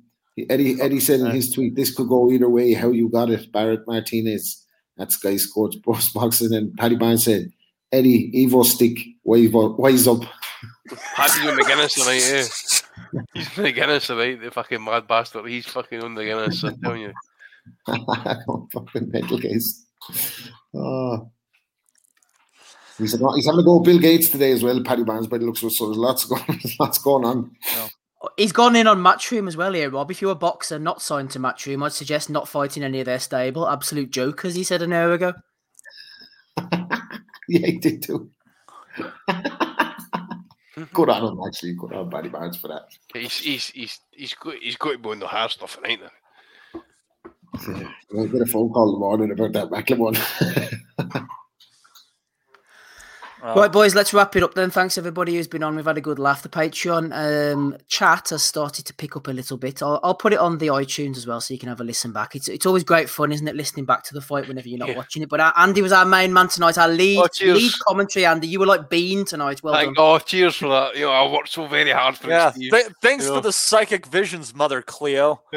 Eddie 0.49 0.81
Eddie 0.81 0.99
said 0.99 1.19
in 1.19 1.31
his 1.31 1.51
tweet, 1.51 1.75
"This 1.75 1.93
could 1.93 2.09
go 2.09 2.31
either 2.31 2.49
way. 2.49 2.73
How 2.73 2.89
you 2.89 3.09
got 3.09 3.29
it, 3.29 3.51
Barrett 3.51 3.87
Martinez 3.87 4.65
at 4.97 5.11
Sky 5.11 5.37
Sports 5.37 5.77
Post 5.77 6.13
Boxing." 6.13 6.53
And 6.53 6.75
Paddy 6.75 6.95
Barnes 6.95 7.25
said, 7.25 7.51
"Eddie, 7.91 8.31
Evo 8.31 8.65
stick, 8.65 8.97
wise, 9.23 9.51
wise 9.51 10.07
up." 10.07 10.23
Paddy's 11.15 11.45
on 11.45 11.55
the 11.55 11.65
Guinness 11.65 11.93
tonight, 11.93 12.23
eh? 12.23 13.23
He's 13.33 13.57
on 13.57 13.63
the 13.63 13.71
Guinness 13.71 14.07
tonight, 14.07 14.41
the 14.41 14.51
fucking 14.51 14.83
mad 14.83 15.07
bastard. 15.07 15.47
He's 15.47 15.67
fucking 15.67 16.03
on 16.03 16.15
the 16.15 16.25
Guinness, 16.25 16.63
I'm 16.63 16.79
telling 16.81 17.01
you. 17.01 17.13
fucking 18.73 19.09
mental 19.11 19.39
case. 19.39 19.85
Oh. 20.73 21.29
He's, 22.97 23.11
he's 23.11 23.45
having 23.45 23.59
to 23.59 23.63
go 23.63 23.79
Bill 23.79 23.99
Gates 23.99 24.29
today 24.29 24.51
as 24.51 24.63
well, 24.63 24.81
Paddy 24.83 25.03
Barnes, 25.03 25.27
but 25.27 25.41
it 25.41 25.45
looks 25.45 25.63
of. 25.63 25.73
So 25.73 25.87
there's 25.87 25.97
lots 25.97 26.25
going, 26.25 26.43
there's 26.47 26.75
lots 26.79 26.97
going 26.99 27.25
on. 27.25 27.51
He's 28.37 28.51
gone 28.53 28.75
in 28.75 28.87
on 28.87 28.99
Matchroom 28.99 29.47
as 29.47 29.57
well 29.57 29.73
here, 29.73 29.89
Rob. 29.89 30.09
If 30.09 30.21
you're 30.21 30.31
a 30.31 30.35
boxer 30.35 30.79
not 30.79 31.01
signed 31.01 31.31
to 31.31 31.39
Matchroom, 31.39 31.83
I'd 31.83 31.93
suggest 31.93 32.29
not 32.29 32.47
fighting 32.47 32.83
any 32.83 32.99
of 32.99 33.05
their 33.05 33.19
stable. 33.19 33.67
Absolute 33.67 34.11
jokers, 34.11 34.55
he 34.55 34.63
said 34.63 34.81
an 34.81 34.93
hour 34.93 35.13
ago. 35.13 35.33
Yeah, 37.49 37.67
he 37.67 37.77
did 37.77 38.01
too. 38.01 38.29
Good 40.93 41.09
on 41.09 41.33
him, 41.33 41.39
actually. 41.45 41.73
Good 41.73 41.93
on 41.93 42.09
Paddy 42.09 42.29
Barnes 42.29 42.57
for 42.57 42.69
that. 42.69 42.87
He's 43.13 43.37
he's 43.37 43.67
he's 43.67 43.99
he's 44.11 44.33
got 44.33 44.55
he's 44.55 44.77
got 44.77 44.93
to 44.93 44.97
be 44.97 45.09
on 45.09 45.19
the 45.19 45.27
hard 45.27 45.51
stuff 45.51 45.75
tonight. 45.75 45.99
Then. 46.01 46.09
I 47.55 48.25
got 48.25 48.41
a 48.41 48.45
phone 48.45 48.71
call 48.71 48.87
in 48.87 48.93
the 48.93 48.99
morning 48.99 49.31
about 49.31 49.53
that 49.53 49.71
Macklin 49.71 49.99
one. 49.99 50.15
Uh, 53.43 53.53
Right, 53.57 53.71
boys, 53.71 53.93
let's 53.93 54.13
wrap 54.13 54.35
it 54.37 54.43
up 54.43 54.53
then. 54.53 54.69
Thanks 54.71 54.97
everybody 54.97 55.35
who's 55.35 55.49
been 55.49 55.63
on. 55.63 55.75
We've 55.75 55.83
had 55.83 55.97
a 55.97 56.01
good 56.01 56.17
laugh. 56.17 56.41
The 56.43 56.47
Patreon 56.49 57.11
um, 57.53 57.75
chat 57.87 58.29
has 58.29 58.41
started 58.41 58.85
to 58.85 58.93
pick 58.93 59.17
up 59.17 59.27
a 59.27 59.31
little 59.31 59.57
bit. 59.57 59.83
I'll, 59.83 59.99
I'll 60.01 60.15
put 60.15 60.31
it 60.31 60.39
on 60.39 60.59
the 60.59 60.67
iTunes 60.67 61.17
as 61.17 61.27
well, 61.27 61.41
so 61.41 61.53
you 61.53 61.59
can 61.59 61.67
have 61.67 61.81
a 61.81 61.83
listen 61.83 62.13
back. 62.13 62.35
It's 62.37 62.47
it's 62.47 62.65
always 62.65 62.85
great 62.85 63.09
fun, 63.09 63.33
isn't 63.33 63.45
it? 63.47 63.55
Listening 63.55 63.83
back 63.85 64.03
to 64.05 64.13
the 64.13 64.21
fight 64.21 64.47
whenever 64.47 64.69
you're 64.69 64.79
not 64.79 64.87
Yeah. 64.89 64.95
watching 64.95 65.23
it. 65.23 65.29
But 65.29 65.41
uh, 65.41 65.51
Andy 65.57 65.81
was 65.81 65.91
our 65.91 66.05
main 66.05 66.31
man 66.31 66.47
tonight. 66.47 66.77
Our 66.77 66.87
lead 66.87 67.17
Oh, 67.19 67.27
lead 67.41 67.71
commentary, 67.85 68.25
Andy. 68.25 68.47
You 68.47 68.59
were 68.61 68.65
like 68.65 68.89
Bean 68.89 69.25
tonight. 69.25 69.61
Well 69.61 69.73
Thank 69.73 69.97
done. 69.97 70.05
oh, 70.05 70.19
cheers 70.19 70.55
for 70.55 70.69
that. 70.69 70.95
You 70.95 71.01
know, 71.05 71.11
I 71.11 71.29
worked 71.29 71.49
so 71.49 71.67
very 71.67 71.91
hard 71.91 72.15
for 72.17 72.29
yeah. 72.29 72.53
it, 72.55 72.71
Th- 72.71 72.87
thanks 73.01 73.27
Yeah. 73.27 73.35
for 73.35 73.41
the 73.41 73.51
psychic 73.51 74.05
visions, 74.05 74.55
Mother 74.55 74.81
Cleo. 74.81 75.41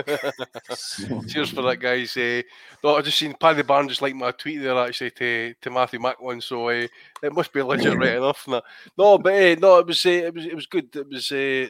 Cheers 1.28 1.50
for 1.50 1.62
that, 1.62 1.78
guys. 1.80 2.16
Uh, 2.16 2.42
no, 2.82 2.96
I 2.96 3.02
just 3.02 3.18
seen 3.18 3.34
Paddy 3.38 3.62
Barnes 3.62 3.88
just 3.90 4.02
like 4.02 4.14
my 4.14 4.30
tweet 4.32 4.60
there 4.62 4.76
actually 4.78 5.10
to, 5.12 5.54
to 5.62 5.70
Matthew 5.70 6.00
Macklin, 6.00 6.40
so 6.40 6.68
uh, 6.68 6.86
it 7.22 7.32
must 7.32 7.52
be 7.52 7.62
legit 7.62 7.96
right 7.98 8.16
enough. 8.16 8.44
and 8.46 8.54
that. 8.54 8.64
No, 8.98 9.18
but 9.18 9.32
uh, 9.34 9.56
no, 9.60 9.78
it 9.78 9.86
was 9.86 10.04
uh, 10.06 10.10
it 10.10 10.34
was 10.34 10.46
it 10.46 10.54
was 10.54 10.66
good. 10.66 10.94
It 10.94 11.08
was 11.08 11.30
uh, 11.32 11.68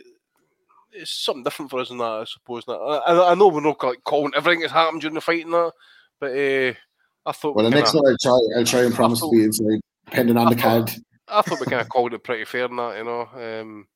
it's 0.92 1.10
something 1.12 1.42
different 1.44 1.70
for 1.70 1.80
us 1.80 1.90
in 1.90 1.98
that, 1.98 2.04
I 2.04 2.24
suppose. 2.24 2.64
that. 2.66 2.72
I, 2.72 3.12
I- 3.12 3.32
I 3.32 3.34
know 3.34 3.48
we're 3.48 3.60
not 3.60 3.82
like 3.82 4.02
calling 4.04 4.32
everything 4.36 4.60
that's 4.60 4.72
happened 4.72 5.02
during 5.02 5.14
the 5.14 5.20
fight 5.20 5.44
and 5.44 5.52
that, 5.54 5.72
but 6.20 6.30
uh, 6.30 6.72
I 7.28 7.32
thought 7.32 7.54
well, 7.56 7.64
we 7.66 7.70
the 7.70 7.76
next 7.76 7.92
kinda, 7.92 8.02
one 8.04 8.12
I'll 8.12 8.18
try, 8.18 8.58
I'll 8.58 8.64
try 8.64 8.82
and 8.84 8.94
promise 8.94 9.20
to 9.20 9.30
be 9.30 9.44
inside, 9.44 9.80
depending 10.06 10.36
on 10.36 10.48
the 10.48 10.56
card. 10.56 10.90
I 11.28 11.42
thought 11.42 11.58
we 11.60 11.66
kind 11.66 11.80
of 11.82 11.88
called 11.88 12.14
it 12.14 12.22
pretty 12.22 12.44
fair 12.44 12.66
and 12.66 12.78
that, 12.78 12.98
you 12.98 13.04
know. 13.04 13.28
Um, 13.34 13.86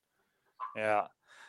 Yeah. 0.77 1.07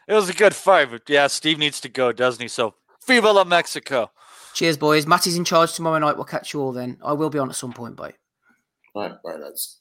It 0.08 0.14
was 0.14 0.30
a 0.30 0.34
good 0.34 0.54
fight, 0.56 0.90
but 0.92 1.04
yeah, 1.10 1.28
Steve 1.28 1.58
needs 1.58 1.82
to 1.82 1.90
go, 1.90 2.12
doesn't 2.12 2.42
he? 2.42 2.48
So, 2.48 2.76
Viva 3.08 3.32
la 3.32 3.44
Mexico. 3.44 4.12
Cheers, 4.54 4.78
boys. 4.78 5.08
Matty's 5.08 5.38
in 5.38 5.44
charge 5.46 5.74
tomorrow 5.74 5.98
night. 6.00 6.16
We'll 6.18 6.26
catch 6.26 6.54
you 6.54 6.62
all 6.62 6.72
then. 6.72 6.98
I 7.04 7.14
will 7.14 7.30
be 7.30 7.40
on 7.40 7.50
at 7.50 7.56
some 7.56 7.74
point, 7.74 7.96
bye. 7.96 8.14
Right, 8.96 9.14
right, 9.26 9.40
lads. 9.40 9.81